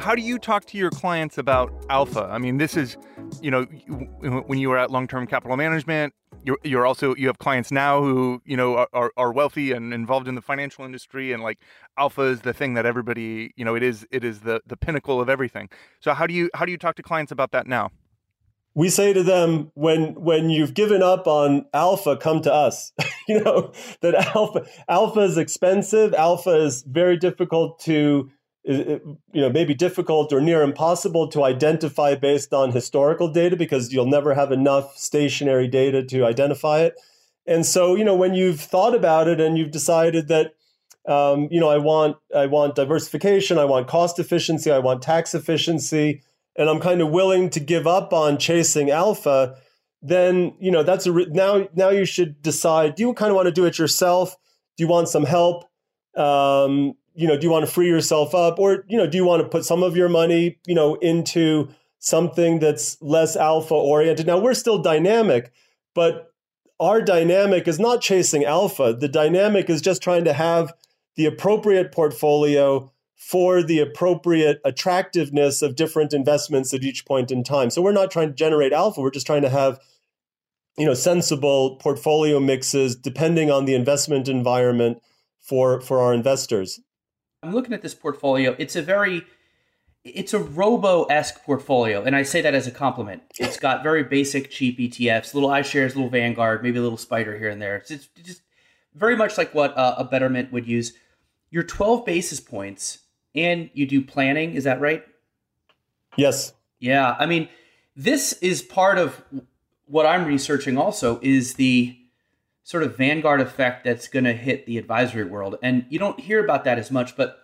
how 0.00 0.14
do 0.14 0.22
you 0.22 0.38
talk 0.38 0.64
to 0.66 0.78
your 0.78 0.90
clients 0.90 1.38
about 1.38 1.72
alpha? 1.90 2.28
I 2.30 2.38
mean, 2.38 2.56
this 2.56 2.76
is, 2.76 2.96
you 3.40 3.50
know, 3.50 3.64
when 3.64 4.58
you 4.58 4.70
were 4.70 4.78
at 4.78 4.90
long 4.90 5.06
term 5.06 5.26
capital 5.26 5.56
management, 5.56 6.14
you're, 6.42 6.58
you're 6.64 6.86
also 6.86 7.14
you 7.16 7.26
have 7.26 7.38
clients 7.38 7.70
now 7.70 8.00
who 8.00 8.40
you 8.46 8.56
know 8.56 8.86
are, 8.94 9.12
are 9.16 9.32
wealthy 9.32 9.72
and 9.72 9.92
involved 9.92 10.26
in 10.26 10.34
the 10.34 10.40
financial 10.40 10.86
industry 10.86 11.32
and 11.32 11.42
like 11.42 11.58
alpha 11.98 12.22
is 12.22 12.40
the 12.40 12.54
thing 12.54 12.72
that 12.74 12.86
everybody 12.86 13.52
you 13.56 13.64
know 13.64 13.74
it 13.74 13.82
is 13.82 14.06
it 14.10 14.24
is 14.24 14.40
the 14.40 14.62
the 14.66 14.76
pinnacle 14.76 15.20
of 15.20 15.28
everything. 15.28 15.68
So 16.00 16.14
how 16.14 16.26
do 16.26 16.32
you 16.32 16.48
how 16.54 16.64
do 16.64 16.72
you 16.72 16.78
talk 16.78 16.96
to 16.96 17.02
clients 17.02 17.30
about 17.30 17.50
that 17.52 17.66
now? 17.66 17.90
We 18.74 18.88
say 18.88 19.12
to 19.12 19.22
them 19.22 19.70
when 19.74 20.14
when 20.14 20.48
you've 20.48 20.72
given 20.72 21.02
up 21.02 21.26
on 21.26 21.66
alpha 21.74 22.16
come 22.16 22.40
to 22.42 22.52
us. 22.52 22.92
You 23.28 23.44
know 23.44 23.72
that 24.00 24.14
alpha 24.34 24.66
alpha 24.88 25.20
is 25.20 25.38
expensive. 25.38 26.14
Alpha 26.14 26.50
is 26.50 26.82
very 26.82 27.16
difficult 27.16 27.78
to 27.80 28.28
you 28.64 29.16
know 29.34 29.50
maybe 29.50 29.74
difficult 29.74 30.32
or 30.32 30.40
near 30.40 30.62
impossible 30.62 31.28
to 31.28 31.44
identify 31.44 32.14
based 32.14 32.52
on 32.52 32.72
historical 32.72 33.28
data 33.28 33.56
because 33.56 33.92
you'll 33.92 34.06
never 34.06 34.34
have 34.34 34.52
enough 34.52 34.96
stationary 34.96 35.66
data 35.66 36.04
to 36.04 36.24
identify 36.24 36.80
it. 36.80 36.94
And 37.46 37.64
so 37.64 37.94
you 37.94 38.04
know 38.04 38.14
when 38.14 38.34
you've 38.34 38.60
thought 38.60 38.94
about 38.94 39.28
it 39.28 39.40
and 39.40 39.56
you've 39.56 39.70
decided 39.70 40.28
that 40.28 40.54
um, 41.08 41.48
you 41.50 41.58
know 41.58 41.70
i 41.70 41.78
want 41.78 42.18
i 42.36 42.44
want 42.44 42.74
diversification 42.74 43.56
i 43.56 43.64
want 43.64 43.88
cost 43.88 44.18
efficiency 44.18 44.70
i 44.70 44.78
want 44.78 45.00
tax 45.00 45.34
efficiency 45.34 46.22
and 46.56 46.68
i'm 46.68 46.78
kind 46.78 47.00
of 47.00 47.08
willing 47.08 47.48
to 47.48 47.58
give 47.58 47.86
up 47.86 48.12
on 48.12 48.36
chasing 48.36 48.90
alpha 48.90 49.56
then 50.02 50.54
you 50.58 50.70
know 50.70 50.82
that's 50.82 51.06
a 51.06 51.12
re- 51.12 51.26
now 51.30 51.68
now 51.74 51.90
you 51.90 52.04
should 52.04 52.40
decide 52.42 52.94
do 52.94 53.02
you 53.02 53.14
kind 53.14 53.30
of 53.30 53.36
want 53.36 53.46
to 53.46 53.52
do 53.52 53.66
it 53.66 53.78
yourself? 53.78 54.36
Do 54.76 54.84
you 54.84 54.88
want 54.88 55.08
some 55.08 55.24
help? 55.24 55.64
Um, 56.16 56.94
you 57.20 57.26
know, 57.26 57.36
do 57.36 57.46
you 57.46 57.50
want 57.50 57.66
to 57.66 57.70
free 57.70 57.86
yourself 57.86 58.34
up 58.34 58.58
or, 58.58 58.84
you 58.88 58.96
know, 58.96 59.06
do 59.06 59.18
you 59.18 59.26
want 59.26 59.42
to 59.42 59.48
put 59.48 59.66
some 59.66 59.82
of 59.82 59.94
your 59.94 60.08
money, 60.08 60.58
you 60.66 60.74
know, 60.74 60.94
into 60.96 61.68
something 61.98 62.60
that's 62.60 62.96
less 63.02 63.36
alpha 63.36 63.74
oriented? 63.74 64.26
Now, 64.26 64.38
we're 64.38 64.54
still 64.54 64.80
dynamic, 64.80 65.52
but 65.94 66.32
our 66.80 67.02
dynamic 67.02 67.68
is 67.68 67.78
not 67.78 68.00
chasing 68.00 68.46
alpha. 68.46 68.96
The 68.98 69.06
dynamic 69.06 69.68
is 69.68 69.82
just 69.82 70.02
trying 70.02 70.24
to 70.24 70.32
have 70.32 70.72
the 71.16 71.26
appropriate 71.26 71.92
portfolio 71.92 72.90
for 73.16 73.62
the 73.62 73.80
appropriate 73.80 74.58
attractiveness 74.64 75.60
of 75.60 75.76
different 75.76 76.14
investments 76.14 76.72
at 76.72 76.82
each 76.82 77.04
point 77.04 77.30
in 77.30 77.44
time. 77.44 77.68
So 77.68 77.82
we're 77.82 77.92
not 77.92 78.10
trying 78.10 78.28
to 78.28 78.34
generate 78.34 78.72
alpha, 78.72 79.02
we're 79.02 79.10
just 79.10 79.26
trying 79.26 79.42
to 79.42 79.50
have 79.50 79.78
you 80.78 80.86
know 80.86 80.94
sensible 80.94 81.76
portfolio 81.76 82.40
mixes 82.40 82.96
depending 82.96 83.50
on 83.50 83.66
the 83.66 83.74
investment 83.74 84.28
environment 84.28 85.02
for 85.38 85.82
for 85.82 86.00
our 86.00 86.14
investors. 86.14 86.80
I'm 87.42 87.52
looking 87.52 87.72
at 87.72 87.82
this 87.82 87.94
portfolio. 87.94 88.54
It's 88.58 88.76
a 88.76 88.82
very 88.82 89.24
it's 90.02 90.32
a 90.32 90.38
robo-esque 90.38 91.44
portfolio, 91.44 92.02
and 92.02 92.16
I 92.16 92.22
say 92.22 92.40
that 92.40 92.54
as 92.54 92.66
a 92.66 92.70
compliment. 92.70 93.22
It's 93.38 93.58
got 93.58 93.82
very 93.82 94.02
basic, 94.02 94.50
cheap 94.50 94.78
ETFs, 94.78 95.34
little 95.34 95.50
iShares, 95.50 95.88
little 95.88 96.08
Vanguard, 96.08 96.62
maybe 96.62 96.78
a 96.78 96.82
little 96.82 96.96
Spider 96.96 97.36
here 97.36 97.50
and 97.50 97.60
there. 97.60 97.76
It's, 97.76 97.90
it's 97.90 98.08
just 98.22 98.40
very 98.94 99.14
much 99.14 99.36
like 99.36 99.54
what 99.54 99.76
uh, 99.76 99.96
a 99.98 100.04
Betterment 100.04 100.52
would 100.52 100.66
use. 100.66 100.94
Your 101.50 101.62
12 101.62 102.06
basis 102.06 102.40
points, 102.40 103.00
and 103.34 103.68
you 103.74 103.86
do 103.86 104.00
planning. 104.00 104.54
Is 104.54 104.64
that 104.64 104.80
right? 104.80 105.04
Yes. 106.16 106.54
Yeah. 106.78 107.14
I 107.18 107.26
mean, 107.26 107.48
this 107.94 108.32
is 108.34 108.62
part 108.62 108.96
of 108.96 109.22
what 109.86 110.06
I'm 110.06 110.24
researching. 110.24 110.78
Also, 110.78 111.18
is 111.22 111.54
the 111.54 111.99
sort 112.62 112.82
of 112.82 112.96
Vanguard 112.96 113.40
effect 113.40 113.84
that's 113.84 114.08
going 114.08 114.24
to 114.24 114.32
hit 114.32 114.66
the 114.66 114.78
advisory 114.78 115.24
world, 115.24 115.56
and 115.62 115.86
you 115.88 115.98
don't 115.98 116.20
hear 116.20 116.42
about 116.42 116.64
that 116.64 116.78
as 116.78 116.90
much, 116.90 117.16
but 117.16 117.40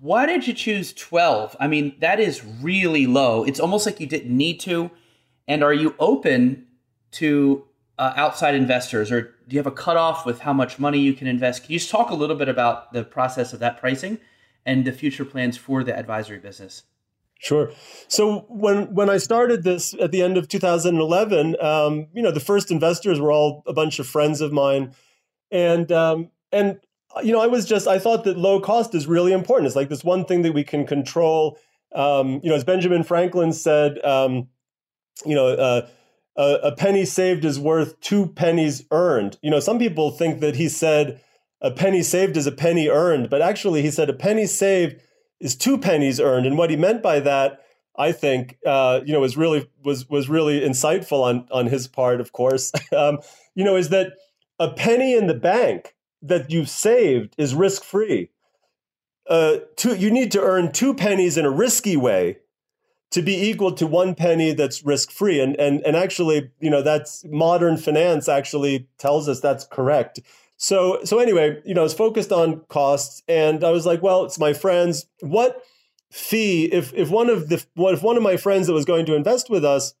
why 0.00 0.26
did 0.26 0.46
you 0.46 0.52
choose 0.52 0.92
12? 0.92 1.56
I 1.58 1.66
mean, 1.66 1.96
that 2.00 2.20
is 2.20 2.44
really 2.44 3.06
low. 3.06 3.44
It's 3.44 3.60
almost 3.60 3.86
like 3.86 4.00
you 4.00 4.06
didn't 4.06 4.36
need 4.36 4.60
to. 4.60 4.90
And 5.46 5.62
are 5.62 5.72
you 5.72 5.94
open 5.98 6.66
to 7.12 7.64
uh, 7.98 8.12
outside 8.16 8.54
investors, 8.54 9.12
or 9.12 9.22
do 9.22 9.54
you 9.54 9.58
have 9.58 9.66
a 9.66 9.70
cutoff 9.70 10.26
with 10.26 10.40
how 10.40 10.52
much 10.52 10.78
money 10.78 10.98
you 10.98 11.14
can 11.14 11.26
invest? 11.26 11.62
Can 11.62 11.72
you 11.72 11.78
just 11.78 11.90
talk 11.90 12.10
a 12.10 12.14
little 12.14 12.36
bit 12.36 12.48
about 12.48 12.92
the 12.92 13.04
process 13.04 13.52
of 13.52 13.60
that 13.60 13.78
pricing 13.78 14.18
and 14.66 14.84
the 14.84 14.92
future 14.92 15.24
plans 15.24 15.56
for 15.56 15.84
the 15.84 15.96
advisory 15.96 16.38
business? 16.38 16.82
Sure. 17.44 17.70
So 18.08 18.46
when 18.48 18.94
when 18.94 19.10
I 19.10 19.18
started 19.18 19.64
this 19.64 19.94
at 20.00 20.12
the 20.12 20.22
end 20.22 20.38
of 20.38 20.48
2011, 20.48 21.56
um, 21.60 22.06
you 22.14 22.22
know, 22.22 22.30
the 22.30 22.40
first 22.40 22.70
investors 22.70 23.20
were 23.20 23.30
all 23.30 23.62
a 23.66 23.74
bunch 23.74 23.98
of 23.98 24.06
friends 24.06 24.40
of 24.40 24.50
mine, 24.50 24.94
and 25.50 25.92
um, 25.92 26.30
and 26.50 26.80
you 27.22 27.32
know, 27.32 27.42
I 27.42 27.46
was 27.46 27.66
just 27.66 27.86
I 27.86 27.98
thought 27.98 28.24
that 28.24 28.38
low 28.38 28.60
cost 28.60 28.94
is 28.94 29.06
really 29.06 29.34
important. 29.34 29.66
It's 29.66 29.76
like 29.76 29.90
this 29.90 30.02
one 30.02 30.24
thing 30.24 30.40
that 30.40 30.54
we 30.54 30.64
can 30.64 30.86
control. 30.86 31.58
Um, 31.94 32.40
you 32.42 32.48
know, 32.48 32.56
as 32.56 32.64
Benjamin 32.64 33.02
Franklin 33.02 33.52
said, 33.52 34.02
um, 34.02 34.48
you 35.26 35.34
know, 35.34 35.48
uh, 35.48 35.86
a, 36.38 36.68
a, 36.68 36.72
penny 36.72 37.04
saved 37.04 37.44
is 37.44 37.60
worth 37.60 38.00
two 38.00 38.28
pennies 38.28 38.84
earned. 38.90 39.38
You 39.42 39.50
know, 39.50 39.60
some 39.60 39.78
people 39.78 40.10
think 40.10 40.40
that 40.40 40.56
he 40.56 40.70
said 40.70 41.20
a 41.60 41.70
penny 41.70 42.02
saved 42.02 42.38
is 42.38 42.46
a 42.46 42.52
penny 42.52 42.88
earned, 42.88 43.28
but 43.28 43.42
actually 43.42 43.82
he 43.82 43.90
said 43.90 44.08
a 44.08 44.14
penny 44.14 44.46
saved 44.46 45.00
is 45.44 45.54
two 45.54 45.78
pennies 45.78 46.18
earned. 46.18 46.46
And 46.46 46.56
what 46.56 46.70
he 46.70 46.76
meant 46.76 47.02
by 47.02 47.20
that, 47.20 47.60
I 47.96 48.10
think, 48.10 48.58
uh, 48.66 49.02
you 49.04 49.12
know, 49.12 49.20
was 49.20 49.36
really 49.36 49.68
was 49.84 50.08
was 50.08 50.28
really 50.28 50.60
insightful 50.60 51.22
on 51.22 51.46
on 51.52 51.66
his 51.66 51.86
part. 51.86 52.20
Of 52.20 52.32
course, 52.32 52.72
um, 52.96 53.18
you 53.54 53.62
know, 53.62 53.76
is 53.76 53.90
that 53.90 54.14
a 54.58 54.70
penny 54.70 55.14
in 55.14 55.28
the 55.28 55.34
bank 55.34 55.94
that 56.22 56.50
you've 56.50 56.70
saved 56.70 57.34
is 57.38 57.54
risk 57.54 57.84
free. 57.84 58.30
Uh, 59.28 59.58
you 59.84 60.10
need 60.10 60.32
to 60.32 60.40
earn 60.40 60.72
two 60.72 60.94
pennies 60.94 61.36
in 61.36 61.44
a 61.44 61.50
risky 61.50 61.96
way 61.96 62.38
to 63.10 63.22
be 63.22 63.48
equal 63.48 63.72
to 63.72 63.86
one 63.86 64.14
penny 64.14 64.52
that's 64.52 64.84
risk 64.84 65.10
free. 65.10 65.40
And, 65.40 65.54
and, 65.56 65.80
and 65.86 65.96
actually, 65.96 66.50
you 66.60 66.68
know, 66.68 66.82
that's 66.82 67.24
modern 67.26 67.76
finance 67.76 68.28
actually 68.28 68.88
tells 68.98 69.28
us 69.28 69.40
that's 69.40 69.64
correct. 69.64 70.18
So, 70.56 71.00
so 71.04 71.18
anyway, 71.18 71.60
you 71.64 71.74
know, 71.74 71.80
I 71.80 71.84
was 71.84 71.94
focused 71.94 72.32
on 72.32 72.62
costs 72.68 73.22
and 73.28 73.64
I 73.64 73.70
was 73.70 73.86
like, 73.86 74.02
well, 74.02 74.24
it's 74.24 74.38
my 74.38 74.52
friends. 74.52 75.06
What 75.20 75.62
fee, 76.10 76.66
if, 76.66 76.92
if 76.94 77.10
one 77.10 77.28
of 77.28 77.48
the, 77.48 77.64
what 77.74 77.94
if 77.94 78.02
one 78.02 78.16
of 78.16 78.22
my 78.22 78.36
friends 78.36 78.66
that 78.66 78.72
was 78.72 78.84
going 78.84 79.06
to 79.06 79.14
invest 79.14 79.50
with 79.50 79.64
us 79.64 79.94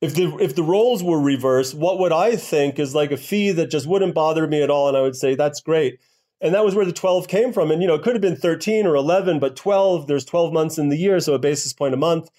if 0.00 0.14
the 0.14 0.36
if 0.38 0.54
the 0.54 0.62
roles 0.62 1.02
were 1.02 1.20
reversed, 1.20 1.74
what 1.74 1.98
would 1.98 2.12
I 2.12 2.36
think 2.36 2.78
is 2.78 2.94
like 2.94 3.10
a 3.10 3.16
fee 3.16 3.50
that 3.52 3.70
just 3.70 3.86
wouldn't 3.86 4.14
bother 4.14 4.46
me 4.46 4.62
at 4.62 4.70
all, 4.70 4.88
and 4.88 4.96
I 4.96 5.00
would 5.00 5.16
say 5.16 5.34
that's 5.34 5.60
great. 5.60 5.98
And 6.40 6.54
that 6.54 6.64
was 6.64 6.76
where 6.76 6.84
the 6.84 6.92
12 6.92 7.26
came 7.26 7.52
from. 7.52 7.72
And 7.72 7.82
you 7.82 7.88
know, 7.88 7.94
it 7.94 8.02
could 8.02 8.14
have 8.14 8.22
been 8.22 8.36
13 8.36 8.86
or 8.86 8.94
11, 8.94 9.40
but 9.40 9.56
12, 9.56 10.06
there's 10.06 10.24
12 10.24 10.52
months 10.52 10.78
in 10.78 10.88
the 10.88 10.96
year, 10.96 11.18
so 11.18 11.34
a 11.34 11.38
basis 11.38 11.72
point 11.72 11.94
a 11.94 11.96
month. 11.96 12.30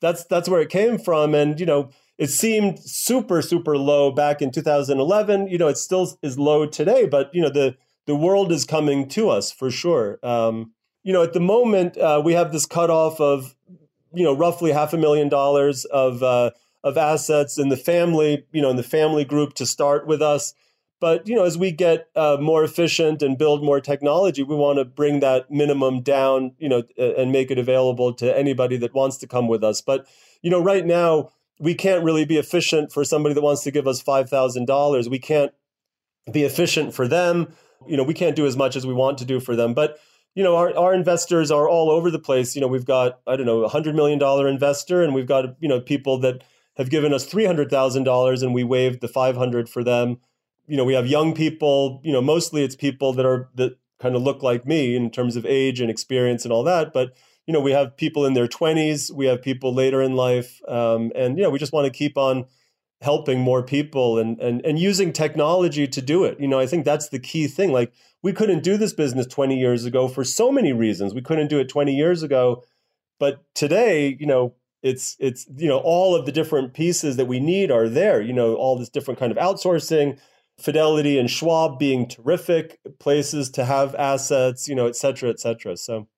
That's 0.00 0.24
that's 0.24 0.48
where 0.48 0.60
it 0.60 0.70
came 0.70 0.98
from. 0.98 1.34
And 1.34 1.58
you 1.58 1.66
know, 1.66 1.90
it 2.20 2.28
seemed 2.28 2.78
super 2.78 3.40
super 3.40 3.78
low 3.78 4.12
back 4.12 4.42
in 4.42 4.52
2011. 4.52 5.48
You 5.48 5.56
know, 5.56 5.68
it 5.68 5.78
still 5.78 6.18
is 6.22 6.38
low 6.38 6.66
today, 6.66 7.06
but 7.06 7.30
you 7.34 7.40
know, 7.40 7.48
the 7.48 7.76
the 8.06 8.14
world 8.14 8.52
is 8.52 8.64
coming 8.64 9.08
to 9.08 9.30
us 9.30 9.50
for 9.50 9.70
sure. 9.70 10.18
Um, 10.22 10.72
you 11.02 11.14
know, 11.14 11.22
at 11.22 11.32
the 11.32 11.40
moment, 11.40 11.96
uh, 11.96 12.20
we 12.22 12.34
have 12.34 12.52
this 12.52 12.66
cutoff 12.66 13.20
of 13.20 13.56
you 14.12 14.22
know 14.22 14.36
roughly 14.36 14.70
half 14.70 14.92
a 14.92 14.98
million 14.98 15.30
dollars 15.30 15.86
of 15.86 16.22
uh, 16.22 16.50
of 16.84 16.98
assets 16.98 17.58
in 17.58 17.70
the 17.70 17.76
family, 17.76 18.44
you 18.52 18.60
know, 18.60 18.70
in 18.70 18.76
the 18.76 18.82
family 18.82 19.24
group 19.24 19.54
to 19.54 19.64
start 19.64 20.06
with 20.06 20.20
us. 20.20 20.52
But 21.00 21.26
you 21.26 21.34
know, 21.34 21.44
as 21.44 21.56
we 21.56 21.72
get 21.72 22.08
uh, 22.14 22.36
more 22.38 22.62
efficient 22.62 23.22
and 23.22 23.38
build 23.38 23.64
more 23.64 23.80
technology, 23.80 24.42
we 24.42 24.56
want 24.56 24.78
to 24.78 24.84
bring 24.84 25.20
that 25.20 25.50
minimum 25.50 26.02
down, 26.02 26.52
you 26.58 26.68
know, 26.68 26.82
and 26.98 27.32
make 27.32 27.50
it 27.50 27.58
available 27.58 28.12
to 28.16 28.38
anybody 28.38 28.76
that 28.76 28.92
wants 28.92 29.16
to 29.18 29.26
come 29.26 29.48
with 29.48 29.64
us. 29.64 29.80
But 29.80 30.06
you 30.42 30.50
know, 30.50 30.62
right 30.62 30.84
now 30.84 31.30
we 31.60 31.74
can't 31.74 32.02
really 32.02 32.24
be 32.24 32.38
efficient 32.38 32.90
for 32.90 33.04
somebody 33.04 33.34
that 33.34 33.42
wants 33.42 33.62
to 33.62 33.70
give 33.70 33.86
us 33.86 34.00
five 34.00 34.28
thousand 34.28 34.66
dollars. 34.66 35.08
We 35.08 35.20
can't 35.20 35.52
be 36.32 36.42
efficient 36.42 36.94
for 36.94 37.06
them. 37.06 37.52
You 37.86 37.96
know, 37.96 38.02
we 38.02 38.14
can't 38.14 38.34
do 38.34 38.46
as 38.46 38.56
much 38.56 38.74
as 38.74 38.86
we 38.86 38.94
want 38.94 39.18
to 39.18 39.24
do 39.24 39.38
for 39.38 39.54
them. 39.54 39.74
But 39.74 39.98
you 40.34 40.42
know, 40.42 40.56
our, 40.56 40.76
our 40.76 40.94
investors 40.94 41.50
are 41.50 41.68
all 41.68 41.90
over 41.90 42.10
the 42.10 42.18
place. 42.18 42.54
You 42.54 42.60
know, 42.60 42.68
we've 42.68 42.84
got 42.84 43.20
I 43.26 43.36
don't 43.36 43.46
know 43.46 43.62
a 43.62 43.68
hundred 43.68 43.94
million 43.94 44.18
dollar 44.18 44.48
investor, 44.48 45.02
and 45.02 45.14
we've 45.14 45.26
got 45.26 45.56
you 45.60 45.68
know 45.68 45.80
people 45.80 46.18
that 46.20 46.42
have 46.76 46.88
given 46.88 47.12
us 47.12 47.28
$300,000 47.30 48.42
and 48.42 48.54
we 48.54 48.64
waived 48.64 49.02
the 49.02 49.08
500 49.08 49.68
for 49.68 49.84
them. 49.84 50.18
You 50.66 50.78
know, 50.78 50.84
we 50.84 50.94
have 50.94 51.06
young 51.06 51.34
people, 51.34 52.00
you 52.02 52.12
know, 52.12 52.22
mostly 52.22 52.64
it's 52.64 52.74
people 52.74 53.12
that 53.14 53.26
are 53.26 53.50
that 53.56 53.76
kind 54.00 54.16
of 54.16 54.22
look 54.22 54.42
like 54.42 54.66
me 54.66 54.96
in 54.96 55.10
terms 55.10 55.36
of 55.36 55.44
age 55.44 55.80
and 55.80 55.90
experience 55.90 56.44
and 56.44 56.52
all 56.52 56.64
that, 56.64 56.94
but 56.94 57.12
you 57.50 57.54
know, 57.54 57.60
we 57.60 57.72
have 57.72 57.96
people 57.96 58.24
in 58.26 58.34
their 58.34 58.46
20s, 58.46 59.12
we 59.12 59.26
have 59.26 59.42
people 59.42 59.74
later 59.74 60.00
in 60.00 60.14
life 60.14 60.60
um, 60.68 61.10
and 61.16 61.36
you 61.36 61.42
know, 61.42 61.50
we 61.50 61.58
just 61.58 61.72
want 61.72 61.84
to 61.84 61.92
keep 61.92 62.16
on 62.16 62.44
helping 63.00 63.40
more 63.40 63.64
people 63.64 64.18
and 64.18 64.38
and 64.38 64.64
and 64.64 64.78
using 64.78 65.12
technology 65.12 65.88
to 65.88 66.00
do 66.00 66.22
it. 66.22 66.38
You 66.38 66.46
know, 66.46 66.60
I 66.60 66.66
think 66.66 66.84
that's 66.84 67.08
the 67.08 67.18
key 67.18 67.48
thing. 67.48 67.72
Like 67.72 67.92
we 68.22 68.32
couldn't 68.32 68.62
do 68.62 68.76
this 68.76 68.92
business 68.92 69.26
20 69.26 69.58
years 69.58 69.84
ago 69.84 70.06
for 70.06 70.22
so 70.22 70.52
many 70.52 70.72
reasons. 70.72 71.12
We 71.12 71.22
couldn't 71.22 71.48
do 71.48 71.58
it 71.58 71.68
20 71.68 71.92
years 71.92 72.22
ago, 72.22 72.62
but 73.18 73.42
today, 73.56 74.16
you 74.20 74.26
know, 74.26 74.54
it's 74.84 75.16
it's 75.18 75.48
you 75.56 75.66
know 75.66 75.78
all 75.78 76.14
of 76.14 76.26
the 76.26 76.32
different 76.32 76.72
pieces 76.72 77.16
that 77.16 77.26
we 77.26 77.40
need 77.40 77.70
are 77.70 77.86
there 77.86 78.22
you 78.22 78.32
know 78.32 78.54
all 78.54 78.78
this 78.78 78.88
different 78.88 79.20
kind 79.20 79.30
of 79.30 79.36
outsourcing 79.36 80.18
fidelity 80.58 81.18
and 81.18 81.30
schwab 81.30 81.78
being 81.78 82.08
terrific 82.08 82.78
places 82.98 83.50
to 83.50 83.64
have 83.66 83.94
assets 83.96 84.68
you 84.68 84.74
know 84.74 84.86
et 84.86 84.96
cetera 84.96 85.28
et 85.28 85.38
cetera 85.38 85.76
so 85.76 86.08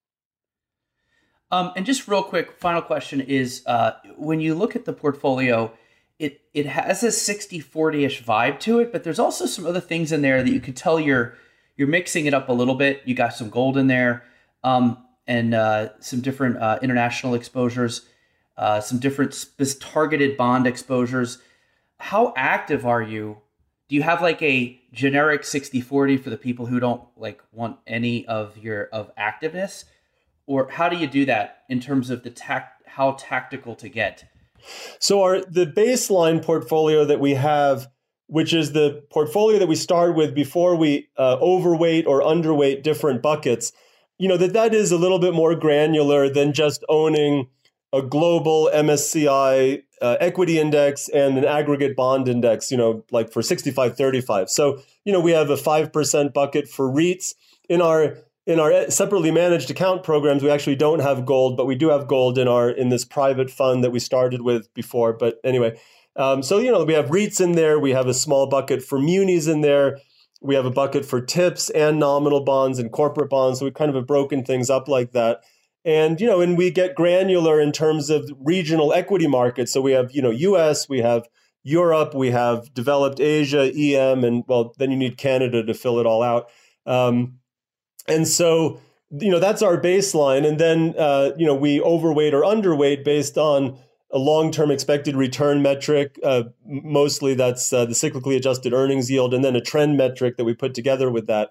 um, 1.52 1.72
and 1.76 1.86
just 1.86 2.08
real 2.08 2.24
quick 2.24 2.58
final 2.58 2.82
question 2.82 3.20
is 3.20 3.62
uh, 3.66 3.92
when 4.16 4.40
you 4.40 4.54
look 4.54 4.74
at 4.74 4.84
the 4.84 4.92
portfolio 4.92 5.72
it 6.18 6.40
it 6.52 6.66
has 6.66 7.02
a 7.04 7.12
60 7.12 7.60
40ish 7.60 8.22
vibe 8.24 8.58
to 8.60 8.80
it 8.80 8.90
but 8.90 9.04
there's 9.04 9.20
also 9.20 9.46
some 9.46 9.66
other 9.66 9.80
things 9.80 10.10
in 10.10 10.22
there 10.22 10.42
that 10.42 10.50
you 10.50 10.60
could 10.60 10.76
tell 10.76 10.98
you're 10.98 11.36
you're 11.76 11.88
mixing 11.88 12.26
it 12.26 12.34
up 12.34 12.48
a 12.48 12.52
little 12.52 12.74
bit 12.74 13.02
you 13.04 13.14
got 13.14 13.34
some 13.34 13.50
gold 13.50 13.76
in 13.76 13.86
there 13.86 14.24
um, 14.64 14.98
and 15.26 15.54
uh, 15.54 15.90
some 16.00 16.20
different 16.20 16.56
uh, 16.56 16.78
international 16.82 17.34
exposures 17.34 18.02
uh, 18.56 18.80
some 18.80 18.98
different 18.98 19.46
targeted 19.80 20.36
bond 20.36 20.66
exposures. 20.66 21.38
How 21.98 22.32
active 22.36 22.86
are 22.86 23.02
you? 23.02 23.38
Do 23.88 23.96
you 23.96 24.02
have 24.02 24.22
like 24.22 24.40
a 24.42 24.80
generic 24.92 25.42
60-40 25.42 26.22
for 26.22 26.30
the 26.30 26.36
people 26.36 26.66
who 26.66 26.80
don't 26.80 27.02
like 27.16 27.42
want 27.52 27.78
any 27.86 28.26
of 28.26 28.56
your 28.58 28.84
of 28.86 29.10
activeness? 29.16 29.84
Or 30.46 30.68
how 30.70 30.88
do 30.88 30.96
you 30.96 31.06
do 31.06 31.24
that 31.26 31.62
in 31.68 31.80
terms 31.80 32.10
of 32.10 32.22
the 32.22 32.30
tact 32.30 32.82
how 32.86 33.12
tactical 33.12 33.74
to 33.76 33.88
get? 33.88 34.24
So 34.98 35.22
our 35.22 35.40
the 35.40 35.66
baseline 35.66 36.44
portfolio 36.44 37.04
that 37.04 37.20
we 37.20 37.34
have 37.34 37.88
which 38.28 38.54
is 38.54 38.72
the 38.72 39.04
portfolio 39.10 39.58
that 39.58 39.68
we 39.68 39.74
start 39.74 40.16
with 40.16 40.34
before 40.34 40.74
we 40.74 41.08
uh, 41.18 41.36
overweight 41.42 42.06
or 42.06 42.22
underweight 42.22 42.82
different 42.82 43.20
buckets 43.20 43.72
you 44.18 44.28
know 44.28 44.36
that 44.36 44.52
that 44.52 44.72
is 44.72 44.92
a 44.92 44.96
little 44.96 45.18
bit 45.18 45.34
more 45.34 45.54
granular 45.56 46.28
than 46.28 46.52
just 46.52 46.84
owning 46.88 47.48
a 47.92 48.02
global 48.02 48.70
MSCI 48.72 49.82
uh, 50.00 50.16
equity 50.20 50.58
index 50.58 51.08
and 51.08 51.36
an 51.36 51.44
aggregate 51.44 51.94
bond 51.94 52.28
index, 52.28 52.70
you 52.70 52.76
know, 52.76 53.04
like 53.10 53.32
for 53.32 53.42
65 53.42 53.96
35. 53.96 54.48
So, 54.48 54.80
you 55.04 55.12
know, 55.12 55.20
we 55.20 55.32
have 55.32 55.50
a 55.50 55.56
5% 55.56 56.32
bucket 56.32 56.68
for 56.68 56.90
REITs. 56.90 57.34
In 57.68 57.80
our 57.80 58.16
in 58.46 58.58
our 58.58 58.90
separately 58.90 59.30
managed 59.30 59.70
account 59.70 60.02
programs, 60.02 60.42
we 60.42 60.50
actually 60.50 60.76
don't 60.76 60.98
have 60.98 61.24
gold, 61.24 61.56
but 61.56 61.66
we 61.66 61.76
do 61.76 61.90
have 61.90 62.08
gold 62.08 62.38
in 62.38 62.48
our 62.48 62.70
in 62.70 62.88
this 62.88 63.04
private 63.04 63.50
fund 63.50 63.84
that 63.84 63.90
we 63.90 64.00
started 64.00 64.42
with 64.42 64.72
before. 64.74 65.12
But 65.12 65.38
anyway, 65.44 65.78
um, 66.16 66.42
so 66.42 66.58
you 66.58 66.70
know, 66.70 66.84
we 66.84 66.94
have 66.94 67.06
REITs 67.06 67.40
in 67.40 67.52
there. 67.52 67.78
We 67.78 67.92
have 67.92 68.06
a 68.06 68.14
small 68.14 68.48
bucket 68.48 68.82
for 68.82 68.98
munis 68.98 69.46
in 69.46 69.60
there. 69.60 69.98
We 70.40 70.56
have 70.56 70.66
a 70.66 70.70
bucket 70.70 71.04
for 71.04 71.20
tips 71.20 71.70
and 71.70 72.00
nominal 72.00 72.44
bonds 72.44 72.80
and 72.80 72.90
corporate 72.90 73.30
bonds. 73.30 73.60
So 73.60 73.64
we 73.64 73.70
kind 73.70 73.88
of 73.88 73.94
have 73.94 74.06
broken 74.06 74.44
things 74.44 74.68
up 74.70 74.88
like 74.88 75.12
that. 75.12 75.42
And 75.84 76.20
you 76.20 76.26
know, 76.26 76.40
and 76.40 76.58
we 76.58 76.70
get 76.70 76.96
granular 76.96 77.60
in 77.60 77.70
terms 77.70 78.10
of 78.10 78.30
regional 78.40 78.92
equity 78.92 79.28
markets. 79.28 79.72
So 79.72 79.80
we 79.80 79.92
have, 79.92 80.12
you 80.12 80.22
know, 80.22 80.30
US, 80.30 80.88
we 80.88 80.98
have 80.98 81.28
Europe, 81.62 82.12
we 82.12 82.32
have 82.32 82.74
developed 82.74 83.20
Asia, 83.20 83.72
EM, 83.72 84.24
and 84.24 84.42
well, 84.48 84.74
then 84.78 84.90
you 84.90 84.96
need 84.96 85.16
Canada 85.16 85.62
to 85.62 85.74
fill 85.74 86.00
it 86.00 86.06
all 86.06 86.22
out. 86.22 86.50
Um, 86.86 87.38
and 88.08 88.26
so, 88.26 88.80
you 89.10 89.30
know, 89.30 89.38
that's 89.38 89.62
our 89.62 89.80
baseline. 89.80 90.46
And 90.46 90.58
then, 90.58 90.94
uh, 90.98 91.32
you 91.36 91.46
know, 91.46 91.54
we 91.54 91.80
overweight 91.80 92.34
or 92.34 92.42
underweight 92.42 93.04
based 93.04 93.38
on 93.38 93.78
a 94.10 94.18
long-term 94.18 94.70
expected 94.70 95.16
return 95.16 95.62
metric. 95.62 96.18
Uh, 96.22 96.44
mostly, 96.66 97.34
that's 97.34 97.72
uh, 97.72 97.86
the 97.86 97.92
cyclically 97.92 98.36
adjusted 98.36 98.72
earnings 98.72 99.10
yield, 99.10 99.32
and 99.32 99.44
then 99.44 99.56
a 99.56 99.60
trend 99.60 99.96
metric 99.96 100.36
that 100.36 100.44
we 100.44 100.54
put 100.54 100.74
together 100.74 101.10
with 101.10 101.26
that. 101.26 101.50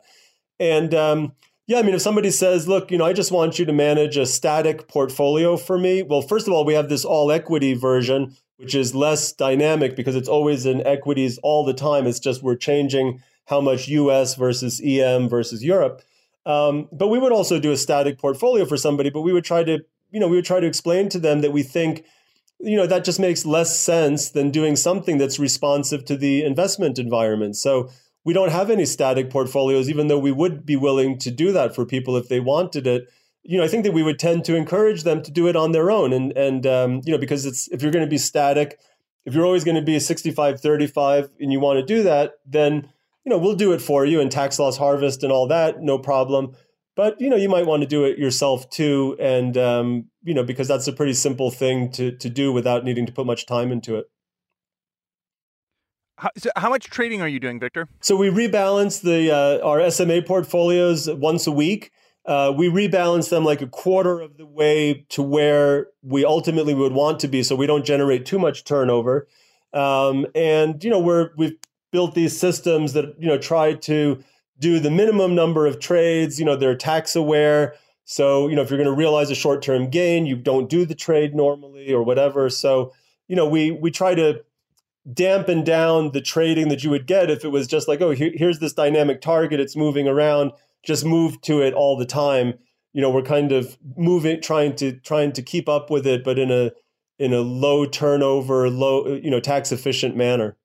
And 0.59 0.93
um, 0.93 1.33
yeah, 1.65 1.79
I 1.79 1.83
mean, 1.83 1.95
if 1.95 2.01
somebody 2.01 2.29
says, 2.29 2.67
"Look, 2.67 2.91
you 2.91 2.97
know, 2.97 3.05
I 3.05 3.13
just 3.13 3.31
want 3.31 3.57
you 3.57 3.65
to 3.65 3.73
manage 3.73 4.15
a 4.15 4.25
static 4.25 4.87
portfolio 4.87 5.57
for 5.57 5.79
me," 5.79 6.03
well, 6.03 6.21
first 6.21 6.47
of 6.47 6.53
all, 6.53 6.63
we 6.63 6.75
have 6.75 6.89
this 6.89 7.03
all-equity 7.03 7.73
version, 7.73 8.35
which 8.57 8.75
is 8.75 8.93
less 8.93 9.33
dynamic 9.33 9.95
because 9.95 10.15
it's 10.15 10.29
always 10.29 10.65
in 10.65 10.85
equities 10.85 11.39
all 11.41 11.65
the 11.65 11.73
time. 11.73 12.05
It's 12.05 12.19
just 12.19 12.43
we're 12.43 12.55
changing 12.55 13.23
how 13.45 13.59
much 13.59 13.87
U.S. 13.87 14.35
versus 14.35 14.79
EM 14.83 15.29
versus 15.29 15.63
Europe. 15.63 16.03
Um, 16.45 16.87
but 16.91 17.07
we 17.07 17.19
would 17.19 17.31
also 17.31 17.59
do 17.59 17.71
a 17.71 17.77
static 17.77 18.17
portfolio 18.17 18.65
for 18.65 18.77
somebody, 18.77 19.09
but 19.09 19.21
we 19.21 19.33
would 19.33 19.45
try 19.45 19.63
to, 19.63 19.79
you 20.09 20.19
know, 20.19 20.27
we 20.27 20.37
would 20.37 20.45
try 20.45 20.59
to 20.59 20.67
explain 20.67 21.09
to 21.09 21.19
them 21.19 21.41
that 21.41 21.51
we 21.51 21.63
think 21.63 22.03
you 22.63 22.77
know 22.77 22.87
that 22.87 23.03
just 23.03 23.19
makes 23.19 23.45
less 23.45 23.77
sense 23.77 24.29
than 24.29 24.51
doing 24.51 24.75
something 24.75 25.17
that's 25.17 25.39
responsive 25.39 26.05
to 26.05 26.15
the 26.15 26.43
investment 26.43 26.99
environment. 26.99 27.55
So 27.55 27.89
we 28.23 28.33
don't 28.33 28.51
have 28.51 28.69
any 28.69 28.85
static 28.85 29.29
portfolios 29.29 29.89
even 29.89 30.07
though 30.07 30.19
we 30.19 30.31
would 30.31 30.65
be 30.65 30.75
willing 30.75 31.17
to 31.19 31.31
do 31.31 31.51
that 31.53 31.73
for 31.73 31.85
people 31.85 32.15
if 32.17 32.29
they 32.29 32.39
wanted 32.39 32.87
it. 32.87 33.07
You 33.43 33.57
know 33.57 33.63
i 33.63 33.67
think 33.67 33.83
that 33.83 33.93
we 33.93 34.03
would 34.03 34.19
tend 34.19 34.45
to 34.45 34.55
encourage 34.55 35.03
them 35.03 35.23
to 35.23 35.31
do 35.31 35.47
it 35.47 35.55
on 35.55 35.71
their 35.71 35.89
own. 35.89 36.13
And 36.13 36.31
and 36.37 36.65
um, 36.67 37.01
you 37.05 37.11
know 37.11 37.17
because 37.17 37.45
it's 37.45 37.67
if 37.69 37.81
you're 37.81 37.91
going 37.91 38.05
to 38.05 38.09
be 38.09 38.19
static 38.19 38.79
if 39.25 39.33
you're 39.33 39.45
always 39.45 39.63
going 39.63 39.75
to 39.75 39.81
be 39.81 39.99
65 39.99 40.61
35 40.61 41.29
and 41.39 41.51
you 41.51 41.59
want 41.59 41.79
to 41.79 41.85
do 41.85 42.03
that 42.03 42.33
then 42.45 42.90
you 43.25 43.29
know 43.29 43.37
we'll 43.37 43.55
do 43.55 43.73
it 43.73 43.81
for 43.81 44.05
you 44.05 44.19
and 44.19 44.31
tax 44.31 44.59
loss 44.59 44.77
harvest 44.77 45.23
and 45.23 45.31
all 45.31 45.47
that 45.47 45.81
no 45.81 45.97
problem. 45.97 46.55
But 46.95 47.19
you 47.21 47.29
know 47.29 47.37
you 47.37 47.49
might 47.49 47.65
want 47.65 47.81
to 47.81 47.87
do 47.87 48.03
it 48.03 48.17
yourself 48.17 48.69
too 48.69 49.15
and 49.19 49.57
um, 49.57 50.05
you 50.23 50.33
know 50.33 50.43
because 50.43 50.67
that's 50.67 50.87
a 50.87 50.93
pretty 50.93 51.13
simple 51.13 51.51
thing 51.51 51.91
to 51.93 52.11
to 52.17 52.29
do 52.29 52.51
without 52.51 52.83
needing 52.83 53.05
to 53.05 53.11
put 53.11 53.25
much 53.25 53.45
time 53.45 53.71
into 53.71 53.95
it. 53.95 54.05
How, 56.17 56.29
so 56.37 56.51
how 56.55 56.69
much 56.69 56.85
trading 56.85 57.21
are 57.21 57.27
you 57.27 57.39
doing 57.39 57.59
victor? 57.59 57.87
So 57.99 58.15
we 58.15 58.29
rebalance 58.29 59.01
the 59.01 59.31
uh, 59.31 59.65
our 59.65 59.89
sma 59.89 60.21
portfolios 60.21 61.09
once 61.09 61.47
a 61.47 61.51
week. 61.51 61.91
Uh, 62.25 62.53
we 62.55 62.69
rebalance 62.69 63.29
them 63.29 63.43
like 63.43 63.63
a 63.63 63.67
quarter 63.67 64.19
of 64.19 64.37
the 64.37 64.45
way 64.45 65.07
to 65.09 65.23
where 65.23 65.87
we 66.03 66.23
ultimately 66.23 66.75
would 66.75 66.93
want 66.93 67.19
to 67.21 67.27
be 67.27 67.41
so 67.41 67.55
we 67.55 67.65
don't 67.65 67.83
generate 67.83 68.27
too 68.27 68.37
much 68.37 68.63
turnover. 68.63 69.27
Um, 69.73 70.27
and 70.35 70.83
you 70.83 70.91
know 70.91 70.99
we're 70.99 71.31
we've 71.37 71.55
built 71.91 72.15
these 72.15 72.37
systems 72.37 72.93
that 72.93 73.15
you 73.19 73.27
know 73.27 73.37
try 73.37 73.73
to 73.73 74.23
do 74.59 74.79
the 74.79 74.91
minimum 74.91 75.35
number 75.35 75.65
of 75.65 75.79
trades. 75.79 76.39
You 76.39 76.45
know, 76.45 76.55
they're 76.55 76.75
tax 76.75 77.15
aware. 77.15 77.75
So, 78.05 78.47
you 78.47 78.55
know, 78.55 78.61
if 78.61 78.69
you're 78.69 78.77
going 78.77 78.89
to 78.89 78.95
realize 78.95 79.29
a 79.31 79.35
short 79.35 79.61
term 79.61 79.89
gain, 79.89 80.25
you 80.25 80.35
don't 80.35 80.69
do 80.69 80.85
the 80.85 80.95
trade 80.95 81.35
normally 81.35 81.91
or 81.93 82.03
whatever. 82.03 82.49
So, 82.49 82.93
you 83.27 83.35
know, 83.35 83.47
we 83.47 83.71
we 83.71 83.91
try 83.91 84.15
to 84.15 84.43
dampen 85.11 85.63
down 85.63 86.11
the 86.11 86.21
trading 86.21 86.69
that 86.69 86.83
you 86.83 86.89
would 86.89 87.07
get 87.07 87.31
if 87.31 87.43
it 87.43 87.49
was 87.49 87.67
just 87.67 87.87
like, 87.87 88.01
oh, 88.01 88.11
here, 88.11 88.31
here's 88.35 88.59
this 88.59 88.73
dynamic 88.73 89.19
target, 89.19 89.59
it's 89.59 89.75
moving 89.75 90.07
around, 90.07 90.51
just 90.83 91.03
move 91.03 91.41
to 91.41 91.61
it 91.61 91.73
all 91.73 91.97
the 91.97 92.05
time. 92.05 92.53
You 92.93 93.01
know, 93.01 93.09
we're 93.09 93.23
kind 93.23 93.51
of 93.51 93.77
moving, 93.95 94.41
trying 94.41 94.75
to 94.75 94.93
trying 94.99 95.31
to 95.33 95.41
keep 95.41 95.67
up 95.69 95.89
with 95.89 96.05
it, 96.05 96.23
but 96.23 96.37
in 96.37 96.51
a 96.51 96.71
in 97.17 97.33
a 97.33 97.41
low 97.41 97.85
turnover, 97.85 98.69
low, 98.69 99.07
you 99.07 99.29
know, 99.29 99.39
tax 99.39 99.71
efficient 99.71 100.15
manner. 100.15 100.57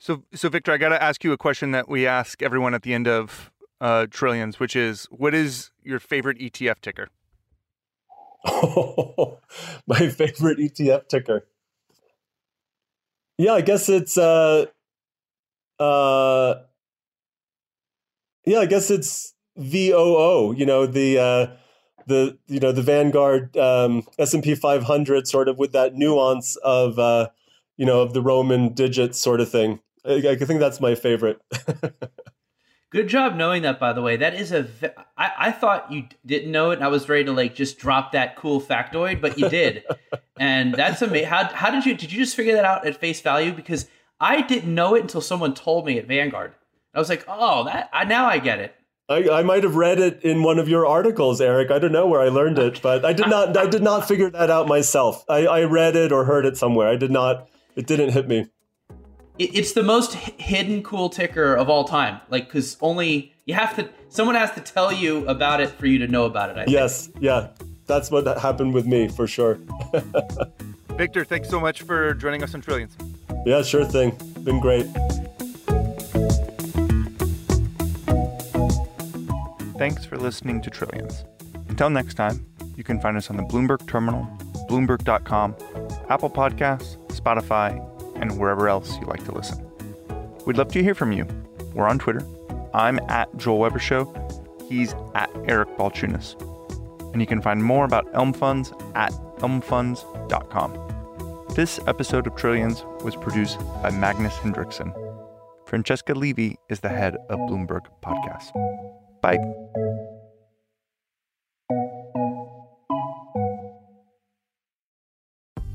So, 0.00 0.22
so 0.32 0.48
Victor, 0.48 0.72
I 0.72 0.78
got 0.78 0.88
to 0.88 1.02
ask 1.02 1.22
you 1.24 1.32
a 1.32 1.36
question 1.36 1.72
that 1.72 1.86
we 1.86 2.06
ask 2.06 2.42
everyone 2.42 2.72
at 2.72 2.82
the 2.82 2.94
end 2.94 3.06
of 3.06 3.52
uh, 3.82 4.06
Trillions, 4.10 4.58
which 4.58 4.74
is, 4.74 5.06
what 5.10 5.34
is 5.34 5.72
your 5.82 5.98
favorite 5.98 6.38
ETF 6.38 6.80
ticker? 6.80 7.08
Oh, 8.46 9.38
my 9.86 10.08
favorite 10.08 10.58
ETF 10.58 11.08
ticker. 11.08 11.46
Yeah, 13.36 13.52
I 13.52 13.60
guess 13.60 13.90
it's 13.90 14.16
uh, 14.16 14.66
uh, 15.78 16.54
yeah, 18.46 18.60
I 18.60 18.66
guess 18.66 18.90
it's 18.90 19.34
VOO. 19.58 20.54
You 20.56 20.64
know 20.64 20.86
the 20.86 21.18
uh, 21.18 21.46
the 22.06 22.38
you 22.46 22.60
know 22.60 22.72
the 22.72 22.82
Vanguard 22.82 23.54
um, 23.58 24.06
S 24.18 24.32
and 24.32 24.42
P 24.42 24.54
500, 24.54 25.28
sort 25.28 25.48
of 25.48 25.58
with 25.58 25.72
that 25.72 25.94
nuance 25.94 26.56
of 26.56 26.98
uh, 26.98 27.28
you 27.76 27.84
know 27.84 28.00
of 28.00 28.14
the 28.14 28.22
Roman 28.22 28.72
digits 28.72 29.18
sort 29.18 29.40
of 29.40 29.50
thing. 29.50 29.80
I, 30.04 30.14
I 30.14 30.36
think 30.36 30.60
that's 30.60 30.80
my 30.80 30.94
favorite. 30.94 31.40
Good 32.90 33.08
job 33.08 33.36
knowing 33.36 33.62
that, 33.62 33.78
by 33.78 33.92
the 33.92 34.02
way. 34.02 34.16
That 34.16 34.34
is 34.34 34.50
a. 34.50 34.66
I, 35.16 35.32
I 35.38 35.52
thought 35.52 35.92
you 35.92 36.08
didn't 36.26 36.50
know 36.50 36.72
it, 36.72 36.74
and 36.74 36.84
I 36.84 36.88
was 36.88 37.08
ready 37.08 37.24
to 37.24 37.32
like 37.32 37.54
just 37.54 37.78
drop 37.78 38.12
that 38.12 38.34
cool 38.34 38.60
factoid, 38.60 39.20
but 39.20 39.38
you 39.38 39.48
did, 39.48 39.84
and 40.40 40.74
that's 40.74 41.00
amazing. 41.00 41.28
How 41.28 41.44
how 41.44 41.70
did 41.70 41.86
you 41.86 41.94
did 41.94 42.10
you 42.10 42.18
just 42.18 42.34
figure 42.34 42.54
that 42.54 42.64
out 42.64 42.84
at 42.84 42.96
face 42.96 43.20
value? 43.20 43.52
Because 43.52 43.86
I 44.18 44.42
didn't 44.42 44.74
know 44.74 44.96
it 44.96 45.02
until 45.02 45.20
someone 45.20 45.54
told 45.54 45.86
me 45.86 45.98
at 45.98 46.08
Vanguard. 46.08 46.52
I 46.92 46.98
was 46.98 47.08
like, 47.08 47.24
oh, 47.28 47.64
that 47.64 47.90
I, 47.92 48.04
now 48.06 48.26
I 48.26 48.38
get 48.38 48.58
it. 48.58 48.74
I, 49.08 49.28
I 49.28 49.42
might 49.44 49.62
have 49.62 49.76
read 49.76 50.00
it 50.00 50.24
in 50.24 50.42
one 50.42 50.58
of 50.58 50.68
your 50.68 50.84
articles, 50.84 51.40
Eric. 51.40 51.70
I 51.70 51.78
don't 51.78 51.92
know 51.92 52.08
where 52.08 52.20
I 52.20 52.28
learned 52.28 52.58
it, 52.58 52.82
but 52.82 53.04
I 53.04 53.12
did 53.12 53.28
not. 53.28 53.56
I 53.56 53.66
did 53.66 53.84
not 53.84 54.08
figure 54.08 54.30
that 54.30 54.50
out 54.50 54.66
myself. 54.66 55.24
I, 55.28 55.46
I 55.46 55.62
read 55.62 55.94
it 55.94 56.10
or 56.10 56.24
heard 56.24 56.44
it 56.44 56.56
somewhere. 56.56 56.88
I 56.88 56.96
did 56.96 57.12
not. 57.12 57.48
It 57.76 57.86
didn't 57.86 58.10
hit 58.10 58.26
me 58.26 58.48
it's 59.40 59.72
the 59.72 59.82
most 59.82 60.14
hidden 60.14 60.82
cool 60.82 61.08
ticker 61.08 61.54
of 61.54 61.70
all 61.70 61.84
time. 61.84 62.20
Like, 62.28 62.46
because 62.46 62.76
only 62.80 63.32
you 63.46 63.54
have 63.54 63.74
to, 63.76 63.88
someone 64.10 64.34
has 64.34 64.52
to 64.52 64.60
tell 64.60 64.92
you 64.92 65.26
about 65.26 65.60
it 65.60 65.70
for 65.70 65.86
you 65.86 65.98
to 65.98 66.06
know 66.06 66.26
about 66.26 66.50
it. 66.50 66.58
I 66.58 66.64
yes, 66.68 67.06
think. 67.06 67.24
yeah, 67.24 67.48
that's 67.86 68.10
what 68.10 68.26
happened 68.38 68.74
with 68.74 68.86
me 68.86 69.08
for 69.08 69.26
sure. 69.26 69.58
Victor, 70.90 71.24
thanks 71.24 71.48
so 71.48 71.58
much 71.58 71.82
for 71.82 72.12
joining 72.14 72.42
us 72.42 72.54
on 72.54 72.60
Trillions. 72.60 72.96
Yeah, 73.46 73.62
sure 73.62 73.84
thing. 73.84 74.10
Been 74.44 74.60
great. 74.60 74.86
Thanks 79.78 80.04
for 80.04 80.18
listening 80.18 80.60
to 80.60 80.68
Trillions. 80.68 81.24
Until 81.68 81.88
next 81.88 82.14
time, 82.14 82.44
you 82.76 82.84
can 82.84 83.00
find 83.00 83.16
us 83.16 83.30
on 83.30 83.38
the 83.38 83.42
Bloomberg 83.44 83.86
Terminal, 83.86 84.28
Bloomberg.com, 84.68 85.56
Apple 86.10 86.28
Podcasts, 86.28 86.98
Spotify, 87.08 87.89
and 88.20 88.38
wherever 88.38 88.68
else 88.68 88.98
you 88.98 89.06
like 89.06 89.24
to 89.24 89.34
listen. 89.34 89.66
We'd 90.46 90.56
love 90.56 90.68
to 90.72 90.82
hear 90.82 90.94
from 90.94 91.12
you. 91.12 91.26
We're 91.74 91.88
on 91.88 91.98
Twitter. 91.98 92.26
I'm 92.74 92.98
at 93.08 93.34
Joel 93.36 93.58
Weber 93.58 93.78
Show. 93.78 94.12
He's 94.68 94.94
at 95.14 95.30
Eric 95.46 95.68
Balchunas. 95.76 96.40
And 97.12 97.20
you 97.20 97.26
can 97.26 97.42
find 97.42 97.64
more 97.64 97.84
about 97.84 98.08
Elm 98.14 98.32
Funds 98.32 98.72
at 98.94 99.12
elmfunds.com. 99.38 101.46
This 101.54 101.80
episode 101.88 102.26
of 102.26 102.36
Trillions 102.36 102.84
was 103.02 103.16
produced 103.16 103.58
by 103.82 103.90
Magnus 103.90 104.36
Henriksson. 104.36 104.94
Francesca 105.66 106.14
Levy 106.14 106.58
is 106.68 106.80
the 106.80 106.88
head 106.88 107.16
of 107.28 107.38
Bloomberg 107.40 107.86
Podcast. 108.02 108.50
Bye. 109.20 110.09